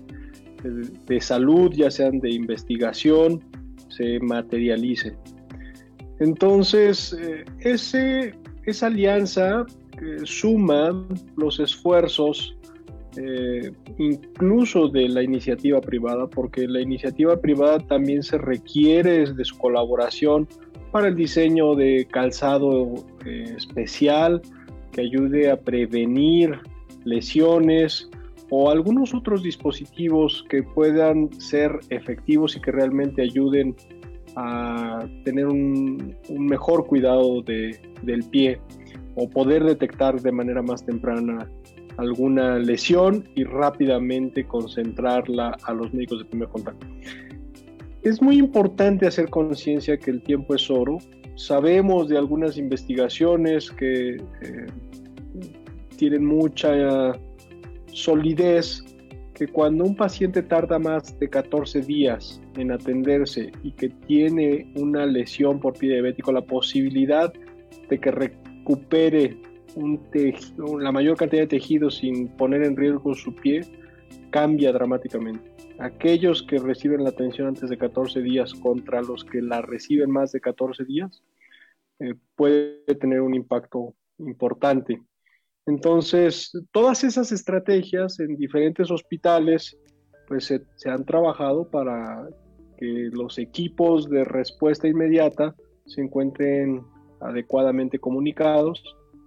de 1.08 1.20
salud, 1.20 1.74
ya 1.74 1.90
sean 1.90 2.20
de 2.20 2.32
investigación, 2.32 3.44
se 3.90 4.20
materialicen. 4.20 5.16
Entonces, 6.20 7.18
eh, 7.20 7.44
ese, 7.60 8.36
esa 8.66 8.86
alianza 8.86 9.66
eh, 10.02 10.20
suma 10.24 11.08
los 11.38 11.60
esfuerzos 11.60 12.55
eh, 13.18 13.72
incluso 13.98 14.88
de 14.88 15.10
la 15.10 15.24
iniciativa 15.24 15.82
privada, 15.82 16.28
porque 16.28 16.68
la 16.68 16.82
iniciativa 16.82 17.40
privada 17.40 17.80
también 17.80 18.24
se 18.24 18.38
requiere 18.38 19.32
de 19.32 19.46
su 19.46 19.58
colaboración 19.58 20.48
para 20.92 21.08
el 21.08 21.16
diseño 21.16 21.76
de 21.76 22.08
calzado 22.10 22.94
eh, 23.26 23.54
especial 23.58 24.42
que 24.92 25.02
ayude 25.02 25.52
a 25.52 25.58
prevenir 25.58 26.60
lesiones 27.04 28.10
o 28.50 28.70
algunos 28.70 29.14
otros 29.14 29.44
dispositivos 29.44 30.46
que 30.50 30.64
puedan 30.64 31.32
ser 31.40 31.80
efectivos 31.90 32.56
y 32.56 32.62
que 32.62 32.72
realmente 32.72 33.22
ayuden 33.22 33.76
a 34.36 35.08
tener 35.24 35.48
un, 35.48 36.16
mejor 36.30 36.86
cuidado 36.86 37.42
del 37.42 38.24
pie 38.30 38.60
o 39.16 39.30
poder 39.30 39.64
detectar 39.64 40.22
de 40.22 40.32
manera 40.32 40.62
más 40.62 40.86
temprana 40.86 41.50
alguna 41.98 42.58
lesión 42.60 43.28
y 43.36 43.44
rápidamente 43.44 44.46
concentrarla 44.46 45.58
a 45.64 45.74
los 45.74 45.94
médicos 45.94 46.20
de 46.20 46.26
primer 46.26 46.50
contacto. 46.50 46.86
Es 48.04 48.22
muy 48.22 48.38
importante 48.38 49.08
hacer 49.08 49.30
conciencia 49.30 49.98
que 49.98 50.12
el 50.12 50.22
tiempo 50.22 50.56
es 50.56 50.70
oro. 50.70 51.00
Sabemos 51.36 52.08
de 52.08 52.18
algunas 52.18 52.58
investigaciones 52.58 53.72
que 53.72 54.16
eh, 54.16 54.66
tienen 55.98 56.26
mucha 56.26 57.14
solidez 57.92 58.84
que 59.34 59.48
cuando 59.48 59.84
un 59.84 59.96
paciente 59.96 60.42
tarda 60.42 60.80
más 60.80 61.20
de 61.20 61.30
14 61.30 61.82
días 61.82 62.42
en 62.56 62.72
atenderse 62.72 63.52
y 63.64 63.72
que 63.72 63.90
tiene 63.90 64.72
una 64.76 65.06
lesión 65.06 65.60
por 65.60 65.74
pie 65.74 65.94
diabético, 65.94 66.32
la 66.32 66.42
posibilidad 66.42 67.34
de 67.90 68.00
que 68.00 68.12
recupere 68.12 69.38
la 70.80 70.92
mayor 70.92 71.18
cantidad 71.18 71.44
de 71.44 71.48
tejido 71.48 71.90
sin 71.90 72.30
poner 72.30 72.64
en 72.64 72.78
riesgo 72.78 73.14
su 73.14 73.36
pie 73.36 73.62
cambia 74.30 74.72
dramáticamente. 74.72 75.52
Aquellos 75.80 76.44
que 76.44 76.58
reciben 76.58 77.04
la 77.04 77.10
atención 77.10 77.48
antes 77.48 77.70
de 77.70 77.78
14 77.78 78.22
días 78.22 78.54
contra 78.54 79.02
los 79.02 79.26
que 79.26 79.42
la 79.42 79.62
reciben 79.62 80.10
más 80.10 80.32
de 80.32 80.40
14 80.40 80.86
días 80.86 81.24
eh, 82.00 82.14
puede 82.36 82.84
tener 83.00 83.22
un 83.22 83.34
impacto 83.34 83.94
importante. 84.18 85.02
Entonces, 85.66 86.52
todas 86.72 87.04
esas 87.04 87.32
estrategias 87.32 88.20
en 88.20 88.38
diferentes 88.38 88.90
hospitales 88.92 89.78
pues 90.28 90.46
se, 90.46 90.62
se 90.76 90.90
han 90.90 91.06
trabajado 91.06 91.70
para 91.70 92.28
que 92.78 93.10
los 93.12 93.38
equipos 93.38 94.10
de 94.10 94.24
respuesta 94.24 94.88
inmediata 94.88 95.56
se 95.86 96.02
encuentren 96.02 96.84
adecuadamente 97.20 98.00
comunicados 98.00 98.84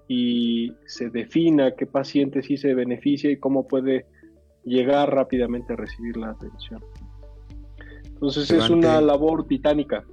y 0.08 0.72
se 0.86 1.10
defina 1.10 1.74
qué 1.76 1.86
paciente 1.86 2.42
sí 2.42 2.56
se 2.56 2.74
beneficia 2.74 3.30
y 3.30 3.36
cómo 3.36 3.68
puede 3.68 4.06
llegar 4.64 5.14
rápidamente 5.14 5.74
a 5.74 5.76
recibir 5.76 6.16
la 6.16 6.30
atención. 6.30 6.82
Entonces 8.04 8.50
es 8.50 8.70
una 8.70 9.00
labor 9.00 9.46
titánica. 9.46 10.04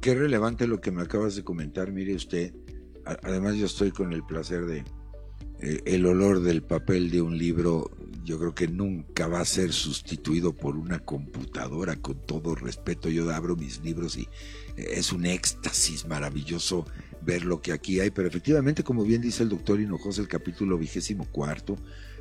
Qué 0.00 0.14
relevante 0.14 0.66
lo 0.66 0.80
que 0.80 0.90
me 0.90 1.02
acabas 1.02 1.36
de 1.36 1.44
comentar, 1.44 1.92
mire 1.92 2.14
usted. 2.14 2.54
Además 3.04 3.56
yo 3.56 3.66
estoy 3.66 3.90
con 3.90 4.12
el 4.12 4.22
placer 4.24 4.64
de 4.66 4.84
eh, 5.60 5.80
el 5.84 6.06
olor 6.06 6.40
del 6.40 6.62
papel 6.62 7.10
de 7.10 7.22
un 7.22 7.36
libro 7.36 7.90
yo 8.26 8.40
creo 8.40 8.54
que 8.54 8.66
nunca 8.66 9.28
va 9.28 9.40
a 9.40 9.44
ser 9.44 9.72
sustituido 9.72 10.52
por 10.52 10.76
una 10.76 10.98
computadora, 10.98 11.94
con 11.94 12.16
todo 12.26 12.56
respeto. 12.56 13.08
Yo 13.08 13.30
abro 13.30 13.54
mis 13.54 13.80
libros 13.84 14.16
y 14.16 14.22
eh, 14.76 14.94
es 14.96 15.12
un 15.12 15.26
éxtasis 15.26 16.06
maravilloso 16.06 16.86
ver 17.26 17.44
lo 17.44 17.60
que 17.60 17.72
aquí 17.72 17.98
hay, 18.00 18.10
pero 18.10 18.28
efectivamente, 18.28 18.84
como 18.84 19.02
bien 19.02 19.20
dice 19.20 19.42
el 19.42 19.48
doctor 19.48 19.80
Hinojosa, 19.80 20.22
el 20.22 20.28
capítulo 20.28 20.78
vigésimo 20.78 21.26
cuarto, 21.26 21.76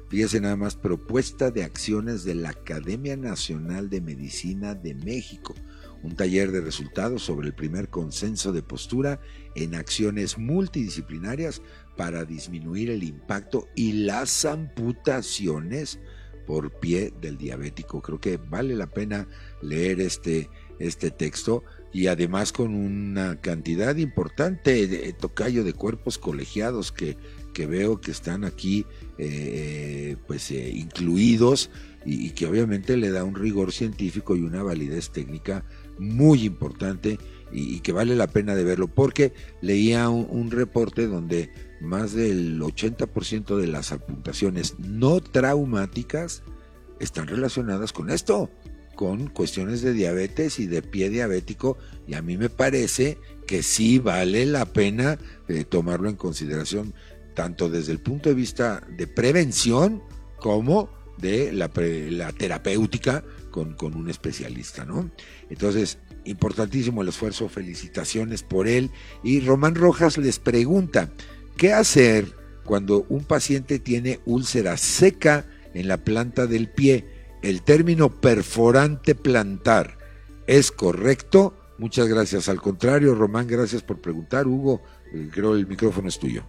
fíjese 0.10 0.42
nada 0.42 0.56
más, 0.56 0.76
propuesta 0.76 1.52
de 1.52 1.64
acciones 1.64 2.24
de 2.24 2.34
la 2.34 2.50
Academia 2.50 3.16
Nacional 3.16 3.90
de 3.90 4.02
Medicina 4.02 4.74
de 4.74 4.96
México, 4.96 5.54
un 6.02 6.16
taller 6.16 6.52
de 6.52 6.62
resultados 6.62 7.22
sobre 7.22 7.48
el 7.48 7.54
primer 7.54 7.90
consenso 7.90 8.52
de 8.52 8.64
postura 8.64 9.20
en 9.56 9.76
acciones 9.76 10.40
multidisciplinarias 10.40 11.62
para 11.96 12.26
disminuir 12.26 12.90
el 12.90 13.04
impacto 13.04 13.68
y 13.76 13.94
las 13.94 14.44
amputaciones 14.44 16.00
por 16.48 16.80
pie 16.80 17.14
del 17.22 17.38
diabético. 17.38 18.02
Creo 18.02 18.20
que 18.20 18.38
vale 18.38 18.76
la 18.76 18.88
pena 18.88 19.28
leer 19.62 20.00
este, 20.00 20.50
este 20.80 21.12
texto 21.12 21.64
y 21.96 22.08
además 22.08 22.52
con 22.52 22.76
una 22.76 23.40
cantidad 23.40 23.96
importante 23.96 24.86
de 24.86 25.14
tocayo 25.14 25.64
de 25.64 25.72
cuerpos 25.72 26.18
colegiados 26.18 26.92
que, 26.92 27.16
que 27.54 27.68
veo 27.68 28.02
que 28.02 28.12
están 28.12 28.44
aquí 28.44 28.86
eh, 29.18 30.18
pues 30.28 30.52
eh, 30.52 30.72
incluidos 30.76 31.70
y, 32.06 32.32
que 32.32 32.48
obviamente 32.48 32.98
le 32.98 33.12
da 33.12 33.24
un 33.24 33.36
rigor 33.36 33.72
científico 33.72 34.36
y 34.36 34.42
una 34.42 34.62
validez 34.62 35.10
técnica 35.12 35.64
muy 35.98 36.44
importante 36.44 37.18
y, 37.54 37.80
que 37.80 37.94
vale 37.94 38.14
la 38.18 38.28
pena 38.28 38.56
de 38.56 38.66
verlo 38.66 38.90
porque 38.90 39.32
leía 39.62 40.10
un, 40.10 40.28
un 40.30 40.52
reporte 40.52 41.08
donde 41.08 41.50
más 41.80 42.12
del 42.12 42.60
80% 42.60 43.56
de 43.56 43.68
las 43.68 43.94
apuntaciones 43.94 44.78
no 44.80 45.22
traumáticas 45.22 46.44
están 47.00 47.28
relacionadas 47.28 47.94
con 47.94 48.10
esto, 48.10 48.50
con 48.96 49.28
cuestiones 49.28 49.82
de 49.82 49.94
diabetes 49.94 50.60
y 50.60 50.68
de 50.68 50.82
pie 50.82 51.10
diabético, 51.10 51.78
y 52.08 52.16
a 52.16 52.22
mí 52.22 52.38
me 52.38 52.50
parece 52.50 53.18
que 53.46 53.62
sí 53.64 54.00
vale 54.00 54.46
la 54.46 54.66
pena 54.66 55.20
eh, 55.48 55.66
tomarlo 55.66 56.10
en 56.10 56.16
consideración, 56.16 56.94
tanto 57.34 57.70
desde 57.70 57.92
el 57.92 58.00
punto 58.00 58.30
de 58.30 58.36
vista 58.36 58.82
de 58.98 59.08
prevención 59.08 60.02
como 60.40 60.90
de 61.18 61.52
la, 61.52 61.70
pre, 61.70 62.10
la 62.12 62.32
terapéutica 62.32 63.24
con, 63.52 63.74
con, 63.74 63.96
un 63.96 64.10
especialista, 64.10 64.86
¿no? 64.86 65.12
Entonces, 65.50 66.00
importantísimo 66.26 67.02
el 67.02 67.10
esfuerzo, 67.10 67.48
felicitaciones 67.48 68.44
por 68.44 68.68
él. 68.68 68.92
Y 69.24 69.40
Román 69.42 69.76
Rojas 69.76 70.18
les 70.18 70.40
pregunta, 70.40 71.10
¿Qué 71.58 71.72
hacer 71.72 72.34
cuando 72.66 73.06
un 73.08 73.24
paciente 73.24 73.80
tiene 73.80 74.20
úlcera 74.26 74.76
seca 74.76 75.46
en 75.74 75.88
la 75.88 76.04
planta 76.04 76.48
del 76.48 76.70
pie? 76.70 77.06
El 77.46 77.62
término 77.62 78.10
perforante 78.10 79.14
plantar 79.14 80.00
es 80.48 80.72
correcto. 80.72 81.54
Muchas 81.78 82.08
gracias. 82.08 82.50
Al 82.50 82.60
contrario, 82.60 83.14
Román, 83.14 83.46
gracias 83.46 83.84
por 83.84 84.02
preguntar. 84.02 84.48
Hugo, 84.48 84.82
creo 85.32 85.54
el 85.54 85.68
micrófono 85.68 86.08
es 86.08 86.18
tuyo. 86.18 86.44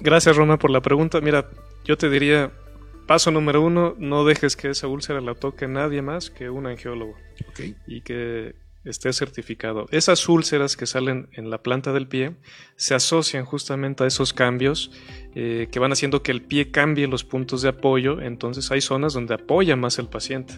Gracias, 0.00 0.36
Román, 0.36 0.58
por 0.58 0.68
la 0.68 0.82
pregunta. 0.82 1.22
Mira, 1.22 1.48
yo 1.82 1.96
te 1.96 2.10
diría, 2.10 2.52
paso 3.06 3.30
número 3.30 3.62
uno, 3.62 3.94
no 3.96 4.26
dejes 4.26 4.54
que 4.54 4.68
esa 4.68 4.86
úlcera 4.86 5.22
la 5.22 5.34
toque 5.34 5.66
nadie 5.66 6.02
más 6.02 6.28
que 6.28 6.50
un 6.50 6.66
angiólogo. 6.66 7.14
Okay. 7.48 7.74
Y 7.86 8.02
que 8.02 8.54
esté 8.84 9.14
certificado. 9.14 9.86
Esas 9.90 10.28
úlceras 10.28 10.76
que 10.76 10.86
salen 10.86 11.28
en 11.32 11.48
la 11.48 11.62
planta 11.62 11.94
del 11.94 12.06
pie 12.06 12.36
se 12.76 12.94
asocian 12.94 13.46
justamente 13.46 14.04
a 14.04 14.06
esos 14.06 14.34
cambios 14.34 14.90
eh, 15.40 15.68
que 15.70 15.78
van 15.78 15.92
haciendo 15.92 16.20
que 16.20 16.32
el 16.32 16.42
pie 16.42 16.72
cambie 16.72 17.06
los 17.06 17.22
puntos 17.22 17.62
de 17.62 17.68
apoyo, 17.68 18.20
entonces 18.20 18.72
hay 18.72 18.80
zonas 18.80 19.12
donde 19.12 19.34
apoya 19.34 19.76
más 19.76 20.00
el 20.00 20.08
paciente. 20.08 20.54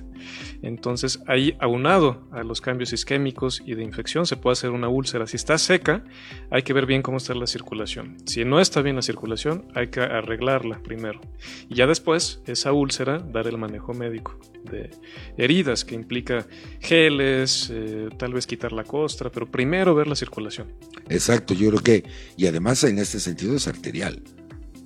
Entonces 0.62 1.20
ahí 1.26 1.54
aunado 1.60 2.26
a 2.32 2.42
los 2.44 2.62
cambios 2.62 2.94
isquémicos 2.94 3.62
y 3.66 3.74
de 3.74 3.82
infección 3.82 4.24
se 4.24 4.38
puede 4.38 4.52
hacer 4.52 4.70
una 4.70 4.88
úlcera. 4.88 5.26
Si 5.26 5.36
está 5.36 5.58
seca, 5.58 6.02
hay 6.50 6.62
que 6.62 6.72
ver 6.72 6.86
bien 6.86 7.02
cómo 7.02 7.18
está 7.18 7.34
la 7.34 7.46
circulación. 7.46 8.16
Si 8.24 8.46
no 8.46 8.58
está 8.58 8.80
bien 8.80 8.96
la 8.96 9.02
circulación, 9.02 9.66
hay 9.74 9.88
que 9.88 10.00
arreglarla 10.00 10.82
primero. 10.82 11.20
Y 11.68 11.74
ya 11.74 11.86
después, 11.86 12.40
esa 12.46 12.72
úlcera, 12.72 13.18
dar 13.18 13.48
el 13.48 13.58
manejo 13.58 13.92
médico 13.92 14.40
de 14.64 14.88
heridas 15.36 15.84
que 15.84 15.94
implica 15.94 16.46
geles, 16.80 17.70
eh, 17.70 18.08
tal 18.16 18.32
vez 18.32 18.46
quitar 18.46 18.72
la 18.72 18.84
costra, 18.84 19.30
pero 19.30 19.44
primero 19.44 19.94
ver 19.94 20.06
la 20.06 20.16
circulación. 20.16 20.72
Exacto, 21.10 21.52
yo 21.52 21.68
creo 21.68 21.82
que, 21.82 22.04
y 22.38 22.46
además 22.46 22.82
en 22.84 22.98
este 22.98 23.20
sentido 23.20 23.56
es 23.56 23.68
arterial. 23.68 24.22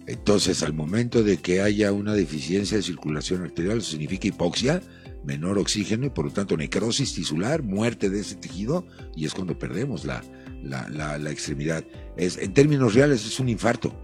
Entonces, 0.07 0.63
al 0.63 0.75
momento 0.75 1.23
de 1.23 1.39
que 1.39 1.63
haya 1.63 1.93
una 1.93 2.15
deficiencia 2.15 2.77
de 2.77 2.83
circulación 2.83 3.43
arterial, 3.43 3.83
significa 3.83 4.29
hipoxia, 4.29 4.83
menor 5.25 5.59
oxígeno 5.59 6.07
y 6.07 6.11
por 6.11 6.27
lo 6.27 6.31
tanto 6.31 6.57
necrosis 6.57 7.15
tisular, 7.15 7.63
muerte 7.63 8.11
de 8.11 8.21
ese 8.21 8.35
tejido, 8.35 8.87
y 9.17 9.25
es 9.25 9.33
cuando 9.33 9.59
perdemos 9.59 10.05
la, 10.05 10.23
la 10.63 11.31
extremidad. 11.31 11.85
Es, 12.17 12.37
en 12.37 12.53
términos 12.53 12.95
reales 12.95 13.25
es 13.25 13.41
un 13.41 13.49
infarto. 13.49 13.95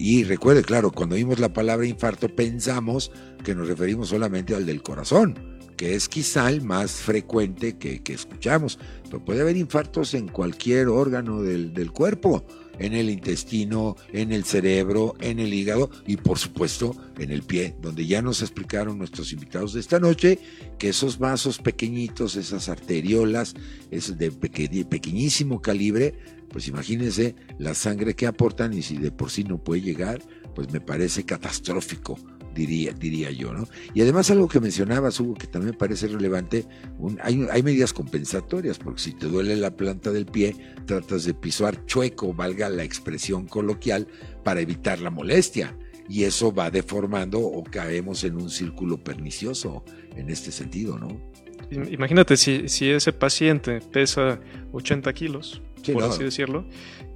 Y 0.00 0.24
recuerde, 0.24 0.62
claro, 0.62 0.92
cuando 0.92 1.14
oímos 1.14 1.40
la 1.40 1.52
palabra 1.52 1.86
infarto 1.86 2.34
pensamos 2.34 3.12
que 3.44 3.54
nos 3.54 3.68
referimos 3.68 4.08
solamente 4.08 4.54
al 4.54 4.64
del 4.64 4.82
corazón, 4.82 5.58
que 5.76 5.94
es 5.94 6.08
quizá 6.08 6.48
el 6.48 6.62
más 6.62 6.92
frecuente 6.92 7.76
que, 7.76 8.02
que 8.02 8.14
escuchamos, 8.14 8.78
pero 9.04 9.22
puede 9.22 9.42
haber 9.42 9.58
infartos 9.58 10.14
en 10.14 10.28
cualquier 10.28 10.88
órgano 10.88 11.42
del, 11.42 11.74
del 11.74 11.92
cuerpo 11.92 12.46
en 12.78 12.94
el 12.94 13.10
intestino, 13.10 13.96
en 14.12 14.32
el 14.32 14.44
cerebro, 14.44 15.14
en 15.20 15.38
el 15.38 15.52
hígado 15.52 15.90
y 16.06 16.16
por 16.16 16.38
supuesto 16.38 16.96
en 17.18 17.30
el 17.30 17.42
pie, 17.42 17.74
donde 17.80 18.06
ya 18.06 18.22
nos 18.22 18.42
explicaron 18.42 18.98
nuestros 18.98 19.32
invitados 19.32 19.74
de 19.74 19.80
esta 19.80 19.98
noche 19.98 20.38
que 20.78 20.88
esos 20.90 21.18
vasos 21.18 21.58
pequeñitos, 21.58 22.36
esas 22.36 22.68
arteriolas, 22.68 23.54
es 23.90 24.16
de 24.16 24.30
peque 24.30 24.84
pequeñísimo 24.84 25.60
calibre, 25.60 26.14
pues 26.48 26.68
imagínense 26.68 27.34
la 27.58 27.74
sangre 27.74 28.14
que 28.14 28.26
aportan 28.26 28.72
y 28.72 28.82
si 28.82 28.96
de 28.96 29.12
por 29.12 29.30
sí 29.30 29.44
no 29.44 29.58
puede 29.58 29.82
llegar, 29.82 30.22
pues 30.54 30.72
me 30.72 30.80
parece 30.80 31.24
catastrófico 31.24 32.18
diría, 32.54 32.92
diría 32.92 33.30
yo, 33.30 33.52
¿no? 33.52 33.66
Y 33.94 34.02
además 34.02 34.30
algo 34.30 34.48
que 34.48 34.60
mencionabas, 34.60 35.20
Hugo, 35.20 35.34
que 35.34 35.46
también 35.46 35.76
parece 35.76 36.08
relevante, 36.08 36.66
un, 36.98 37.18
hay, 37.22 37.46
hay, 37.50 37.62
medidas 37.62 37.92
compensatorias, 37.92 38.78
porque 38.78 39.00
si 39.00 39.12
te 39.12 39.26
duele 39.26 39.56
la 39.56 39.76
planta 39.76 40.10
del 40.10 40.26
pie, 40.26 40.56
tratas 40.86 41.24
de 41.24 41.34
pisar 41.34 41.84
chueco, 41.86 42.34
valga 42.34 42.68
la 42.68 42.84
expresión 42.84 43.46
coloquial, 43.46 44.06
para 44.44 44.60
evitar 44.60 45.00
la 45.00 45.10
molestia. 45.10 45.76
Y 46.08 46.24
eso 46.24 46.52
va 46.52 46.70
deformando 46.70 47.38
o 47.38 47.62
caemos 47.62 48.24
en 48.24 48.36
un 48.36 48.50
círculo 48.50 49.02
pernicioso 49.02 49.84
en 50.16 50.28
este 50.28 50.50
sentido, 50.50 50.98
¿no? 50.98 51.30
Imagínate 51.70 52.36
si, 52.36 52.68
si 52.68 52.90
ese 52.90 53.12
paciente 53.12 53.80
pesa 53.92 54.40
80 54.72 55.12
kilos, 55.12 55.62
sí, 55.82 55.92
por 55.92 56.02
no. 56.02 56.08
así 56.08 56.24
decirlo, 56.24 56.64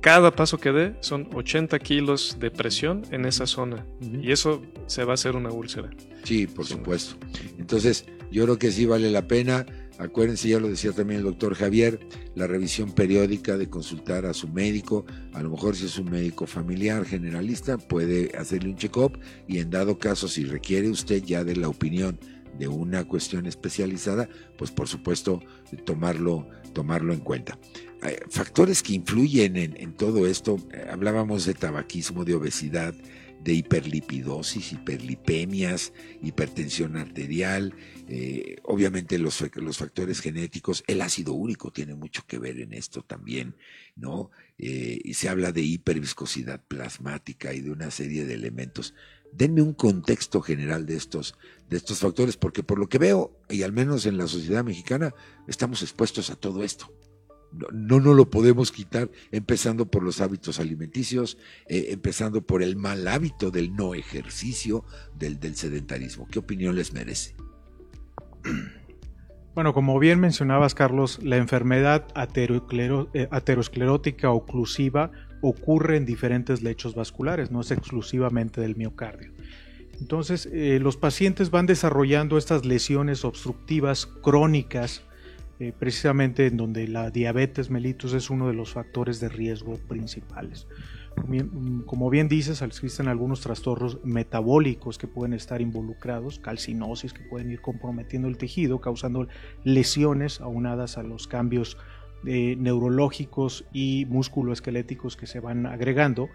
cada 0.00 0.30
paso 0.30 0.58
que 0.58 0.72
dé 0.72 0.94
son 1.00 1.28
80 1.32 1.78
kilos 1.78 2.36
de 2.40 2.50
presión 2.50 3.02
en 3.10 3.24
esa 3.24 3.46
zona 3.46 3.86
uh 4.00 4.04
-huh. 4.04 4.24
y 4.24 4.32
eso 4.32 4.62
se 4.86 5.04
va 5.04 5.12
a 5.12 5.14
hacer 5.14 5.36
una 5.36 5.50
úlcera. 5.50 5.90
Sí, 6.24 6.46
por 6.46 6.66
supuesto. 6.66 7.16
Entonces, 7.58 8.06
yo 8.30 8.44
creo 8.44 8.58
que 8.58 8.72
sí 8.72 8.86
vale 8.86 9.10
la 9.10 9.28
pena. 9.28 9.66
Acuérdense, 9.98 10.48
ya 10.48 10.58
lo 10.58 10.68
decía 10.68 10.90
también 10.90 11.20
el 11.20 11.24
doctor 11.24 11.54
Javier, 11.54 12.00
la 12.34 12.48
revisión 12.48 12.90
periódica 12.92 13.56
de 13.56 13.70
consultar 13.70 14.26
a 14.26 14.34
su 14.34 14.48
médico. 14.48 15.04
A 15.34 15.42
lo 15.42 15.50
mejor 15.50 15.76
si 15.76 15.86
es 15.86 15.98
un 15.98 16.10
médico 16.10 16.46
familiar, 16.46 17.04
generalista, 17.04 17.78
puede 17.78 18.36
hacerle 18.36 18.70
un 18.70 18.76
check-up 18.76 19.18
y 19.46 19.58
en 19.58 19.70
dado 19.70 19.98
caso, 19.98 20.26
si 20.26 20.44
requiere 20.44 20.88
usted 20.88 21.22
ya 21.22 21.44
de 21.44 21.54
la 21.54 21.68
opinión 21.68 22.18
de 22.58 22.68
una 22.68 23.04
cuestión 23.04 23.46
especializada, 23.46 24.28
pues 24.58 24.70
por 24.70 24.88
supuesto 24.88 25.40
tomarlo, 25.84 26.48
tomarlo 26.72 27.12
en 27.12 27.20
cuenta. 27.20 27.58
Factores 28.28 28.82
que 28.82 28.92
influyen 28.92 29.56
en, 29.56 29.94
todo 29.94 30.26
esto, 30.26 30.58
eh, 30.72 30.86
hablábamos 30.90 31.46
de 31.46 31.54
tabaquismo, 31.54 32.24
de 32.24 32.34
obesidad, 32.34 32.94
de 33.42 33.54
hiperlipidosis, 33.54 34.72
hiperlipemias, 34.72 35.92
hipertensión 36.22 36.96
arterial, 36.96 37.74
eh, 38.08 38.56
obviamente 38.62 39.18
los, 39.18 39.38
factores 39.76 40.20
genéticos, 40.20 40.84
el 40.86 41.00
ácido 41.00 41.32
úrico 41.32 41.70
tiene 41.70 41.94
mucho 41.94 42.26
que 42.26 42.38
ver 42.38 42.60
en 42.60 42.74
esto 42.74 43.02
también, 43.02 43.56
¿no? 43.96 44.30
Eh, 44.58 45.00
y 45.02 45.14
se 45.14 45.30
habla 45.30 45.52
de 45.52 45.62
hiperviscosidad 45.62 46.62
plasmática 46.62 47.54
y 47.54 47.60
de 47.60 47.70
una 47.70 47.90
serie 47.90 48.26
de 48.26 48.34
elementos. 48.34 48.94
Denme 49.32 49.62
un 49.62 49.74
contexto 49.74 50.42
general 50.42 50.84
de 50.84 50.96
estos, 50.96 51.36
de 51.70 51.78
estos 51.78 52.00
factores, 52.00 52.36
porque 52.36 52.62
por 52.62 52.78
lo 52.78 52.88
que 52.88 52.98
veo, 52.98 53.40
y 53.48 53.62
al 53.62 53.72
menos 53.72 54.04
en 54.04 54.18
la 54.18 54.26
sociedad 54.26 54.62
mexicana, 54.62 55.14
estamos 55.48 55.82
expuestos 55.82 56.28
a 56.28 56.36
todo 56.36 56.62
esto 56.62 56.92
no 57.72 58.00
nos 58.00 58.16
lo 58.16 58.30
podemos 58.30 58.72
quitar, 58.72 59.10
empezando 59.30 59.86
por 59.86 60.02
los 60.02 60.20
hábitos 60.20 60.58
alimenticios, 60.60 61.38
eh, 61.68 61.86
empezando 61.90 62.42
por 62.42 62.62
el 62.62 62.76
mal 62.76 63.06
hábito 63.08 63.50
del 63.50 63.74
no 63.74 63.94
ejercicio, 63.94 64.84
del, 65.16 65.38
sedentarismo. 65.54 66.28
¿Qué 66.30 66.38
opinión 66.38 66.76
les 66.76 66.92
merece? 66.92 67.34
Bueno, 69.54 69.72
como 69.72 69.98
bien 70.00 70.18
mencionabas, 70.18 70.74
Carlos, 70.74 71.20
la 71.22 71.36
enfermedad 71.36 72.08
aterosclerótica 72.14 74.30
oclusiva 74.30 75.12
ocurre 75.42 75.96
en 75.96 76.06
diferentes 76.06 76.62
lechos 76.62 76.96
vasculares, 76.96 77.52
no 77.52 77.60
es 77.60 77.70
exclusivamente 77.70 78.60
del 78.60 78.74
miocardio. 78.74 79.30
Entonces, 80.00 80.48
eh, 80.52 80.78
los 80.80 80.96
pacientes 80.96 81.50
van 81.50 81.66
desarrollando 81.66 82.36
estas 82.36 82.64
lesiones 82.64 83.24
obstructivas 83.24 84.06
crónicas, 84.06 85.02
eh, 85.60 85.72
precisamente 85.78 86.46
en 86.46 86.56
donde 86.56 86.88
la 86.88 87.10
diabetes 87.10 87.70
mellitus 87.70 88.12
es 88.14 88.30
uno 88.30 88.48
de 88.48 88.54
los 88.54 88.72
factores 88.72 89.20
de 89.20 89.28
riesgo 89.28 89.74
principales. 89.88 90.66
Como 91.86 92.10
bien 92.10 92.28
dices, 92.28 92.60
existen 92.60 93.06
algunos 93.06 93.40
trastornos 93.40 94.04
metabólicos 94.04 94.98
que 94.98 95.06
pueden 95.06 95.32
estar 95.32 95.60
involucrados, 95.60 96.40
calcinosis 96.40 97.12
que 97.12 97.22
pueden 97.22 97.52
ir 97.52 97.60
comprometiendo 97.60 98.26
el 98.26 98.36
tejido, 98.36 98.80
causando 98.80 99.28
lesiones 99.62 100.40
aunadas 100.40 100.98
a 100.98 101.04
los 101.04 101.28
cambios 101.28 101.76
eh, 102.26 102.56
neurológicos 102.58 103.64
y 103.72 104.06
musculoesqueléticos 104.08 105.16
que 105.16 105.26
se 105.26 105.38
van 105.38 105.66
agregando. 105.66 106.28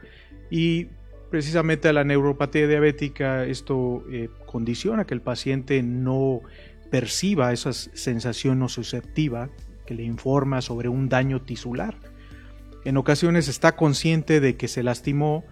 Y 0.49 0.87
precisamente 1.29 1.89
a 1.89 1.93
la 1.93 2.03
neuropatía 2.03 2.67
diabética 2.67 3.45
esto 3.45 4.03
eh, 4.11 4.29
condiciona 4.45 5.05
que 5.05 5.13
el 5.13 5.21
paciente 5.21 5.83
no 5.83 6.41
perciba 6.89 7.53
esa 7.53 7.73
sensación 7.73 8.59
nociceptiva 8.59 9.49
que 9.85 9.93
le 9.93 10.03
informa 10.03 10.61
sobre 10.61 10.89
un 10.89 11.09
daño 11.09 11.41
tisular. 11.41 11.95
En 12.85 12.97
ocasiones 12.97 13.47
está 13.47 13.75
consciente 13.75 14.39
de 14.39 14.55
que 14.55 14.67
se 14.67 14.83
lastimó, 14.83 15.43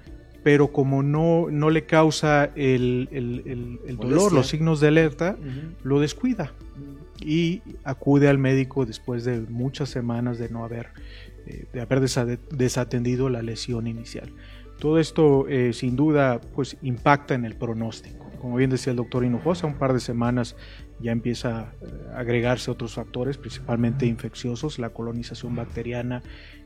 pero 0.43 0.71
como 0.71 1.03
no, 1.03 1.47
no 1.49 1.69
le 1.69 1.85
causa 1.85 2.51
el, 2.55 3.09
dolor, 3.99 4.31
los 4.31 4.47
signos 4.47 4.79
de 4.79 4.87
alerta, 4.87 5.37
lo 5.83 5.99
descuida 5.99 6.53
y 7.19 7.61
acude 7.83 8.29
al 8.29 8.37
médico 8.37 8.85
después 8.85 9.25
de 9.25 9.39
muchas 9.41 9.89
semanas 9.89 10.37
de 10.37 10.49
no 10.49 10.63
haber, 10.63 10.89
eh, 11.45 11.65
de 11.73 11.81
haber 11.81 12.01
desatendido 12.01 13.29
la 13.29 13.41
lesión 13.41 13.87
inicial. 13.87 14.31
Todo 14.79 14.99
esto 14.99 15.47
eh, 15.47 15.73
sin 15.73 15.95
duda 15.95 16.39
pues 16.55 16.77
impacta 16.81 17.33
en 17.33 17.45
el 17.45 17.55
pronóstico. 17.55 18.29
Como 18.39 18.55
bien 18.55 18.69
decía 18.69 18.91
el 18.91 18.97
doctor 18.97 19.25
Hinojosa, 19.25 19.65
un 19.65 19.79
par 19.79 19.93
de 19.93 19.99
semanas 19.99 20.55
ya 20.99 21.11
empieza 21.11 21.73
a 22.13 22.19
agregarse 22.19 22.71
otros 22.71 22.95
factores, 22.95 23.37
principalmente 23.37 24.05
infecciosos, 24.05 24.79
la 24.79 24.89
colonización 24.89 25.55
bacteriana. 25.55 26.23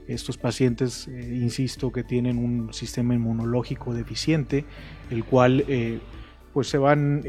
Estos 0.08 0.38
pacientes, 0.38 1.08
eh, 1.08 1.40
insisto, 1.42 1.92
que 1.92 2.04
tienen 2.04 2.38
un 2.38 2.74
sistema 2.74 3.14
inmunológico 3.14 3.94
deficiente, 3.94 4.66
el 5.10 5.24
cual 5.24 5.64
eh, 5.68 6.00
pues 6.54 6.68
se 6.68 6.78
van 6.78 7.24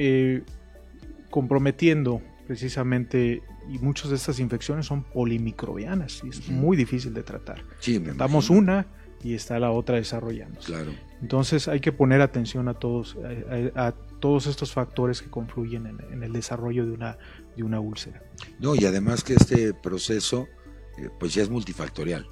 comprometiendo 1.30 2.20
precisamente 2.46 3.42
y 3.70 3.78
muchas 3.78 4.10
de 4.10 4.16
estas 4.16 4.40
infecciones 4.40 4.86
son 4.86 5.04
polimicrobianas 5.04 6.22
y 6.24 6.28
es 6.28 6.48
muy 6.48 6.76
difícil 6.76 7.14
de 7.14 7.22
tratar. 7.22 7.62
Sí, 7.78 7.98
Damos 7.98 8.50
una, 8.50 8.86
y 9.22 9.34
está 9.34 9.58
la 9.58 9.70
otra 9.70 9.96
desarrollando. 9.96 10.60
Claro. 10.60 10.92
Entonces 11.20 11.68
hay 11.68 11.80
que 11.80 11.92
poner 11.92 12.20
atención 12.20 12.68
a 12.68 12.74
todos, 12.74 13.16
a, 13.76 13.94
todos 14.22 14.46
estos 14.46 14.72
factores 14.72 15.20
que 15.20 15.28
confluyen 15.28 15.98
en, 16.12 16.22
el 16.22 16.32
desarrollo 16.32 16.86
de 16.86 16.92
una, 16.92 17.18
de 17.56 17.64
una 17.64 17.80
úlcera. 17.80 18.22
No, 18.60 18.76
y 18.76 18.84
además 18.84 19.24
que 19.24 19.34
este 19.34 19.74
proceso 19.74 20.46
eh, 20.96 21.10
pues 21.18 21.34
ya 21.34 21.42
es 21.42 21.50
multifactorial. 21.50 22.28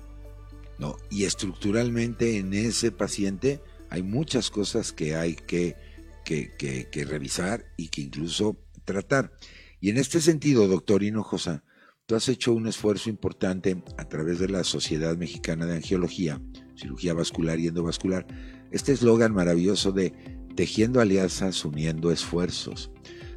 ¿no? 0.78 0.97
Y 1.11 1.24
estructuralmente 1.24 2.38
en 2.38 2.55
ese 2.55 2.93
paciente 2.93 3.61
hay 3.91 4.05
muchas 4.05 4.51
cosas 4.51 4.93
que 4.93 5.16
hay 5.16 5.34
que, 5.34 5.76
que, 6.24 6.55
que, 6.57 7.05
revisar 7.05 7.64
y 7.76 7.88
que 7.88 8.03
incluso 8.03 8.57
tratar. 8.84 9.32
Y 9.80 9.91
en 9.91 9.97
este 9.97 10.20
sentido, 10.20 10.68
doctor 10.68 11.03
Hinojosa, 11.03 11.64
tú 12.07 12.14
has 12.14 12.28
hecho 12.28 12.53
un 12.53 12.68
esfuerzo 12.68 13.11
importante 13.11 13.82
a 13.99 14.05
través 14.05 14.38
de 14.38 14.49
la 14.49 14.62
Sociedad 14.62 15.16
Mexicana 15.16 15.66
de 15.66 15.74
Angiología 15.74 16.41
cirugía 16.80 17.14
vascular 17.14 17.59
y 17.61 17.68
endovascular, 17.68 18.26
este 18.70 18.93
eslogan 18.93 19.34
maravilloso 19.34 19.93
de 19.93 20.39
tejiendo 20.61 21.01
alianzas, 21.01 21.65
uniendo 21.65 22.13
esfuerzos. 22.13 22.91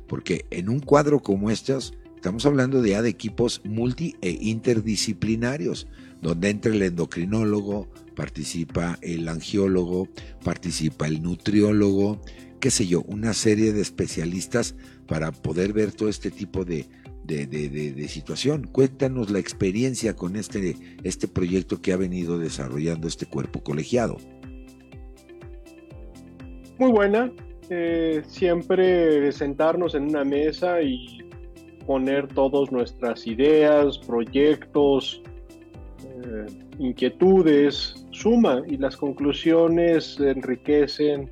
Porque 0.10 0.46
en 0.52 0.68
un 0.68 0.82
cuadro 0.82 1.22
como 1.22 1.52
estos, 1.52 1.94
estamos 2.18 2.46
hablando 2.46 2.82
de, 2.82 3.02
de 3.02 3.08
equipos 3.08 3.62
multi 3.64 4.18
e 4.20 4.32
interdisciplinarios, 4.42 5.88
donde 6.22 6.50
entra 6.50 6.74
el 6.74 6.82
endocrinólogo, 6.82 7.88
participa 8.14 9.00
el 9.02 9.30
angiólogo, 9.30 10.10
participa 10.44 11.08
el 11.08 11.24
nutriólogo, 11.24 12.20
qué 12.60 12.70
sé 12.70 12.88
yo, 12.88 13.04
una 13.04 13.34
serie 13.34 13.72
de 13.72 13.80
especialistas 13.80 14.76
para 15.08 15.32
poder 15.32 15.72
ver 15.72 15.94
todo 15.94 16.10
este 16.10 16.30
tipo 16.30 16.66
de, 16.66 16.90
de, 17.24 18.08
situación. 18.10 18.68
Cuéntanos 18.70 19.30
la 19.30 19.40
experiencia 19.40 20.14
con 20.14 20.36
este, 20.36 20.76
este 21.06 21.30
proyecto 21.30 21.82
que 21.82 21.94
ha 21.94 21.98
venido 21.98 22.38
desarrollando 22.38 23.08
este 23.08 23.28
cuerpo 23.28 23.64
colegiado. 23.64 24.18
Muy 26.84 26.92
buena. 26.92 27.32
Eh, 27.70 28.24
siempre 28.28 29.32
sentarnos 29.32 29.96
en 29.96 30.10
una 30.10 30.26
mesa 30.26 30.82
y 30.82 31.20
poner 31.88 32.28
todas 32.28 32.74
nuestras 32.74 33.26
ideas, 33.26 33.98
proyectos, 34.00 35.22
eh, 36.02 36.46
inquietudes, 36.80 38.06
suma 38.12 38.64
y 38.68 38.76
las 38.76 38.98
conclusiones 38.98 40.20
enriquecen 40.20 41.32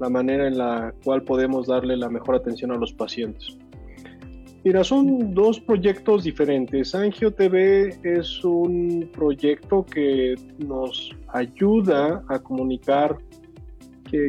la 0.00 0.08
manera 0.08 0.48
en 0.48 0.58
la 0.58 0.92
cual 1.04 1.22
podemos 1.22 1.68
darle 1.68 1.96
la 1.96 2.08
mejor 2.08 2.34
atención 2.34 2.72
a 2.72 2.74
los 2.74 2.92
pacientes. 2.92 3.56
Mira, 4.64 4.82
son 4.82 5.32
dos 5.32 5.60
proyectos 5.60 6.24
diferentes. 6.24 6.92
Angio 6.92 7.32
TV 7.32 7.96
es 8.02 8.44
un 8.44 9.08
proyecto 9.12 9.86
que 9.86 10.34
nos 10.58 11.16
ayuda 11.28 12.24
a 12.28 12.40
comunicar 12.40 13.16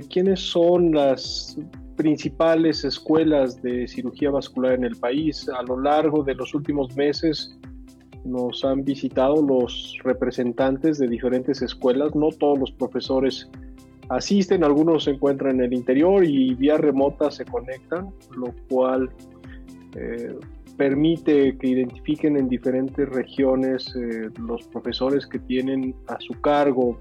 quiénes 0.10 0.40
son 0.40 0.92
las 0.92 1.58
principales 1.96 2.86
escuelas 2.86 3.62
de 3.62 3.88
cirugía 3.88 4.32
vascular 4.32 4.74
en 4.74 4.86
el 4.86 4.96
país. 4.96 5.50
A 5.50 5.64
lo 5.64 5.80
largo 5.80 6.24
de 6.24 6.36
los 6.36 6.54
últimos 6.54 6.96
meses 6.96 7.58
nos 8.26 8.64
han 8.64 8.84
visitado 8.84 9.42
los 9.42 9.98
representantes 10.04 10.98
de 10.98 11.08
diferentes 11.08 11.62
escuelas. 11.62 12.16
No 12.16 12.30
todos 12.30 12.60
los 12.60 12.72
profesores 12.72 13.50
asisten, 14.10 14.64
algunos 14.64 15.06
se 15.06 15.12
encuentran 15.12 15.56
en 15.56 15.66
el 15.66 15.74
interior 15.74 16.24
y 16.24 16.54
vía 16.56 16.78
remota 16.78 17.32
se 17.32 17.46
conectan, 17.46 18.12
lo 18.36 18.54
cual 18.70 19.10
eh, 19.96 20.36
permite 20.78 21.58
que 21.58 21.68
identifiquen 21.68 22.38
en 22.38 22.48
diferentes 22.48 23.08
regiones 23.10 23.94
eh, 23.96 24.30
los 24.40 24.66
profesores 24.68 25.28
que 25.28 25.40
tienen 25.40 25.94
a 26.08 26.18
su 26.20 26.34
cargo 26.42 26.98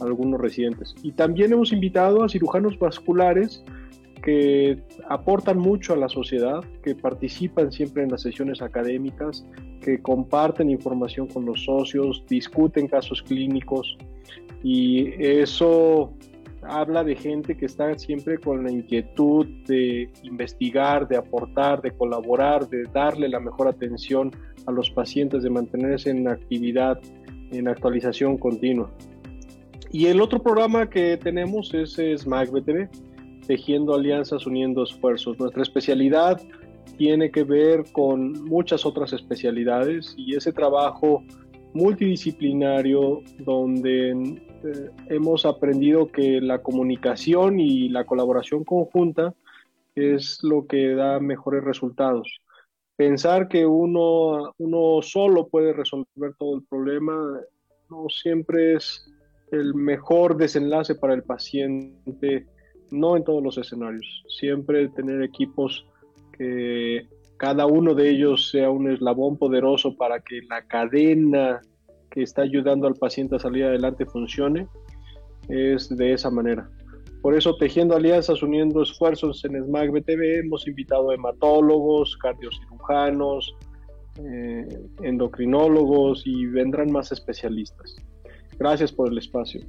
algunos 0.00 0.40
residentes. 0.40 0.94
Y 1.02 1.12
también 1.12 1.52
hemos 1.52 1.72
invitado 1.72 2.22
a 2.24 2.28
cirujanos 2.28 2.78
vasculares 2.78 3.64
que 4.22 4.80
aportan 5.08 5.58
mucho 5.58 5.94
a 5.94 5.96
la 5.96 6.08
sociedad, 6.08 6.62
que 6.82 6.94
participan 6.94 7.72
siempre 7.72 8.04
en 8.04 8.10
las 8.10 8.22
sesiones 8.22 8.62
académicas, 8.62 9.44
que 9.80 10.00
comparten 10.00 10.70
información 10.70 11.26
con 11.26 11.44
los 11.44 11.64
socios, 11.64 12.24
discuten 12.28 12.86
casos 12.86 13.22
clínicos 13.22 13.98
y 14.62 15.12
eso 15.18 16.14
habla 16.62 17.02
de 17.02 17.16
gente 17.16 17.56
que 17.56 17.66
está 17.66 17.98
siempre 17.98 18.38
con 18.38 18.62
la 18.62 18.70
inquietud 18.70 19.46
de 19.66 20.08
investigar, 20.22 21.08
de 21.08 21.16
aportar, 21.16 21.82
de 21.82 21.90
colaborar, 21.90 22.68
de 22.68 22.84
darle 22.92 23.28
la 23.28 23.40
mejor 23.40 23.66
atención 23.66 24.30
a 24.66 24.72
los 24.72 24.90
pacientes, 24.90 25.42
de 25.42 25.50
mantenerse 25.50 26.10
en 26.10 26.28
actividad, 26.28 27.00
en 27.50 27.66
actualización 27.66 28.38
continua. 28.38 28.92
Y 29.92 30.06
el 30.06 30.22
otro 30.22 30.42
programa 30.42 30.88
que 30.88 31.18
tenemos 31.18 31.74
es 31.74 32.00
SMAC 32.22 32.48
Tejiendo 33.46 33.94
Alianzas, 33.94 34.46
Uniendo 34.46 34.84
Esfuerzos. 34.84 35.38
Nuestra 35.38 35.62
especialidad 35.62 36.40
tiene 36.96 37.30
que 37.30 37.44
ver 37.44 37.84
con 37.92 38.32
muchas 38.44 38.86
otras 38.86 39.12
especialidades 39.12 40.14
y 40.16 40.34
ese 40.34 40.50
trabajo 40.50 41.22
multidisciplinario 41.74 43.20
donde 43.40 44.12
eh, 44.64 44.90
hemos 45.10 45.44
aprendido 45.44 46.10
que 46.10 46.40
la 46.40 46.62
comunicación 46.62 47.60
y 47.60 47.90
la 47.90 48.04
colaboración 48.04 48.64
conjunta 48.64 49.34
es 49.94 50.38
lo 50.42 50.66
que 50.66 50.94
da 50.94 51.20
mejores 51.20 51.64
resultados. 51.64 52.40
Pensar 52.96 53.48
que 53.48 53.66
uno, 53.66 54.54
uno 54.56 55.02
solo 55.02 55.48
puede 55.48 55.74
resolver 55.74 56.34
todo 56.38 56.56
el 56.56 56.62
problema 56.62 57.40
no 57.90 58.06
siempre 58.08 58.74
es 58.74 59.04
el 59.52 59.74
mejor 59.74 60.36
desenlace 60.36 60.94
para 60.94 61.14
el 61.14 61.22
paciente, 61.22 62.46
no 62.90 63.16
en 63.16 63.24
todos 63.24 63.42
los 63.42 63.58
escenarios. 63.58 64.24
Siempre 64.38 64.88
tener 64.88 65.22
equipos 65.22 65.86
que 66.36 67.06
cada 67.36 67.66
uno 67.66 67.94
de 67.94 68.10
ellos 68.10 68.50
sea 68.50 68.70
un 68.70 68.90
eslabón 68.90 69.36
poderoso 69.36 69.96
para 69.96 70.20
que 70.20 70.40
la 70.48 70.62
cadena 70.66 71.60
que 72.10 72.22
está 72.22 72.42
ayudando 72.42 72.86
al 72.86 72.94
paciente 72.94 73.36
a 73.36 73.38
salir 73.38 73.64
adelante 73.64 74.06
funcione, 74.06 74.66
es 75.48 75.88
de 75.96 76.12
esa 76.12 76.30
manera. 76.30 76.70
Por 77.20 77.34
eso, 77.34 77.56
tejiendo 77.56 77.94
alianzas, 77.94 78.42
uniendo 78.42 78.82
esfuerzos 78.82 79.44
en 79.44 79.62
SMAC 79.64 79.90
BTV, 79.90 80.40
hemos 80.40 80.66
invitado 80.66 81.12
hematólogos, 81.12 82.16
cardiocirujanos, 82.18 83.54
eh, 84.18 84.66
endocrinólogos 85.02 86.26
y 86.26 86.46
vendrán 86.46 86.90
más 86.90 87.12
especialistas. 87.12 87.96
Gracias 88.62 88.92
por 88.92 89.10
el 89.10 89.18
espacio. 89.18 89.60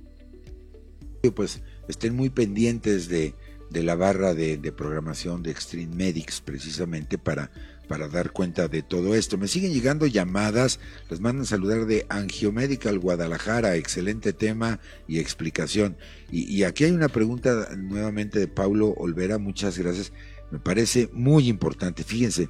Pues 1.36 1.64
estén 1.88 2.16
muy 2.16 2.30
pendientes 2.30 3.10
de, 3.10 3.34
la 3.72 3.96
barra 3.96 4.36
de, 4.36 4.72
programación 4.72 5.41
de 5.41 5.50
Extreme 5.50 5.96
Medics 5.96 6.41
precisamente 6.41 7.18
para, 7.18 7.50
para 7.88 8.08
dar 8.08 8.32
cuenta 8.32 8.68
de 8.68 8.84
todo 8.84 9.16
esto. 9.16 9.39
Me 9.39 9.48
siguen 9.48 9.74
llegando 9.74 10.06
llamadas, 10.06 10.80
les 11.10 11.22
mandan 11.22 11.48
saludar 11.48 11.88
de 11.88 12.06
Angiomedical 12.08 13.00
Guadalajara, 13.00 13.78
excelente 13.78 14.32
tema 14.32 14.80
y 15.08 15.18
explicación. 15.18 15.98
Y, 16.32 16.44
y 16.56 16.64
aquí 16.64 16.84
hay 16.84 16.91
una 16.91 17.10
pregunta 17.10 17.70
nuevamente 17.76 18.38
de 18.38 18.48
Paulo 18.48 18.89
Olvera, 18.89 19.39
muchas 19.39 19.76
gracias. 19.80 20.14
Me 20.52 20.60
parece 20.60 21.10
muy 21.14 21.50
importante. 21.50 22.04
Fíjense, 22.04 22.48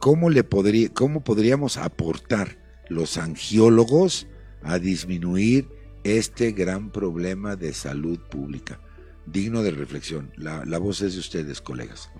¿cómo, 0.00 0.28
le 0.28 0.42
podría, 0.42 0.88
cómo 0.88 1.22
podríamos 1.22 1.76
aportar 1.76 2.58
los 2.88 3.16
angiólogos 3.16 4.26
a 4.64 4.80
disminuir 4.80 5.68
este 6.04 6.52
gran 6.52 6.90
problema 6.90 7.56
de 7.56 7.72
salud 7.72 8.18
pública. 8.18 8.78
Digno 9.26 9.62
de 9.62 9.70
reflexión. 9.70 10.32
La, 10.36 10.78
voz 10.78 11.00
es 11.00 11.14
de 11.14 11.20
ustedes, 11.20 11.60
colegas. 11.60 12.10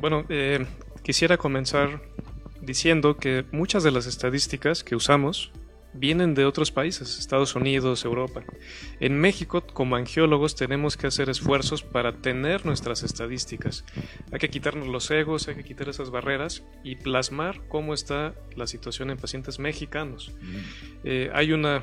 Bueno, 0.00 0.24
eh, 0.30 0.66
quisiera 1.02 1.36
comenzar 1.36 2.02
diciendo 2.62 3.16
que 3.16 3.44
muchas 3.52 3.82
de 3.82 3.90
las 3.90 4.06
estadísticas 4.06 4.82
que 4.82 4.96
usamos 4.96 5.52
vienen 5.92 6.34
de 6.34 6.44
otros 6.44 6.70
países, 6.70 7.18
Estados 7.18 7.54
Unidos, 7.54 8.04
Europa. 8.04 8.42
En 9.00 9.20
México, 9.20 9.62
como 9.62 9.96
angiólogos, 9.96 10.54
tenemos 10.54 10.96
que 10.96 11.06
hacer 11.06 11.28
esfuerzos 11.28 11.82
para 11.82 12.12
tener 12.12 12.64
nuestras 12.64 13.02
estadísticas. 13.02 13.84
Hay 14.32 14.38
que 14.38 14.50
quitarnos 14.50 14.88
los 14.88 15.10
egos, 15.10 15.48
hay 15.48 15.56
que 15.56 15.64
quitar 15.64 15.88
esas 15.88 16.10
barreras 16.10 16.62
y 16.84 16.96
plasmar 16.96 17.60
cómo 17.68 17.94
está 17.94 18.34
la 18.56 18.66
situación 18.66 19.10
en 19.10 19.18
pacientes 19.18 19.58
mexicanos. 19.58 20.32
Eh, 21.04 21.30
hay 21.34 21.52
una, 21.52 21.82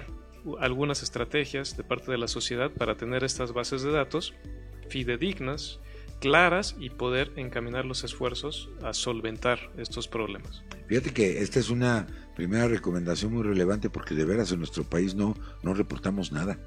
algunas 0.59 1.03
estrategias 1.03 1.75
de 1.77 1.83
parte 1.83 2.11
de 2.11 2.17
la 2.17 2.27
sociedad 2.27 2.71
para 2.71 2.95
tener 2.95 3.23
estas 3.23 3.53
bases 3.53 3.81
de 3.83 3.91
datos 3.91 4.33
fidedignas, 4.89 5.79
claras 6.19 6.75
y 6.79 6.89
poder 6.89 7.31
encaminar 7.35 7.85
los 7.85 8.03
esfuerzos 8.03 8.69
a 8.81 8.93
solventar 8.93 9.71
estos 9.77 10.07
problemas. 10.07 10.63
Fíjate 10.87 11.11
que 11.11 11.41
esta 11.41 11.59
es 11.59 11.69
una 11.69 12.07
primera 12.35 12.67
recomendación 12.67 13.33
muy 13.33 13.43
relevante 13.43 13.89
porque 13.89 14.15
de 14.15 14.25
veras 14.25 14.51
en 14.51 14.59
nuestro 14.59 14.83
país 14.83 15.15
no, 15.15 15.35
no 15.63 15.73
reportamos 15.73 16.31
nada. 16.31 16.59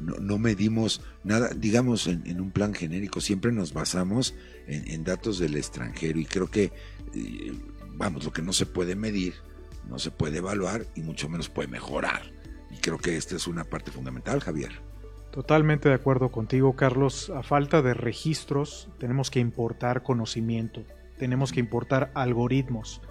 No, 0.00 0.38
medimos 0.38 1.00
nada, 1.24 1.50
digamos 1.56 2.06
en, 2.06 2.40
un 2.40 2.52
plan 2.52 2.72
genérico, 2.72 3.20
siempre 3.20 3.50
nos 3.50 3.72
basamos 3.72 4.32
en, 4.68 5.02
datos 5.02 5.40
del 5.40 5.56
extranjero 5.56 6.20
y 6.20 6.24
creo 6.24 6.48
que, 6.48 6.70
eh, 7.16 7.52
vamos, 7.96 8.24
lo 8.24 8.32
que 8.32 8.40
no 8.40 8.52
se 8.52 8.64
puede 8.64 8.94
medir, 8.94 9.34
no 9.88 9.98
se 9.98 10.12
puede 10.12 10.38
evaluar 10.38 10.86
y 10.94 11.00
mucho 11.00 11.28
menos 11.28 11.48
puede 11.48 11.66
mejorar. 11.66 12.37
Y 12.70 12.76
creo 12.76 12.98
que 12.98 13.16
esta 13.16 13.36
es 13.36 13.46
una 13.46 13.64
parte 13.64 13.90
fundamental, 13.90 14.40
Javier. 14.40 14.72
Totalmente 15.30 15.88
de 15.88 15.94
acuerdo 15.94 16.30
contigo, 16.30 16.74
Carlos. 16.74 17.30
A 17.30 17.42
falta 17.42 17.82
de 17.82 17.94
registros, 17.94 18.88
tenemos 18.98 19.30
que 19.30 19.40
importar 19.40 20.02
conocimiento, 20.02 20.84
tenemos 21.18 21.52
que 21.52 21.60
importar 21.60 22.10
algoritmos. 22.14 23.02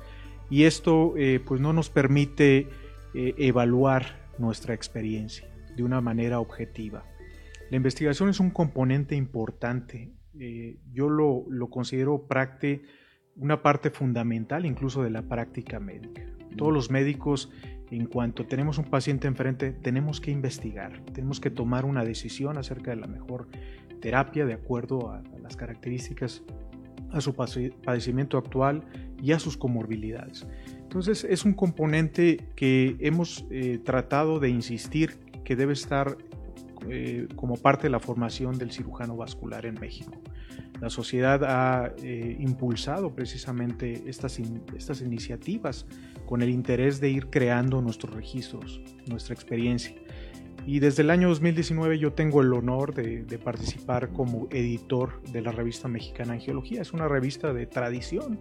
Y 0.49 0.63
esto 0.63 1.13
eh, 1.17 1.39
pues 1.45 1.61
no 1.61 1.73
nos 1.73 1.89
permite 1.89 2.67
eh, 3.13 3.35
evaluar 3.37 4.27
nuestra 4.37 4.73
experiencia 4.73 5.47
de 5.75 5.83
una 5.83 6.01
manera 6.01 6.39
objetiva. 6.39 7.05
La 7.69 7.77
investigación 7.77 8.29
es 8.29 8.39
un 8.39 8.49
componente 8.49 9.15
importante. 9.15 10.13
Eh, 10.39 10.77
yo 10.91 11.09
lo, 11.09 11.45
lo 11.49 11.69
considero 11.69 12.27
una 13.35 13.61
parte 13.61 13.89
fundamental 13.91 14.65
incluso 14.65 15.03
de 15.03 15.09
la 15.11 15.21
práctica 15.23 15.79
médica. 15.79 16.23
Todos 16.55 16.73
los 16.73 16.89
médicos 16.89 17.51
en 17.91 18.05
cuanto 18.05 18.45
tenemos 18.45 18.77
un 18.77 18.85
paciente 18.85 19.27
enfrente, 19.27 19.71
tenemos 19.71 20.19
que 20.19 20.31
investigar, 20.31 21.01
tenemos 21.13 21.39
que 21.39 21.49
tomar 21.49 21.85
una 21.85 22.03
decisión 22.03 22.57
acerca 22.57 22.91
de 22.91 22.97
la 22.97 23.07
mejor 23.07 23.47
terapia 24.01 24.45
de 24.45 24.53
acuerdo 24.53 25.11
a, 25.11 25.23
las 25.41 25.55
características, 25.55 26.43
a 27.11 27.21
su 27.21 27.33
padecimiento 27.33 28.37
actual 28.37 28.83
y 29.21 29.31
a 29.31 29.39
sus 29.39 29.57
comorbilidades. 29.57 30.45
Entonces 30.81 31.23
es 31.23 31.45
un 31.45 31.53
componente 31.53 32.49
que 32.55 32.97
hemos 32.99 33.45
eh, 33.49 33.79
tratado 33.83 34.39
de 34.39 34.49
insistir 34.49 35.17
que 35.43 35.55
debe 35.55 35.73
estar 35.73 36.17
eh, 36.89 37.27
como 37.35 37.57
parte 37.57 37.83
de 37.83 37.89
la 37.89 37.99
formación 37.99 38.57
del 38.57 38.71
cirujano 38.71 39.15
vascular 39.15 39.65
en 39.65 39.75
México. 39.75 40.11
La 40.81 40.89
sociedad 40.89 41.43
ha 41.43 41.93
eh, 42.03 42.37
impulsado 42.39 43.13
precisamente 43.13 44.03
estas, 44.05 44.39
estas 44.75 45.01
iniciativas 45.01 45.85
con 46.25 46.41
el 46.41 46.49
interés 46.49 46.99
de 46.99 47.09
ir 47.09 47.29
creando 47.29 47.81
nuestros 47.81 48.13
registros, 48.13 48.81
nuestra 49.07 49.33
experiencia. 49.33 49.95
Y 50.67 50.79
desde 50.79 51.01
el 51.01 51.11
año 51.11 51.29
2019 51.29 51.97
yo 51.97 52.11
tengo 52.11 52.41
el 52.41 52.51
honor 52.53 52.93
de, 52.93 53.39
participar 53.39 54.09
como 54.09 54.49
editor 54.51 55.23
de 55.23 55.41
la 55.41 55.53
revista 55.53 55.87
Mexicana 55.87 56.33
Angiología. 56.33 56.81
Es 56.81 56.91
una 56.91 57.07
revista 57.07 57.53
de 57.53 57.65
tradición. 57.67 58.37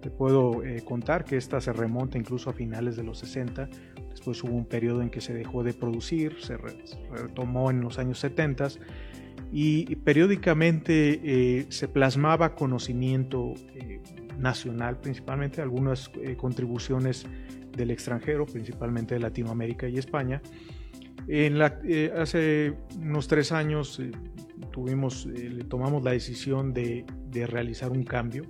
Te 0.00 0.10
puedo 0.10 0.64
eh, 0.64 0.82
contar 0.82 1.26
que 1.26 1.36
esta 1.36 1.60
se 1.60 1.74
remonta 1.74 2.16
incluso 2.16 2.48
a 2.48 2.54
finales 2.54 2.96
de 2.96 3.02
los 3.02 3.18
60. 3.18 3.68
Después 4.16 4.42
hubo 4.44 4.54
un 4.54 4.64
periodo 4.64 5.02
en 5.02 5.10
que 5.10 5.20
se 5.20 5.34
dejó 5.34 5.62
de 5.62 5.74
producir, 5.74 6.36
se, 6.40 6.56
retomó 6.56 7.70
en 7.70 7.82
los 7.82 7.98
años 7.98 8.18
70 8.20 8.68
y 9.52 9.94
periódicamente 9.96 11.20
eh, 11.22 11.66
se 11.68 11.86
plasmaba 11.86 12.54
conocimiento 12.54 13.52
eh, 13.74 14.00
nacional, 14.38 14.98
principalmente 15.00 15.60
algunas 15.60 16.10
eh, 16.14 16.34
contribuciones 16.34 17.26
del 17.76 17.90
extranjero, 17.90 18.46
principalmente 18.46 19.16
de 19.16 19.20
Latinoamérica 19.20 19.86
y 19.86 19.98
España. 19.98 20.40
En 21.28 21.58
la, 21.58 21.78
hace 22.18 22.72
unos 22.98 23.28
tres 23.28 23.52
años 23.52 24.00
tuvimos, 24.72 25.28
tomamos 25.68 26.02
la 26.02 26.12
decisión 26.12 26.72
de, 26.72 27.04
de, 27.28 27.46
realizar 27.46 27.92
un 27.92 28.02
cambio, 28.02 28.44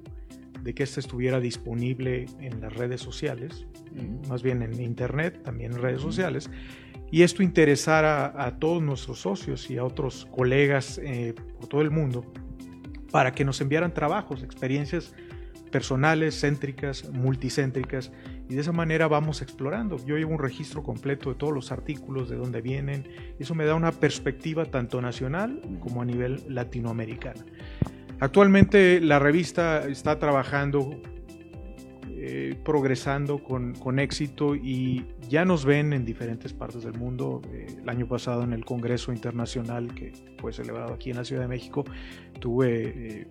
de 0.67 0.75
que 0.75 0.83
este 0.83 0.99
estuviera 0.99 1.39
disponible 1.39 2.27
en 2.41 2.61
las 2.61 2.75
redes 2.75 3.01
sociales, 3.01 3.67
más 4.29 4.43
bien 4.43 4.63
en 4.63 4.81
Internet, 4.81 5.41
también 5.45 5.73
en 5.73 5.81
redes 5.81 6.01
sociales, 6.01 6.51
y 7.13 7.23
esto 7.23 7.45
interesara 7.45 8.35
a, 8.37 8.59
todos 8.59 8.83
nuestros 8.83 9.21
socios 9.21 9.71
y 9.71 9.79
a 9.79 9.85
otros 9.85 10.27
colegas 10.33 10.99
eh, 10.99 11.35
por 11.57 11.69
todo 11.69 11.83
el 11.83 11.93
mundo 11.93 12.25
para 13.13 13.31
que 13.31 13.45
nos 13.45 13.61
enviaran 13.61 13.95
trabajos, 13.95 14.43
experiencias 14.43 15.15
personales, 15.71 16.41
céntricas, 16.41 17.09
multicéntricas, 17.11 18.11
y 18.49 18.55
de 18.55 18.61
esa 18.61 18.73
manera 18.73 19.07
vamos 19.07 19.43
explorando. 19.43 20.05
Yo 20.05 20.17
llevo 20.17 20.33
un 20.33 20.41
registro 20.41 20.83
completo 20.83 21.31
de 21.31 21.37
todos 21.37 21.53
los 21.53 21.71
artículos, 21.71 22.29
de 22.29 22.37
dónde 22.37 22.61
vienen, 22.61 23.07
y 23.39 23.45
eso 23.45 23.55
me 23.55 23.67
da 23.67 23.77
una 23.77 23.93
perspectiva 23.93 24.65
tanto 24.65 25.01
nacional 25.01 25.63
como 25.79 26.03
a 26.03 26.05
nivel 26.05 26.43
latinoamericano. 26.49 27.45
Actualmente 28.19 29.01
la 29.01 29.19
revista 29.19 29.87
está 29.87 30.19
trabajando 30.19 31.01
eh, 32.29 32.59
progresando 32.65 33.39
con, 33.39 33.75
con, 33.75 33.99
éxito 33.99 34.57
y 34.57 35.05
ya 35.29 35.45
nos 35.45 35.67
ven 35.67 35.93
en 35.93 36.07
diferentes 36.07 36.55
partes 36.55 36.83
del 36.83 36.95
mundo. 36.95 37.43
Eh, 37.53 37.67
el 37.83 37.89
año 37.89 38.09
pasado 38.09 38.43
en 38.43 38.55
el 38.55 38.65
Congreso 38.65 39.13
Internacional 39.13 39.95
que 39.95 40.13
fue 40.39 40.53
celebrado 40.55 40.95
aquí 40.95 41.11
en 41.11 41.19
la 41.19 41.25
Ciudad 41.25 41.43
de 41.43 41.49
México, 41.49 41.85
tuve 42.41 43.21
eh, 43.21 43.27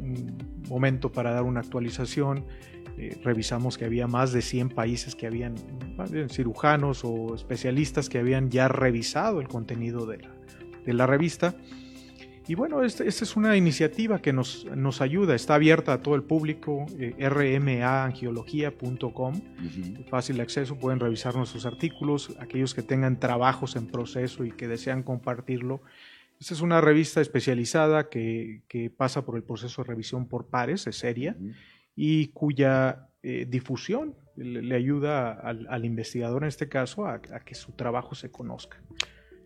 un 0.00 0.38
momento 0.70 1.12
para 1.12 1.32
dar 1.32 1.42
una 1.42 1.60
actualización. 1.60 2.46
revisamos 3.22 3.76
que 3.76 3.84
había 3.84 4.06
más 4.06 4.32
de 4.32 4.40
100 4.40 4.70
países 4.70 5.14
que 5.14 5.26
habían, 5.26 5.54
cirujanos 6.30 7.04
o 7.04 7.34
especialistas 7.34 8.08
que 8.08 8.18
habían 8.18 8.50
ya 8.50 8.68
revisado 8.68 9.40
el 9.40 9.48
contenido 9.48 10.06
de 10.06 10.18
la, 10.18 10.34
de 10.84 10.92
la 10.92 11.06
revista 11.06 11.54
y 12.46 12.54
bueno, 12.54 12.82
esta 12.82 13.04
este 13.04 13.24
es 13.24 13.36
una 13.36 13.56
iniciativa 13.56 14.20
que 14.20 14.34
nos, 14.34 14.66
nos, 14.76 15.00
ayuda, 15.00 15.34
está 15.34 15.54
abierta 15.54 15.94
a 15.94 16.02
todo 16.02 16.14
el 16.14 16.22
público, 16.22 16.84
eh, 16.98 17.14
rmaangiología.com, 17.18 19.40
fácil 20.10 20.38
acceso, 20.40 20.78
pueden 20.78 21.00
revisar 21.00 21.34
nuestros 21.34 21.64
artículos, 21.64 22.36
aquellos 22.38 22.74
que 22.74 22.82
tengan 22.82 23.18
trabajos 23.18 23.76
en 23.76 23.86
proceso 23.86 24.44
y 24.44 24.52
que 24.52 24.68
desean 24.68 25.02
compartirlo. 25.02 25.80
Esta 26.38 26.52
es 26.52 26.60
una 26.60 26.82
revista 26.82 27.22
especializada 27.22 28.10
que, 28.10 28.60
que 28.68 28.90
pasa 28.90 29.24
por 29.24 29.36
el 29.36 29.42
proceso 29.42 29.82
de 29.82 29.88
revisión 29.88 30.28
por 30.28 30.48
pares, 30.48 30.86
es 30.86 30.96
seria, 30.96 31.38
y 31.96 32.26
cuya 32.28 33.08
eh, 33.22 33.46
difusión 33.48 34.16
le, 34.36 34.74
ayuda 34.74 35.32
al, 35.32 35.66
al, 35.70 35.86
investigador 35.86 36.42
en 36.42 36.48
este 36.48 36.68
caso 36.68 37.06
a, 37.06 37.14
a 37.14 37.40
que 37.40 37.54
su 37.54 37.72
trabajo 37.72 38.14
se 38.14 38.30
conozca. 38.30 38.82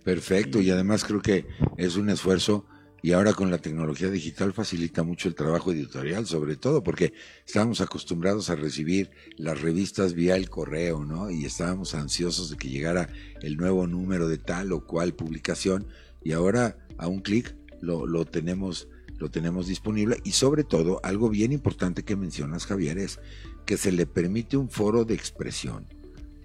Perfecto, 0.03 0.61
y 0.61 0.71
además 0.71 1.05
creo 1.05 1.21
que 1.21 1.47
es 1.77 1.97
un 1.97 2.09
esfuerzo 2.09 2.67
y 3.03 3.13
ahora 3.13 3.33
con 3.33 3.51
la 3.51 3.59
tecnología 3.59 4.11
digital 4.11 4.53
facilita 4.53 5.03
mucho 5.03 5.29
el 5.29 5.35
trabajo 5.35 5.73
editorial, 5.73 6.27
sobre 6.27 6.57
todo 6.57 6.83
porque 6.83 7.13
estábamos 7.47 7.81
acostumbrados 7.81 8.51
a 8.51 8.57
recibir 8.57 9.11
las 9.37 9.61
revistas 9.61 10.15
vía 10.15 10.37
el 10.37 10.51
correo, 10.51 11.05
¿no? 11.05 11.31
Y 11.31 11.45
estábamos 11.45 11.95
ansiosos 11.95 12.51
de 12.51 12.57
que 12.57 12.69
llegara 12.69 13.09
el 13.41 13.57
nuevo 13.57 13.87
número 13.87 14.29
de 14.29 14.39
tal 14.39 14.73
o 14.73 14.85
cual 14.85 15.15
publicación 15.15 15.87
y 16.25 16.33
ahora 16.33 16.77
a 16.99 17.07
un 17.07 17.21
clic 17.21 17.55
lo, 17.81 18.07
lo 18.07 18.25
tenemos 18.25 18.89
lo 19.19 19.31
tenemos 19.31 19.67
disponible 19.67 20.21
y 20.23 20.31
sobre 20.31 20.63
todo 20.63 21.01
algo 21.03 21.29
bien 21.29 21.53
importante 21.53 22.05
que 22.05 22.15
mencionas 22.15 22.67
Javier 22.67 22.99
es 22.99 23.19
que 23.67 23.77
se 23.77 23.91
le 23.91 24.07
permite 24.07 24.57
un 24.57 24.71
foro 24.71 25.05
de 25.05 25.15
expresión 25.15 25.87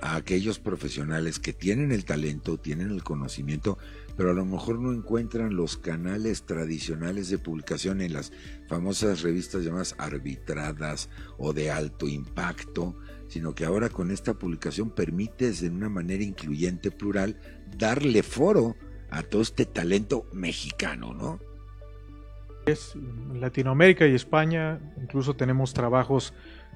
a 0.03 0.17
aquellos 0.17 0.59
profesionales 0.59 1.39
que 1.39 1.53
tienen 1.53 1.93
el 1.93 2.03
talento, 2.03 2.57
tienen 2.57 2.91
el 2.91 3.03
conocimiento, 3.03 3.77
pero 4.15 4.31
a 4.31 4.33
lo 4.33 4.45
mejor 4.45 4.79
no 4.79 4.91
encuentran 4.93 5.55
los 5.55 5.77
canales 5.77 6.43
tradicionales 6.43 7.29
de 7.29 7.37
publicación 7.37 8.01
en 8.01 8.13
las 8.13 8.31
famosas 8.67 9.21
revistas 9.21 9.63
llamadas 9.63 9.95
arbitradas 9.97 11.09
o 11.37 11.53
de 11.53 11.71
alto 11.71 12.07
impacto, 12.07 12.95
sino 13.27 13.55
que 13.55 13.65
ahora 13.65 13.89
con 13.89 14.11
esta 14.11 14.33
publicación 14.33 14.91
permites 14.91 15.61
de 15.61 15.69
una 15.69 15.89
manera 15.89 16.23
incluyente, 16.23 16.91
plural, 16.91 17.37
darle 17.77 18.23
foro 18.23 18.75
a 19.09 19.23
todo 19.23 19.41
este 19.41 19.65
talento 19.65 20.27
mexicano, 20.33 21.13
¿no? 21.13 21.39
Es 22.65 22.93
Latinoamérica 23.33 24.07
y 24.07 24.15
España, 24.15 24.79
incluso 25.01 25.35
tenemos 25.35 25.73
trabajos 25.73 26.33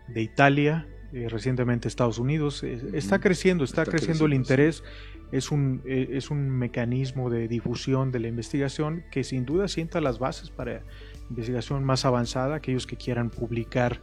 de 0.08 0.22
Italia, 0.22 0.88
eh, 1.14 1.30
recientemente 1.30 1.88
Estados 1.88 2.20
Unidos. 2.20 2.64
Eh, 2.64 2.80
está 2.94 3.20
creciendo, 3.20 3.64
está, 3.64 3.86
creciendo, 3.86 4.26
el 4.26 4.34
interés. 4.34 4.84
Es 5.32 5.52
un, 5.52 5.82
eh, 5.86 6.10
es 6.14 6.32
un 6.32 6.50
mecanismo 6.50 7.30
de 7.30 7.48
difusión 7.48 8.12
de 8.12 8.20
la 8.20 8.28
investigación 8.28 9.04
que 9.12 9.24
sin 9.24 9.46
duda 9.46 9.68
sienta 9.68 10.00
las 10.00 10.20
bases 10.20 10.50
para 10.50 10.84
investigación 11.30 11.84
más 11.84 12.06
avanzada, 12.06 12.56
aquellos 12.56 12.88
que 12.88 12.96
quieran 12.96 13.30
publicar 13.30 14.00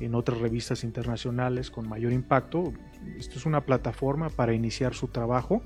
en 0.00 0.14
otras 0.14 0.38
revistas 0.38 0.84
internacionales 0.84 1.70
con 1.70 1.88
mayor 1.88 2.12
impacto. 2.12 2.72
Esto 3.18 3.38
es 3.38 3.46
una 3.46 3.64
plataforma 3.64 4.30
para 4.30 4.54
iniciar 4.54 4.94
su 4.94 5.08
trabajo 5.08 5.62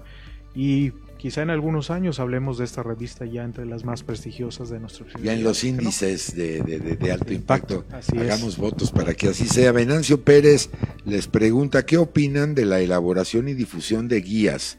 y 0.55 0.93
quizá 1.19 1.43
en 1.43 1.51
algunos 1.51 1.91
años 1.91 2.21
hablemos 2.21 2.59
de 2.59 2.65
esta 2.65 2.83
revista 2.83 3.25
ya 3.25 3.45
entre 3.45 3.65
las 3.65 3.85
más 3.85 4.03
prestigiosas 4.03 4.69
de 4.69 4.81
nuestro 4.81 5.07
Ya 5.23 5.33
en 5.33 5.43
los 5.43 5.65
índices 5.65 6.35
de, 6.35 7.13
alto 7.13 7.33
impacto, 7.33 7.85
hagamos 8.19 8.57
votos 8.59 8.91
para 8.91 9.15
que 9.15 9.29
así 9.29 9.47
sea. 9.47 9.73
Venancio 9.73 10.23
Pérez 10.23 10.71
les 11.05 11.29
pregunta 11.29 11.87
qué 11.87 11.97
opinan 11.97 12.55
de 12.55 12.67
la 12.67 12.81
elaboración 12.81 13.49
y 13.49 13.55
difusión 13.55 14.09
de 14.09 14.21
guías 14.21 14.79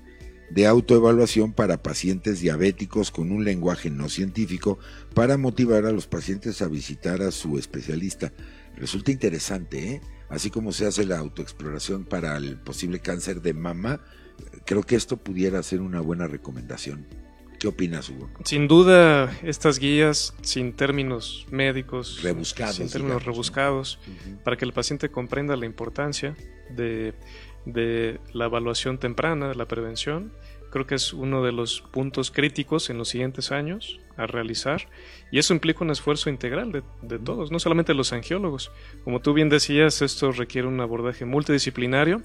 de 0.53 0.67
autoevaluación 0.67 1.51
para 1.51 1.81
pacientes 1.81 2.39
diabéticos 2.39 3.09
con 3.09 3.31
un 3.31 3.43
lenguaje 3.43 3.89
no 3.89 4.07
científico 4.07 4.77
para 5.15 5.35
motivar 5.37 5.85
a 5.85 5.91
los 5.91 6.05
pacientes 6.05 6.61
a 6.61 6.67
visitar 6.67 7.23
a 7.23 7.31
su 7.31 7.57
especialista. 7.57 8.31
Resulta 8.75 9.11
interesante, 9.11 9.93
¿eh? 9.93 10.01
así 10.29 10.51
como 10.51 10.71
se 10.71 10.85
hace 10.85 11.05
la 11.05 11.17
autoexploración 11.17 12.05
para 12.05 12.37
el 12.37 12.57
posible 12.57 12.99
cáncer 12.99 13.41
de 13.41 13.55
mama, 13.55 14.01
creo 14.65 14.83
que 14.83 14.95
esto 14.95 15.17
pudiera 15.17 15.63
ser 15.63 15.81
una 15.81 16.01
buena 16.01 16.27
recomendación. 16.27 17.07
¿Qué 17.59 17.67
opinas, 17.69 18.09
Hugo? 18.09 18.29
Sin 18.43 18.67
duda, 18.67 19.35
estas 19.41 19.79
guías 19.79 20.35
sin 20.41 20.73
términos 20.73 21.47
médicos, 21.49 22.21
rebuscados, 22.21 22.75
sin 22.75 22.89
términos 22.89 23.25
rebuscados, 23.25 23.99
para 24.43 24.57
que 24.57 24.65
el 24.65 24.73
paciente 24.73 25.09
comprenda 25.09 25.55
la 25.55 25.65
importancia 25.65 26.35
de, 26.75 27.13
de 27.65 28.19
la 28.33 28.45
evaluación 28.45 28.99
temprana, 28.99 29.47
de 29.47 29.55
la 29.55 29.67
prevención, 29.67 30.33
creo 30.73 30.87
que 30.87 30.95
es 30.95 31.13
uno 31.13 31.43
de 31.43 31.51
los 31.51 31.81
puntos 31.81 32.31
críticos 32.31 32.89
en 32.89 32.97
los 32.97 33.09
siguientes 33.09 33.51
años 33.51 33.99
a 34.17 34.25
realizar 34.25 34.89
y 35.31 35.37
eso 35.37 35.53
implica 35.53 35.83
un 35.83 35.91
esfuerzo 35.91 36.31
integral 36.31 36.71
de, 36.71 36.81
de, 37.03 37.19
todos, 37.19 37.51
no 37.51 37.59
solamente 37.59 37.93
los 37.93 38.11
angiólogos. 38.11 38.71
Como 39.03 39.21
tú 39.21 39.33
bien 39.33 39.49
decías, 39.49 40.01
esto 40.01 40.31
requiere 40.31 40.67
un 40.67 40.81
abordaje 40.81 41.25
multidisciplinario 41.25 42.23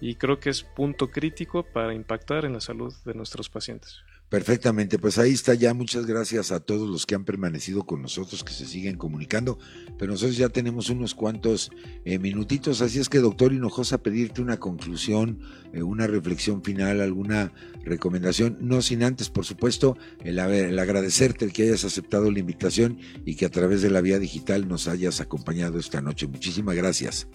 y 0.00 0.16
creo 0.16 0.40
que 0.40 0.50
es 0.50 0.64
punto 0.64 1.12
crítico 1.12 1.62
para 1.62 1.94
impactar 1.94 2.44
en 2.44 2.54
la 2.54 2.60
salud 2.60 2.92
de 3.04 3.14
nuestros 3.14 3.48
pacientes. 3.48 4.02
Perfectamente, 4.28 4.98
pues 4.98 5.18
ahí 5.18 5.32
está 5.32 5.54
ya. 5.54 5.74
Muchas 5.74 6.06
gracias 6.06 6.50
a 6.50 6.58
todos 6.58 6.88
los 6.88 7.06
que 7.06 7.14
han 7.14 7.24
permanecido 7.24 7.84
con 7.84 8.02
nosotros, 8.02 8.42
que 8.42 8.52
se 8.52 8.66
siguen 8.66 8.96
comunicando. 8.96 9.58
Pero 9.98 10.12
nosotros 10.12 10.36
ya 10.36 10.48
tenemos 10.48 10.90
unos 10.90 11.14
cuantos 11.14 11.70
eh, 12.04 12.18
minutitos, 12.18 12.80
así 12.80 12.98
es 12.98 13.08
que 13.08 13.18
doctor 13.18 13.52
Hinojosa, 13.52 13.98
pedirte 13.98 14.42
una 14.42 14.58
conclusión, 14.58 15.40
eh, 15.72 15.82
una 15.82 16.06
reflexión 16.06 16.64
final, 16.64 17.00
alguna 17.00 17.52
recomendación, 17.84 18.58
no 18.60 18.82
sin 18.82 19.04
antes, 19.04 19.30
por 19.30 19.44
supuesto, 19.44 19.96
el, 20.24 20.38
el 20.38 20.78
agradecerte 20.78 21.44
el 21.44 21.52
que 21.52 21.64
hayas 21.64 21.84
aceptado 21.84 22.30
la 22.30 22.40
invitación 22.40 22.98
y 23.24 23.36
que 23.36 23.46
a 23.46 23.50
través 23.50 23.82
de 23.82 23.90
la 23.90 24.00
vía 24.00 24.18
digital 24.18 24.66
nos 24.66 24.88
hayas 24.88 25.20
acompañado 25.20 25.78
esta 25.78 26.00
noche. 26.00 26.26
Muchísimas 26.26 26.74
gracias. 26.74 27.28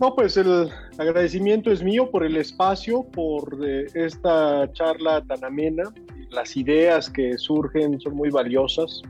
No, 0.00 0.14
pues 0.14 0.36
el 0.36 0.70
agradecimiento 0.96 1.72
es 1.72 1.82
mío 1.82 2.08
por 2.10 2.24
el 2.24 2.36
espacio, 2.36 3.02
por 3.02 3.58
eh, 3.66 3.86
esta 3.94 4.70
charla 4.72 5.24
tan 5.24 5.44
amena. 5.44 5.82
Las 6.30 6.56
ideas 6.56 7.10
que 7.10 7.36
surgen 7.36 7.98
son 8.00 8.14
muy 8.14 8.30
valiosas. 8.30 9.02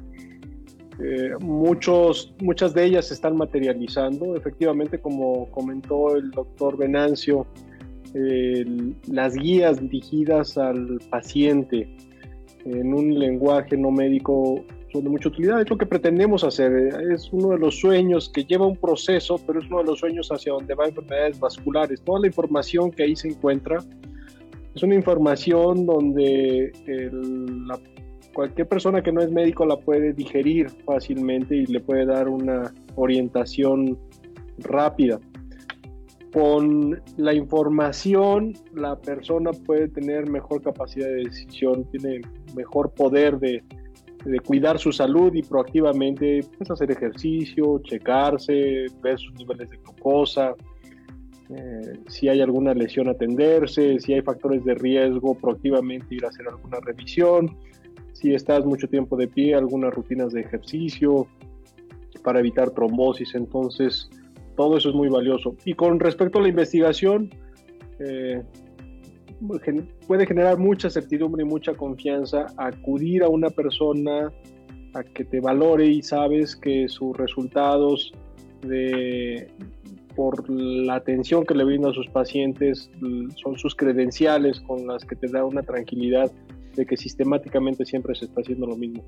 Eh, 1.00 1.30
muchos, 1.40 2.34
muchas 2.40 2.72
de 2.72 2.84
ellas 2.84 3.08
se 3.08 3.14
están 3.14 3.36
materializando. 3.36 4.34
Efectivamente, 4.34 4.98
como 4.98 5.50
comentó 5.50 6.16
el 6.16 6.30
doctor 6.30 6.76
Venancio, 6.76 7.46
las 9.06 9.34
guías 9.34 9.78
dirigidas 9.80 10.56
al 10.56 10.98
paciente 11.10 11.94
en 12.64 12.94
un 12.94 13.18
lenguaje 13.18 13.76
no 13.76 13.90
médico 13.90 14.64
son 14.92 15.04
de 15.04 15.10
mucha 15.10 15.28
utilidad. 15.28 15.60
Es 15.60 15.70
lo 15.70 15.76
que 15.76 15.86
pretendemos 15.86 16.44
hacer. 16.44 16.72
Es 17.12 17.28
uno 17.32 17.50
de 17.50 17.58
los 17.58 17.78
sueños 17.78 18.30
que 18.30 18.44
lleva 18.44 18.66
un 18.66 18.76
proceso, 18.76 19.40
pero 19.46 19.60
es 19.60 19.66
uno 19.66 19.78
de 19.78 19.84
los 19.84 19.98
sueños 19.98 20.28
hacia 20.30 20.52
donde 20.52 20.74
van 20.74 20.88
enfermedades 20.88 21.38
vasculares. 21.38 22.00
Toda 22.02 22.20
la 22.20 22.26
información 22.26 22.90
que 22.90 23.04
ahí 23.04 23.16
se 23.16 23.28
encuentra 23.28 23.78
es 24.74 24.82
una 24.82 24.94
información 24.94 25.86
donde 25.86 26.72
cualquier 28.32 28.68
persona 28.68 29.02
que 29.02 29.10
no 29.12 29.20
es 29.20 29.30
médico 29.30 29.66
la 29.66 29.76
puede 29.76 30.12
digerir 30.12 30.70
fácilmente 30.84 31.56
y 31.56 31.66
le 31.66 31.80
puede 31.80 32.06
dar 32.06 32.28
una 32.28 32.72
orientación 32.94 33.98
rápida. 34.58 35.18
Con 36.32 37.00
la 37.16 37.32
información, 37.32 38.52
la 38.74 38.96
persona 38.96 39.50
puede 39.50 39.88
tener 39.88 40.28
mejor 40.28 40.62
capacidad 40.62 41.08
de 41.08 41.24
decisión, 41.24 41.84
tiene 41.90 42.20
mejor 42.54 42.92
poder 42.92 43.38
de, 43.38 43.64
de 44.24 44.40
cuidar 44.40 44.78
su 44.78 44.92
salud 44.92 45.34
y 45.34 45.42
proactivamente 45.42 46.40
pues, 46.56 46.70
hacer 46.70 46.90
ejercicio, 46.90 47.80
checarse, 47.84 48.86
ver 49.02 49.18
sus 49.18 49.34
niveles 49.34 49.70
de 49.70 49.76
glucosa, 49.78 50.54
eh, 51.50 51.98
si 52.08 52.28
hay 52.28 52.40
alguna 52.40 52.74
lesión 52.74 53.08
atenderse, 53.08 53.98
si 54.00 54.12
hay 54.12 54.20
factores 54.20 54.64
de 54.64 54.74
riesgo, 54.74 55.34
proactivamente 55.34 56.14
ir 56.14 56.24
a 56.24 56.28
hacer 56.28 56.46
alguna 56.46 56.78
revisión, 56.80 57.56
si 58.12 58.34
estás 58.34 58.66
mucho 58.66 58.88
tiempo 58.88 59.16
de 59.16 59.28
pie, 59.28 59.54
algunas 59.54 59.94
rutinas 59.94 60.32
de 60.32 60.40
ejercicio 60.40 61.26
para 62.22 62.40
evitar 62.40 62.70
trombosis, 62.70 63.34
entonces 63.34 64.10
todo 64.56 64.76
eso 64.76 64.90
es 64.90 64.94
muy 64.94 65.08
valioso. 65.08 65.54
Y 65.64 65.74
con 65.74 66.00
respecto 66.00 66.38
a 66.38 66.42
la 66.42 66.48
investigación, 66.48 67.30
eh, 68.00 68.42
puede 70.06 70.26
generar 70.26 70.58
mucha 70.58 70.90
certidumbre 70.90 71.42
y 71.42 71.46
mucha 71.46 71.74
confianza 71.74 72.46
acudir 72.56 73.22
a 73.22 73.28
una 73.28 73.50
persona 73.50 74.32
a 74.94 75.04
que 75.04 75.24
te 75.24 75.40
valore 75.40 75.86
y 75.86 76.02
sabes 76.02 76.56
que 76.56 76.88
sus 76.88 77.16
resultados 77.16 78.12
de 78.62 79.48
por 80.16 80.50
la 80.50 80.96
atención 80.96 81.44
que 81.44 81.54
le 81.54 81.62
brinda 81.62 81.90
a 81.90 81.92
sus 81.92 82.08
pacientes 82.08 82.90
son 83.36 83.56
sus 83.56 83.76
credenciales 83.76 84.60
con 84.60 84.86
las 84.86 85.04
que 85.04 85.14
te 85.14 85.28
da 85.28 85.44
una 85.44 85.62
tranquilidad 85.62 86.32
de 86.74 86.86
que 86.86 86.96
sistemáticamente 86.96 87.84
siempre 87.84 88.14
se 88.16 88.24
está 88.24 88.40
haciendo 88.40 88.66
lo 88.66 88.76
mismo. 88.76 89.04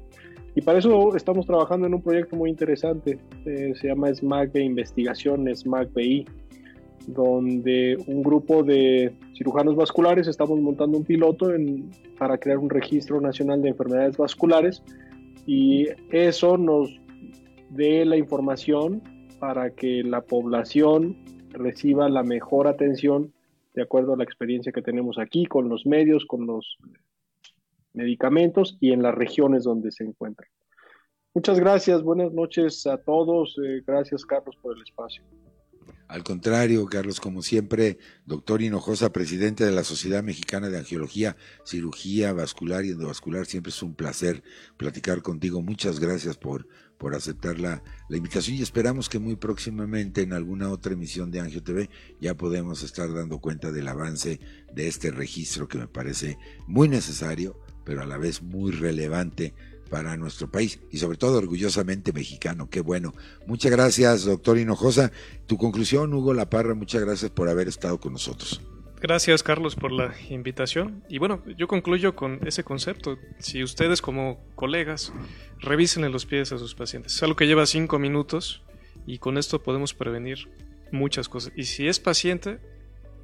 Y 0.55 0.61
para 0.61 0.79
eso 0.79 1.17
estamos 1.17 1.47
trabajando 1.47 1.87
en 1.87 1.95
un 1.95 2.03
proyecto 2.03 2.37
muy 2.37 2.51
interesante, 2.51 3.19
eh, 3.45 3.73
se 3.75 3.89
llama 3.89 4.13
SMAC 4.15 4.53
de 4.53 4.63
investigación, 4.63 5.47
SMAC 5.55 5.93
BI, 5.95 6.27
donde 7.13 7.97
un 8.07 8.23
grupo 8.23 8.63
de 8.63 9.13
cirujanos 9.35 9.77
vasculares 9.77 10.29
estamos 10.29 10.61
montando 10.61 10.99
un 10.99 11.05
piloto 11.05 11.51
para 12.19 12.39
crear 12.39 12.59
un 12.59 12.71
registro 12.71 13.21
nacional 13.21 13.63
de 13.63 13.71
enfermedades 13.71 14.17
vasculares 14.17 14.83
y 15.47 15.89
eso 16.11 16.57
nos 16.57 17.01
dé 17.71 18.05
la 18.05 18.17
información 18.17 19.03
para 19.39 19.71
que 19.71 20.03
la 20.03 20.21
población 20.21 21.17
reciba 21.51 22.09
la 22.09 22.23
mejor 22.23 22.69
atención 22.69 23.33
de 23.75 23.83
acuerdo 23.83 24.15
a 24.15 24.17
la 24.17 24.25
experiencia 24.25 24.73
que 24.73 24.83
tenemos 24.83 25.19
aquí 25.19 25.47
con 25.47 25.69
los 25.69 25.87
medios, 25.87 26.25
con 26.27 26.47
los 26.47 26.77
medicamentos 27.93 28.77
y 28.81 28.93
en 28.93 29.03
las 29.03 29.15
regiones 29.15 29.65
donde 29.65 29.91
se 29.93 30.05
encuentran. 30.05 30.49
Muchas 31.35 31.61
gracias, 31.61 32.03
buenas 32.03 32.33
noches 32.33 32.87
a 32.87 32.99
todos, 32.99 33.57
eh, 33.65 33.83
gracias 33.87 34.25
Carlos 34.27 34.57
por 34.61 34.77
el 34.77 34.83
espacio. 34.83 35.23
Al 36.11 36.25
contrario, 36.25 36.85
Carlos, 36.87 37.21
como 37.21 37.41
siempre, 37.41 37.97
doctor 38.27 38.63
Hinojosa, 38.63 39.13
presidente 39.13 39.65
de 39.65 39.71
la 39.71 39.85
Sociedad 39.85 40.25
Mexicana 40.25 40.69
de 40.69 40.77
Angiología, 40.77 41.37
Cirugía 41.65 42.33
Vascular 42.33 42.85
y 42.85 42.91
Endovascular, 42.91 43.47
siempre 43.47 43.71
es 43.71 43.81
un 43.81 43.95
placer 43.95 44.43
platicar 44.77 45.23
contigo. 45.23 45.63
Muchas 45.63 46.01
gracias 46.01 46.37
por, 46.37 46.67
por 46.99 47.15
aceptar 47.15 47.61
la, 47.61 47.85
la, 48.09 48.17
invitación 48.17 48.57
y 48.57 48.63
esperamos 48.63 49.09
que 49.09 49.21
muy 49.21 49.37
próximamente 49.37 50.23
en 50.23 50.33
alguna 50.33 50.71
otra 50.71 50.95
emisión 50.95 51.31
de 51.31 51.39
Angio 51.39 51.63
TV 51.63 51.89
ya 52.21 52.37
podemos 52.37 52.83
estar 52.83 53.15
dando 53.15 53.39
cuenta 53.39 53.71
del 53.71 53.87
avance 53.87 54.41
de 54.75 54.89
este 54.89 55.13
registro 55.13 55.69
que 55.69 55.79
me 55.79 55.87
parece 55.87 56.39
muy 56.67 56.89
necesario, 56.89 57.57
pero 57.85 58.03
a 58.03 58.07
la 58.07 58.19
vez 58.19 58.43
muy 58.43 58.73
relevante 58.73 59.55
para 59.91 60.17
nuestro 60.17 60.51
país 60.51 60.81
y 60.91 60.99
sobre 60.99 61.19
todo 61.19 61.39
orgullosamente 61.39 62.13
mexicano. 62.13 62.71
Qué 62.71 62.81
bueno. 62.81 63.13
Muchas 63.47 63.73
gracias, 63.73 64.25
doctor 64.25 64.57
Hinojosa. 64.59 65.13
Tu 65.47 65.59
conclusión, 65.59 66.15
Hugo 66.15 66.33
La 66.33 66.49
Parra, 66.49 66.75
muchas 66.75 67.03
gracias 67.03 67.31
por 67.31 67.49
haber 67.49 67.69
estado 67.69 67.99
con 67.99 68.13
nosotros. 68.13 68.61
Gracias, 69.01 69.43
Carlos, 69.43 69.77
por 69.77 69.93
la 69.93 70.15
invitación. 70.29 71.03
Y 71.09 71.19
bueno, 71.19 71.43
yo 71.57 71.69
concluyo 71.69 72.15
con 72.15 72.39
ese 72.47 72.65
concepto. 72.65 73.19
Si 73.39 73.63
ustedes 73.63 74.03
como 74.03 74.39
colegas 74.55 75.13
revisen 75.59 76.11
los 76.13 76.27
pies 76.27 76.53
a 76.53 76.59
sus 76.59 76.75
pacientes, 76.75 77.15
es 77.15 77.23
algo 77.23 77.35
que 77.35 77.47
lleva 77.47 77.65
cinco 77.67 77.99
minutos 77.99 78.63
y 79.07 79.19
con 79.19 79.39
esto 79.39 79.63
podemos 79.63 79.95
prevenir 79.95 80.51
muchas 80.93 81.29
cosas. 81.29 81.53
Y 81.57 81.65
si 81.65 81.89
es 81.89 81.99
paciente, 81.99 82.61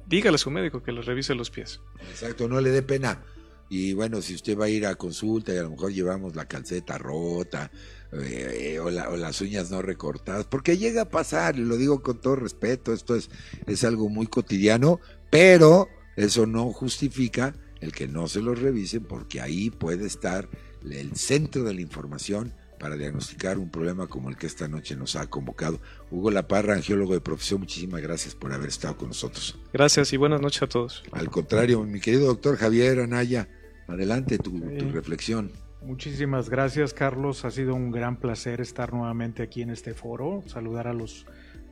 dígale 0.07 0.35
a 0.35 0.39
su 0.39 0.49
médico 0.49 0.81
que 0.81 0.91
le 0.91 1.01
revise 1.03 1.35
los 1.35 1.51
pies. 1.51 1.79
Exacto, 2.09 2.47
no 2.47 2.59
le 2.59 2.71
dé 2.71 2.81
pena. 2.81 3.23
Y 3.69 3.93
bueno, 3.93 4.21
si 4.21 4.35
usted 4.35 4.57
va 4.57 4.65
a 4.65 4.69
ir 4.69 4.85
a 4.85 4.95
consulta 4.95 5.53
y 5.53 5.57
a 5.57 5.63
lo 5.63 5.71
mejor 5.71 5.91
llevamos 5.91 6.35
la 6.35 6.47
calceta 6.47 6.97
rota 6.97 7.69
eh, 8.13 8.79
o, 8.79 8.89
las 8.89 9.41
uñas 9.41 9.69
no 9.71 9.81
recortadas, 9.81 10.45
porque 10.45 10.77
llega 10.77 11.03
a 11.03 11.09
pasar, 11.09 11.57
y 11.57 11.63
lo 11.63 11.75
digo 11.77 12.01
con 12.01 12.21
todo 12.21 12.37
respeto, 12.37 12.93
esto 12.93 13.15
es, 13.15 13.29
es 13.65 13.83
algo 13.83 14.07
muy 14.09 14.27
cotidiano, 14.27 14.99
pero 15.29 15.89
eso 16.15 16.45
no 16.45 16.71
justifica 16.71 17.53
el 17.81 17.91
que 17.91 18.07
no 18.07 18.27
se 18.27 18.41
los 18.41 18.59
revisen 18.59 19.03
porque 19.03 19.41
ahí 19.41 19.69
puede 19.69 20.07
estar 20.07 20.49
el 20.89 21.15
centro 21.15 21.63
de 21.63 21.73
la 21.73 21.81
información 21.81 22.53
para 22.79 22.95
diagnosticar 22.95 23.57
un 23.57 23.69
problema 23.69 24.07
como 24.07 24.29
el 24.29 24.37
que 24.37 24.47
esta 24.47 24.67
noche 24.67 24.95
nos 24.95 25.15
ha 25.15 25.27
convocado. 25.27 25.79
Hugo 26.11 26.31
Laparra, 26.31 26.75
angiólogo 26.75 27.13
de 27.13 27.21
profesión, 27.21 27.61
muchísimas 27.61 28.01
gracias 28.01 28.35
por 28.35 28.53
haber 28.53 28.69
estado 28.69 28.97
con 28.97 29.09
nosotros. 29.09 29.57
Gracias 29.73 30.13
y 30.13 30.17
buenas 30.17 30.41
noches 30.41 30.61
a 30.61 30.67
todos. 30.67 31.03
Al 31.11 31.29
contrario, 31.29 31.83
mi 31.83 31.99
querido 31.99 32.27
doctor 32.27 32.57
Javier 32.57 32.99
Anaya, 32.99 33.47
adelante 33.87 34.37
tu, 34.37 34.59
reflexión. 34.91 35.51
Muchísimas 35.81 36.49
gracias, 36.49 36.93
Carlos. 36.93 37.45
Ha 37.45 37.51
sido 37.51 37.75
un 37.75 37.91
gran 37.91 38.17
placer 38.17 38.61
estar 38.61 38.93
nuevamente 38.93 39.43
aquí 39.43 39.61
en 39.61 39.69
este 39.69 39.93
foro. 39.93 40.43
Saludar 40.47 40.87
a 40.87 40.93
los 40.93 41.25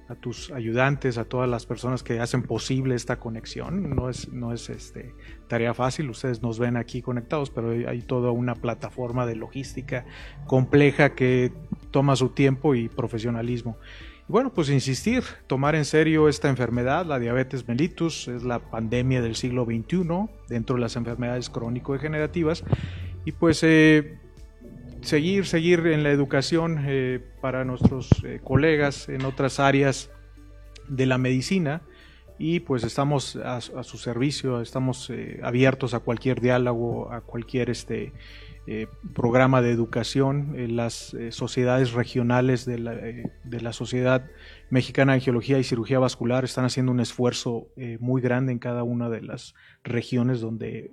a 0.07 0.15
tus 0.15 0.51
ayudantes, 0.51 1.17
a 1.17 1.25
todas 1.25 1.49
las 1.49 1.65
personas 1.65 2.03
que 2.03 2.19
hacen 2.19 2.43
posible 2.43 2.95
esta 2.95 3.17
conexión. 3.17 3.95
No 3.95 4.09
es, 4.09 4.31
no 4.31 4.53
es 4.53 4.69
este, 4.69 5.15
tarea 5.47 5.73
fácil, 5.73 6.09
ustedes 6.09 6.41
nos 6.43 6.59
ven 6.59 6.77
aquí 6.77 7.01
conectados, 7.01 7.49
pero 7.49 7.71
hay 7.71 8.01
toda 8.01 8.31
una 8.31 8.55
plataforma 8.55 9.25
de 9.25 9.35
logística 9.35 10.05
compleja 10.45 11.15
que 11.15 11.51
toma 11.91 12.15
su 12.15 12.29
tiempo 12.29 12.75
y 12.75 12.87
profesionalismo. 12.87 13.77
Bueno, 14.27 14.51
pues 14.51 14.69
insistir, 14.69 15.23
tomar 15.45 15.75
en 15.75 15.85
serio 15.85 16.27
esta 16.27 16.49
enfermedad, 16.49 17.05
la 17.05 17.19
diabetes 17.19 17.67
mellitus, 17.67 18.27
es 18.27 18.43
la 18.43 18.59
pandemia 18.59 19.21
del 19.21 19.35
siglo 19.35 19.65
XXI 19.65 20.03
dentro 20.49 20.75
de 20.75 20.81
las 20.81 20.95
enfermedades 20.95 21.51
crónico-degenerativas 21.51 22.63
y 23.23 23.33
pues 23.33 23.61
eh, 23.61 24.17
seguir, 25.01 25.45
seguir 25.45 25.85
en 25.85 26.01
la 26.01 26.09
educación 26.09 26.85
eh, 26.87 27.19
para 27.39 27.65
nuestros 27.65 28.09
eh, 28.23 28.39
colegas 28.43 29.09
en 29.09 29.25
otras 29.25 29.59
áreas 29.59 30.09
de 30.87 31.05
la 31.05 31.19
medicina 31.19 31.83
y 32.39 32.61
pues 32.61 32.83
estamos 32.83 33.35
a, 33.35 33.61
su 33.61 33.97
servicio, 33.97 34.59
estamos 34.59 35.09
abiertos 35.41 35.93
a 35.93 35.99
cualquier 35.99 36.41
diálogo, 36.41 37.09
a 37.13 37.21
cualquier 37.21 37.69
este, 37.69 38.11
programa 39.13 39.61
de 39.61 39.71
educación. 39.71 40.75
las 40.75 41.15
sociedades 41.29 41.93
regionales 41.93 42.65
de 42.65 42.79
la, 42.79 42.93
de 42.93 43.61
la, 43.61 43.73
Sociedad 43.73 44.25
Mexicana 44.69 45.11
de 45.13 45.17
Angiología 45.17 45.59
y 45.59 45.63
Cirugía 45.63 45.99
Vascular 45.99 46.43
están 46.43 46.65
haciendo 46.65 46.91
un 46.91 46.99
esfuerzo 46.99 47.67
muy 47.99 48.21
grande 48.21 48.51
en 48.51 48.59
cada 48.59 48.83
una 48.83 49.09
de 49.09 49.21
las 49.21 49.53
regiones 49.83 50.41
donde 50.41 50.91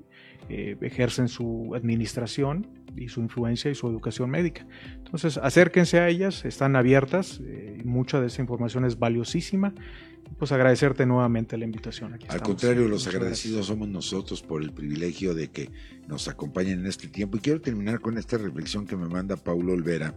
eh, 0.49 0.77
ejercen 0.81 1.29
su 1.29 1.73
administración 1.75 2.67
y 2.97 3.09
su 3.09 3.21
influencia 3.21 3.71
y 3.71 3.75
su 3.75 3.89
educación 3.89 4.29
médica. 4.29 4.67
Entonces, 4.97 5.39
acérquense 5.39 6.01
a 6.01 6.09
ellas, 6.09 6.45
están 6.45 6.75
abiertas, 6.75 7.41
eh, 7.45 7.81
mucha 7.85 8.21
de 8.21 8.27
esa 8.27 8.43
información 8.43 8.85
es 8.85 8.99
valiosísima. 8.99 9.73
Pues 10.39 10.53
agradecerte 10.53 11.07
nuevamente 11.07 11.57
la 11.57 11.65
invitación. 11.65 12.19
Al 12.29 12.43
contrario, 12.43 12.89
los 12.89 13.07
agradecidos 13.07 13.67
somos 13.67 13.89
nosotros 13.89 14.43
por 14.43 14.63
el 14.63 14.73
privilegio 14.73 15.35
de 15.35 15.51
que 15.51 15.71
nos 16.09 16.29
acompañen 16.29 16.81
en 16.81 16.87
este 16.87 17.09
tiempo. 17.09 17.37
Y 17.37 17.41
quiero 17.41 17.61
terminar 17.61 18.01
con 18.01 18.19
esta 18.19 18.39
reflexión 18.39 18.87
que 18.87 18.97
me 18.97 19.09
manda 19.09 19.37
Paulo 19.37 19.73
Olvera. 19.73 20.15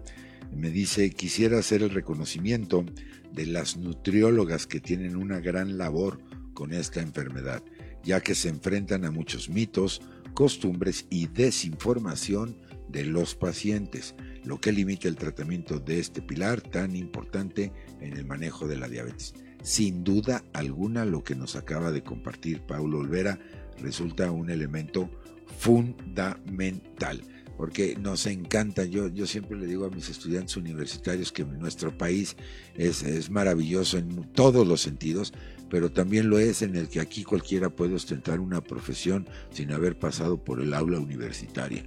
Me 0.55 0.69
dice, 0.69 1.09
quisiera 1.11 1.59
hacer 1.59 1.83
el 1.83 1.89
reconocimiento 1.89 2.85
de 3.33 3.45
las 3.45 3.77
nutriólogas 3.77 4.67
que 4.67 4.79
tienen 4.79 5.15
una 5.15 5.39
gran 5.39 5.77
labor 5.77 6.19
con 6.53 6.73
esta 6.73 7.01
enfermedad, 7.01 7.61
ya 8.03 8.21
que 8.21 8.35
se 8.35 8.49
enfrentan 8.49 9.05
a 9.05 9.11
muchos 9.11 9.49
mitos, 9.49 10.01
costumbres 10.33 11.05
y 11.09 11.27
desinformación 11.27 12.57
de 12.89 13.05
los 13.05 13.35
pacientes, 13.35 14.15
lo 14.43 14.59
que 14.59 14.71
limita 14.71 15.07
el 15.07 15.15
tratamiento 15.15 15.79
de 15.79 15.99
este 15.99 16.21
pilar 16.21 16.61
tan 16.61 16.95
importante 16.95 17.71
en 17.99 18.13
el 18.13 18.25
manejo 18.25 18.67
de 18.67 18.77
la 18.77 18.87
diabetes. 18.87 19.33
Sin 19.65 20.03
duda 20.03 20.43
alguna, 20.53 21.05
lo 21.05 21.23
que 21.23 21.33
nos 21.33 21.55
acaba 21.55 21.91
de 21.91 22.03
compartir 22.03 22.61
Paulo 22.61 22.99
Olvera 22.99 23.39
resulta 23.79 24.29
un 24.29 24.51
elemento 24.51 25.09
fundamental, 25.57 27.23
porque 27.57 27.97
nos 27.99 28.27
encanta, 28.27 28.85
yo, 28.85 29.07
yo 29.07 29.25
siempre 29.25 29.57
le 29.57 29.65
digo 29.65 29.85
a 29.85 29.89
mis 29.89 30.07
estudiantes 30.07 30.55
universitarios 30.55 31.31
que 31.31 31.43
nuestro 31.43 31.97
país 31.97 32.37
es, 32.75 33.01
es 33.01 33.31
maravilloso 33.31 33.97
en 33.97 34.31
todos 34.33 34.67
los 34.67 34.81
sentidos, 34.81 35.33
pero 35.67 35.91
también 35.91 36.29
lo 36.29 36.37
es 36.37 36.61
en 36.61 36.75
el 36.75 36.87
que 36.87 36.99
aquí 36.99 37.23
cualquiera 37.23 37.71
puede 37.71 37.95
ostentar 37.95 38.41
una 38.41 38.61
profesión 38.61 39.27
sin 39.49 39.71
haber 39.71 39.97
pasado 39.97 40.37
por 40.37 40.61
el 40.61 40.75
aula 40.75 40.99
universitaria. 40.99 41.83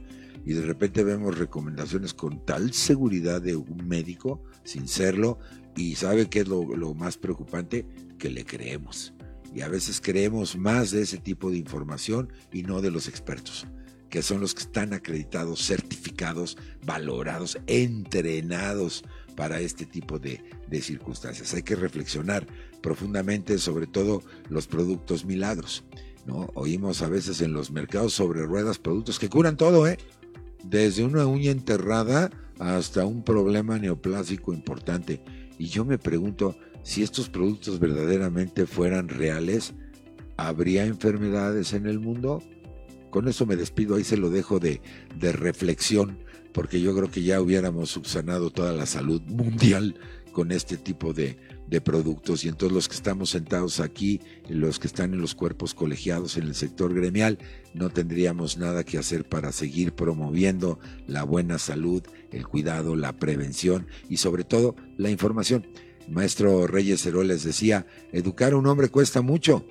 Y 0.49 0.55
de 0.55 0.62
repente 0.62 1.05
vemos 1.05 1.37
recomendaciones 1.37 2.15
con 2.15 2.43
tal 2.47 2.73
seguridad 2.73 3.43
de 3.43 3.55
un 3.55 3.87
médico, 3.87 4.43
sin 4.65 4.89
serlo, 4.89 5.39
y 5.77 5.95
sabe 5.97 6.31
qué 6.31 6.41
es 6.41 6.49
lo, 6.49 6.75
lo 6.75 6.95
más 6.95 7.19
preocupante, 7.19 7.87
que 8.19 8.31
le 8.31 8.47
creemos. 8.47 9.12
Y 9.55 9.61
a 9.61 9.69
veces 9.69 10.01
creemos 10.01 10.57
más 10.57 10.91
de 10.91 11.03
ese 11.03 11.19
tipo 11.19 11.51
de 11.51 11.59
información 11.59 12.33
y 12.51 12.62
no 12.62 12.81
de 12.81 12.91
los 12.91 13.09
expertos 13.09 13.66
que 14.09 14.23
son 14.23 14.41
los 14.41 14.55
que 14.55 14.62
están 14.62 14.95
acreditados, 14.95 15.66
certificados, 15.66 16.57
valorados, 16.87 17.59
entrenados 17.66 19.05
para 19.37 19.61
este 19.61 19.85
tipo 19.85 20.19
de, 20.19 20.43
circunstancias. 20.81 21.53
Hay 21.53 21.62
que 21.62 21.77
reflexionar 21.77 22.47
profundamente 22.81 23.59
sobre 23.59 23.87
todo 23.87 24.23
los 24.49 24.66
productos 24.66 25.27
milagros. 25.27 25.85
¿no? 26.25 26.49
Oímos 26.55 27.03
a 27.03 27.09
veces 27.09 27.43
en 27.43 27.53
los 27.53 27.70
mercados 27.70 28.15
sobre 28.15 28.47
ruedas 28.47 28.79
productos 28.79 29.19
que 29.19 29.29
curan 29.29 29.59
todo, 29.59 29.87
¿eh? 29.87 29.99
Desde 30.64 31.05
una 31.05 31.26
uña 31.26 31.51
enterrada 31.51 32.30
hasta 32.59 33.06
un 33.06 33.22
problema 33.22 33.78
neoplásico 33.78 34.52
importante. 34.52 35.20
Y 35.59 35.66
yo 35.66 35.85
me 35.85 35.98
pregunto, 35.98 36.56
si 36.82 37.02
estos 37.02 37.28
productos 37.28 37.78
verdaderamente 37.78 38.66
fueran 38.66 39.09
reales, 39.09 39.74
¿habría 40.36 40.85
enfermedades 40.85 41.72
en 41.72 41.86
el 41.86 41.98
mundo? 41.98 42.43
Con 43.10 43.28
eso 43.28 43.47
me 43.47 43.56
despido, 43.56 43.97
ahí 43.97 44.05
se 44.05 44.16
lo 44.16 44.30
dejo 44.30 44.59
de, 44.59 44.80
de 45.18 45.32
reflexión, 45.32 46.18
porque 46.52 46.80
yo 46.80 46.94
creo 46.94 47.10
que 47.10 47.22
ya 47.22 47.40
hubiéramos 47.40 47.90
subsanado 47.90 48.51
toda 48.51 48.72
la 48.72 48.86
salud 48.86 49.22
mundial 49.22 49.97
con 50.32 50.52
este 50.52 50.76
tipo 50.76 51.12
de, 51.12 51.39
de 51.69 51.81
productos 51.81 52.45
y 52.45 52.49
entonces 52.49 52.74
los 52.74 52.89
que 52.89 52.95
estamos 52.95 53.31
sentados 53.31 53.81
aquí, 53.81 54.20
los 54.49 54.78
que 54.78 54.86
están 54.86 55.12
en 55.12 55.20
los 55.20 55.35
cuerpos 55.35 55.74
colegiados 55.74 56.36
en 56.36 56.45
el 56.45 56.55
sector 56.55 56.95
gremial, 56.95 57.39
no 57.74 57.90
tendríamos 57.90 58.57
nada 58.57 58.85
que 58.85 58.99
hacer 58.99 59.28
para 59.28 59.53
seguir 59.53 59.93
promoviendo 59.93 60.78
la 61.07 61.24
buena 61.24 61.59
salud, 61.59 62.03
el 62.32 62.47
cuidado, 62.47 62.97
la 62.97 63.12
prevención 63.12 63.86
y 64.09 64.16
sobre 64.19 64.45
todo 64.45 64.77
la 64.97 65.11
información. 65.11 65.66
maestro 66.09 66.66
Reyes 66.66 67.05
Heroles 67.05 67.45
decía, 67.45 67.86
educar 68.12 68.53
a 68.53 68.57
un 68.57 68.66
hombre 68.66 68.89
cuesta 68.89 69.20
mucho, 69.20 69.66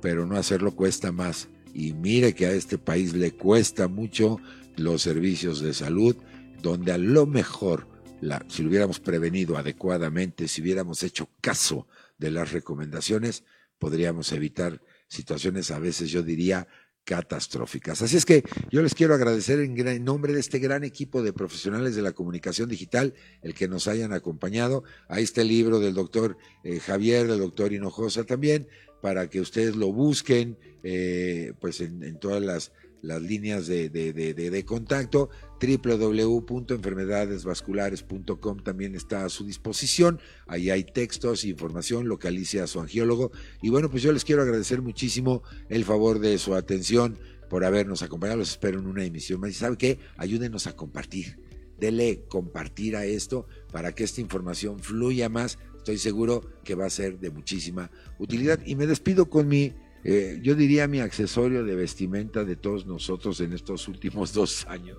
pero 0.00 0.26
no 0.26 0.36
hacerlo 0.36 0.74
cuesta 0.74 1.12
más 1.12 1.48
y 1.74 1.92
mire 1.92 2.34
que 2.34 2.46
a 2.46 2.52
este 2.52 2.78
país 2.78 3.14
le 3.14 3.32
cuesta 3.32 3.88
mucho 3.88 4.38
los 4.76 5.02
servicios 5.02 5.60
de 5.60 5.74
salud, 5.74 6.16
donde 6.62 6.92
a 6.92 6.98
lo 6.98 7.26
mejor, 7.26 7.86
la, 8.24 8.44
si 8.48 8.62
lo 8.62 8.70
hubiéramos 8.70 9.00
prevenido 9.00 9.56
adecuadamente, 9.56 10.48
si 10.48 10.62
hubiéramos 10.62 11.02
hecho 11.02 11.28
caso 11.40 11.86
de 12.18 12.30
las 12.30 12.52
recomendaciones, 12.52 13.44
podríamos 13.78 14.32
evitar 14.32 14.80
situaciones 15.08 15.70
a 15.70 15.78
veces, 15.78 16.10
yo 16.10 16.22
diría, 16.22 16.66
catastróficas. 17.04 18.00
Así 18.00 18.16
es 18.16 18.24
que 18.24 18.42
yo 18.70 18.82
les 18.82 18.94
quiero 18.94 19.14
agradecer 19.14 19.60
en, 19.60 20.04
nombre 20.04 20.32
de 20.32 20.40
este 20.40 20.58
gran 20.58 20.84
equipo 20.84 21.22
de 21.22 21.34
profesionales 21.34 21.94
de 21.94 22.02
la 22.02 22.12
comunicación 22.12 22.68
digital 22.68 23.12
el 23.42 23.52
que 23.52 23.68
nos 23.68 23.88
hayan 23.88 24.14
acompañado. 24.14 24.84
Ahí 25.08 25.22
está 25.22 25.42
el 25.42 25.48
libro 25.48 25.78
del 25.78 25.92
doctor 25.92 26.38
eh, 26.62 26.80
Javier, 26.80 27.26
del 27.26 27.40
doctor 27.40 27.74
Hinojosa 27.74 28.24
también, 28.24 28.66
para 29.02 29.28
que 29.28 29.40
ustedes 29.40 29.76
lo 29.76 29.92
busquen 29.92 30.56
eh, 30.82 31.52
pues 31.60 31.82
en, 31.82 32.18
todas 32.18 32.42
las, 32.42 32.72
las 33.02 33.20
líneas 33.20 33.66
de, 33.66 33.90
de, 33.90 34.64
contacto. 34.64 35.28
www.enfermedadesvasculares.com 35.66 38.62
también 38.62 38.94
está 38.94 39.24
a 39.24 39.28
su 39.28 39.44
disposición. 39.44 40.20
Ahí 40.46 40.70
hay 40.70 40.84
textos, 40.84 41.44
información, 41.44 42.08
localice 42.08 42.60
a 42.60 42.66
su 42.66 42.80
angiólogo. 42.80 43.32
Y 43.62 43.70
bueno, 43.70 43.90
pues 43.90 44.02
yo 44.02 44.12
les 44.12 44.24
quiero 44.24 44.42
agradecer 44.42 44.82
muchísimo 44.82 45.42
el 45.68 45.84
favor 45.84 46.18
de 46.18 46.38
su 46.38 46.54
atención 46.54 47.18
por 47.48 47.64
habernos 47.64 48.02
acompañado. 48.02 48.38
Los 48.38 48.50
espero 48.50 48.78
en 48.78 48.86
una 48.86 49.04
emisión 49.04 49.40
más. 49.40 49.50
¿Y 49.50 49.54
sabe 49.54 49.76
qué? 49.76 49.98
Ayúdenos 50.16 50.66
a 50.66 50.74
compartir 50.74 51.36
dele 51.78 52.24
compartir 52.28 52.96
a 52.96 53.04
esto 53.04 53.46
para 53.72 53.94
que 53.94 54.04
esta 54.04 54.20
información 54.20 54.80
fluya 54.80 55.28
más. 55.28 55.58
Estoy 55.76 55.98
seguro 55.98 56.42
que 56.64 56.74
va 56.74 56.86
a 56.86 56.90
ser 56.90 57.18
de 57.18 57.30
muchísima 57.30 57.90
utilidad. 58.18 58.60
Y 58.64 58.76
me 58.76 58.86
despido 58.86 59.28
con 59.28 59.48
mi, 59.48 59.74
eh, 60.02 60.40
yo 60.42 60.54
diría 60.54 60.88
mi 60.88 61.00
accesorio 61.00 61.64
de 61.64 61.74
vestimenta 61.74 62.44
de 62.44 62.56
todos 62.56 62.86
nosotros 62.86 63.40
en 63.40 63.52
estos 63.52 63.88
últimos 63.88 64.32
dos 64.32 64.66
años. 64.66 64.98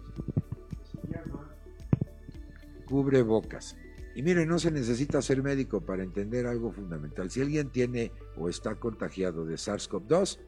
Cubre 2.86 3.22
bocas. 3.22 3.76
Y 4.16 4.24
mire, 4.24 4.46
no 4.46 4.60
se 4.60 4.72
necesita 4.72 5.22
ser 5.22 5.44
médico 5.44 5.82
para 5.82 6.02
entender 6.02 6.48
algo 6.48 6.72
fundamental. 6.72 7.30
Si 7.30 7.42
alguien 7.42 7.70
tiene 7.70 8.14
o 8.38 8.48
está 8.48 8.76
contagiado 8.76 9.46
de 9.46 9.56
SARS-CoV-2, 9.56 10.40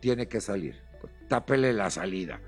tiene 0.00 0.26
que 0.26 0.40
salir. 0.40 0.76
tápele 1.28 1.74
la 1.74 1.90
salida. 1.90 2.40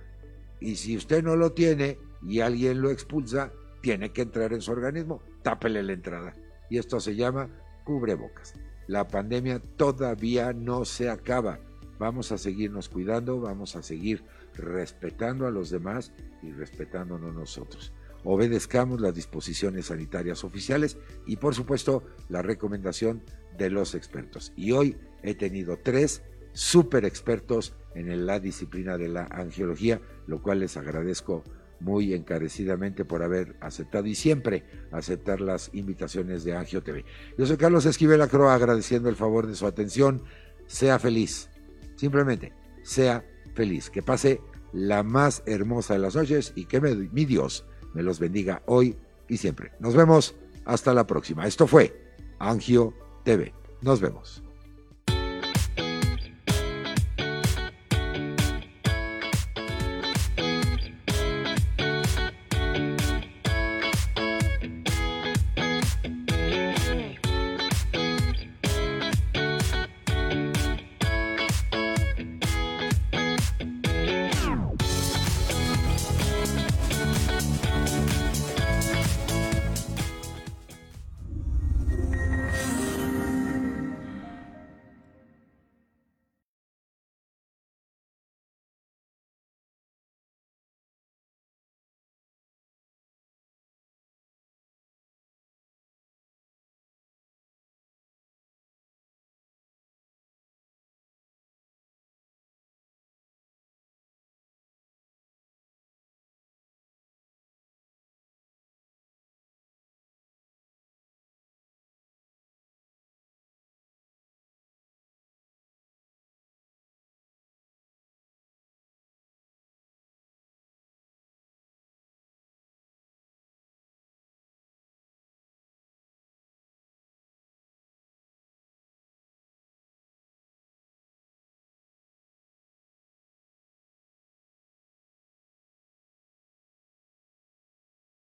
Y 0.61 0.77
si 0.77 0.97
usted 0.97 1.23
no 1.23 1.37
lo 1.37 1.53
tiene 1.53 1.99
y 2.23 2.41
alguien 2.41 2.81
lo 2.81 2.91
expulsa, 2.91 3.53
tiene 3.83 4.13
que 4.13 4.23
entrar 4.23 4.55
en 4.55 4.63
su 4.63 4.73
organismo. 4.73 5.23
Tápele 5.43 5.83
la 5.83 5.93
entrada. 5.93 6.33
Y 6.71 6.79
esto 6.79 7.01
se 7.01 7.17
llama 7.17 7.51
cubrebocas. 7.85 8.55
La 8.87 9.07
pandemia 9.07 9.61
todavía 9.77 10.55
no 10.55 10.87
se 10.87 11.11
acaba. 11.11 11.59
Vamos 11.99 12.33
a 12.33 12.39
seguirnos 12.39 12.89
cuidando, 12.89 13.41
vamos 13.41 13.77
a 13.77 13.83
seguir 13.83 14.25
respetando 14.55 15.47
a 15.47 15.51
los 15.51 15.69
demás 15.69 16.13
y 16.43 16.51
respetándonos 16.51 17.35
nosotros 17.35 17.93
obedezcamos 18.25 19.01
las 19.01 19.15
disposiciones 19.15 19.87
sanitarias 19.87 20.45
oficiales 20.45 20.99
y 21.27 21.37
por 21.37 21.55
supuesto 21.55 22.05
la 22.29 22.43
recomendación 22.43 23.23
de 23.57 23.71
los 23.71 23.95
expertos. 23.95 24.53
Y 24.57 24.73
hoy 24.73 24.97
he 25.23 25.35
tenido 25.35 25.79
tres 25.79 26.23
super 26.53 27.05
expertos 27.05 27.75
en 27.95 28.27
la 28.27 28.41
disciplina 28.41 28.97
de 28.97 29.09
la 29.09 29.25
angiología, 29.25 30.01
lo 30.27 30.43
cual 30.43 30.61
les 30.61 30.77
agradezco 30.77 31.45
muy 31.81 32.15
encarecidamente 32.15 33.05
por 33.05 33.23
haber 33.23 33.57
aceptado 33.61 34.07
y 34.07 34.15
siempre 34.15 34.65
aceptar 34.93 35.41
las 35.41 35.71
invitaciones 35.73 36.45
de 36.45 36.57
Angio 36.57 36.83
TV. 36.83 37.05
Yo 37.37 37.47
soy 37.47 37.57
Carlos 37.57 37.87
Esquivel 37.87 38.23
Acroa, 38.23 38.55
agradeciendo 38.55 39.09
el 39.09 39.17
favor 39.17 39.47
de 39.47 39.57
su 39.57 39.67
atención. 39.67 40.23
Sea 40.67 40.99
feliz, 40.99 41.49
simplemente 41.97 42.53
sea 42.83 43.25
feliz, 43.55 43.91
que 43.91 44.03
pase 44.03 44.41
la 44.73 45.03
más 45.03 45.43
hermosa 45.47 45.95
de 45.95 46.01
las 46.01 46.15
noches 46.15 46.53
y 46.55 46.67
que 46.67 46.81
mi 46.81 47.25
Dios 47.25 47.67
me 47.95 48.03
los 48.03 48.19
bendiga 48.19 48.63
hoy 48.67 48.97
y 49.29 49.37
siempre. 49.37 49.73
Nos 49.81 49.95
vemos 49.95 50.35
hasta 50.65 50.95
la 50.95 51.07
próxima. 51.07 51.47
Esto 51.47 51.67
fue 51.67 52.15
Angio 52.39 52.95
TV. 53.25 53.53
Nos 53.81 54.01
vemos. 54.01 54.43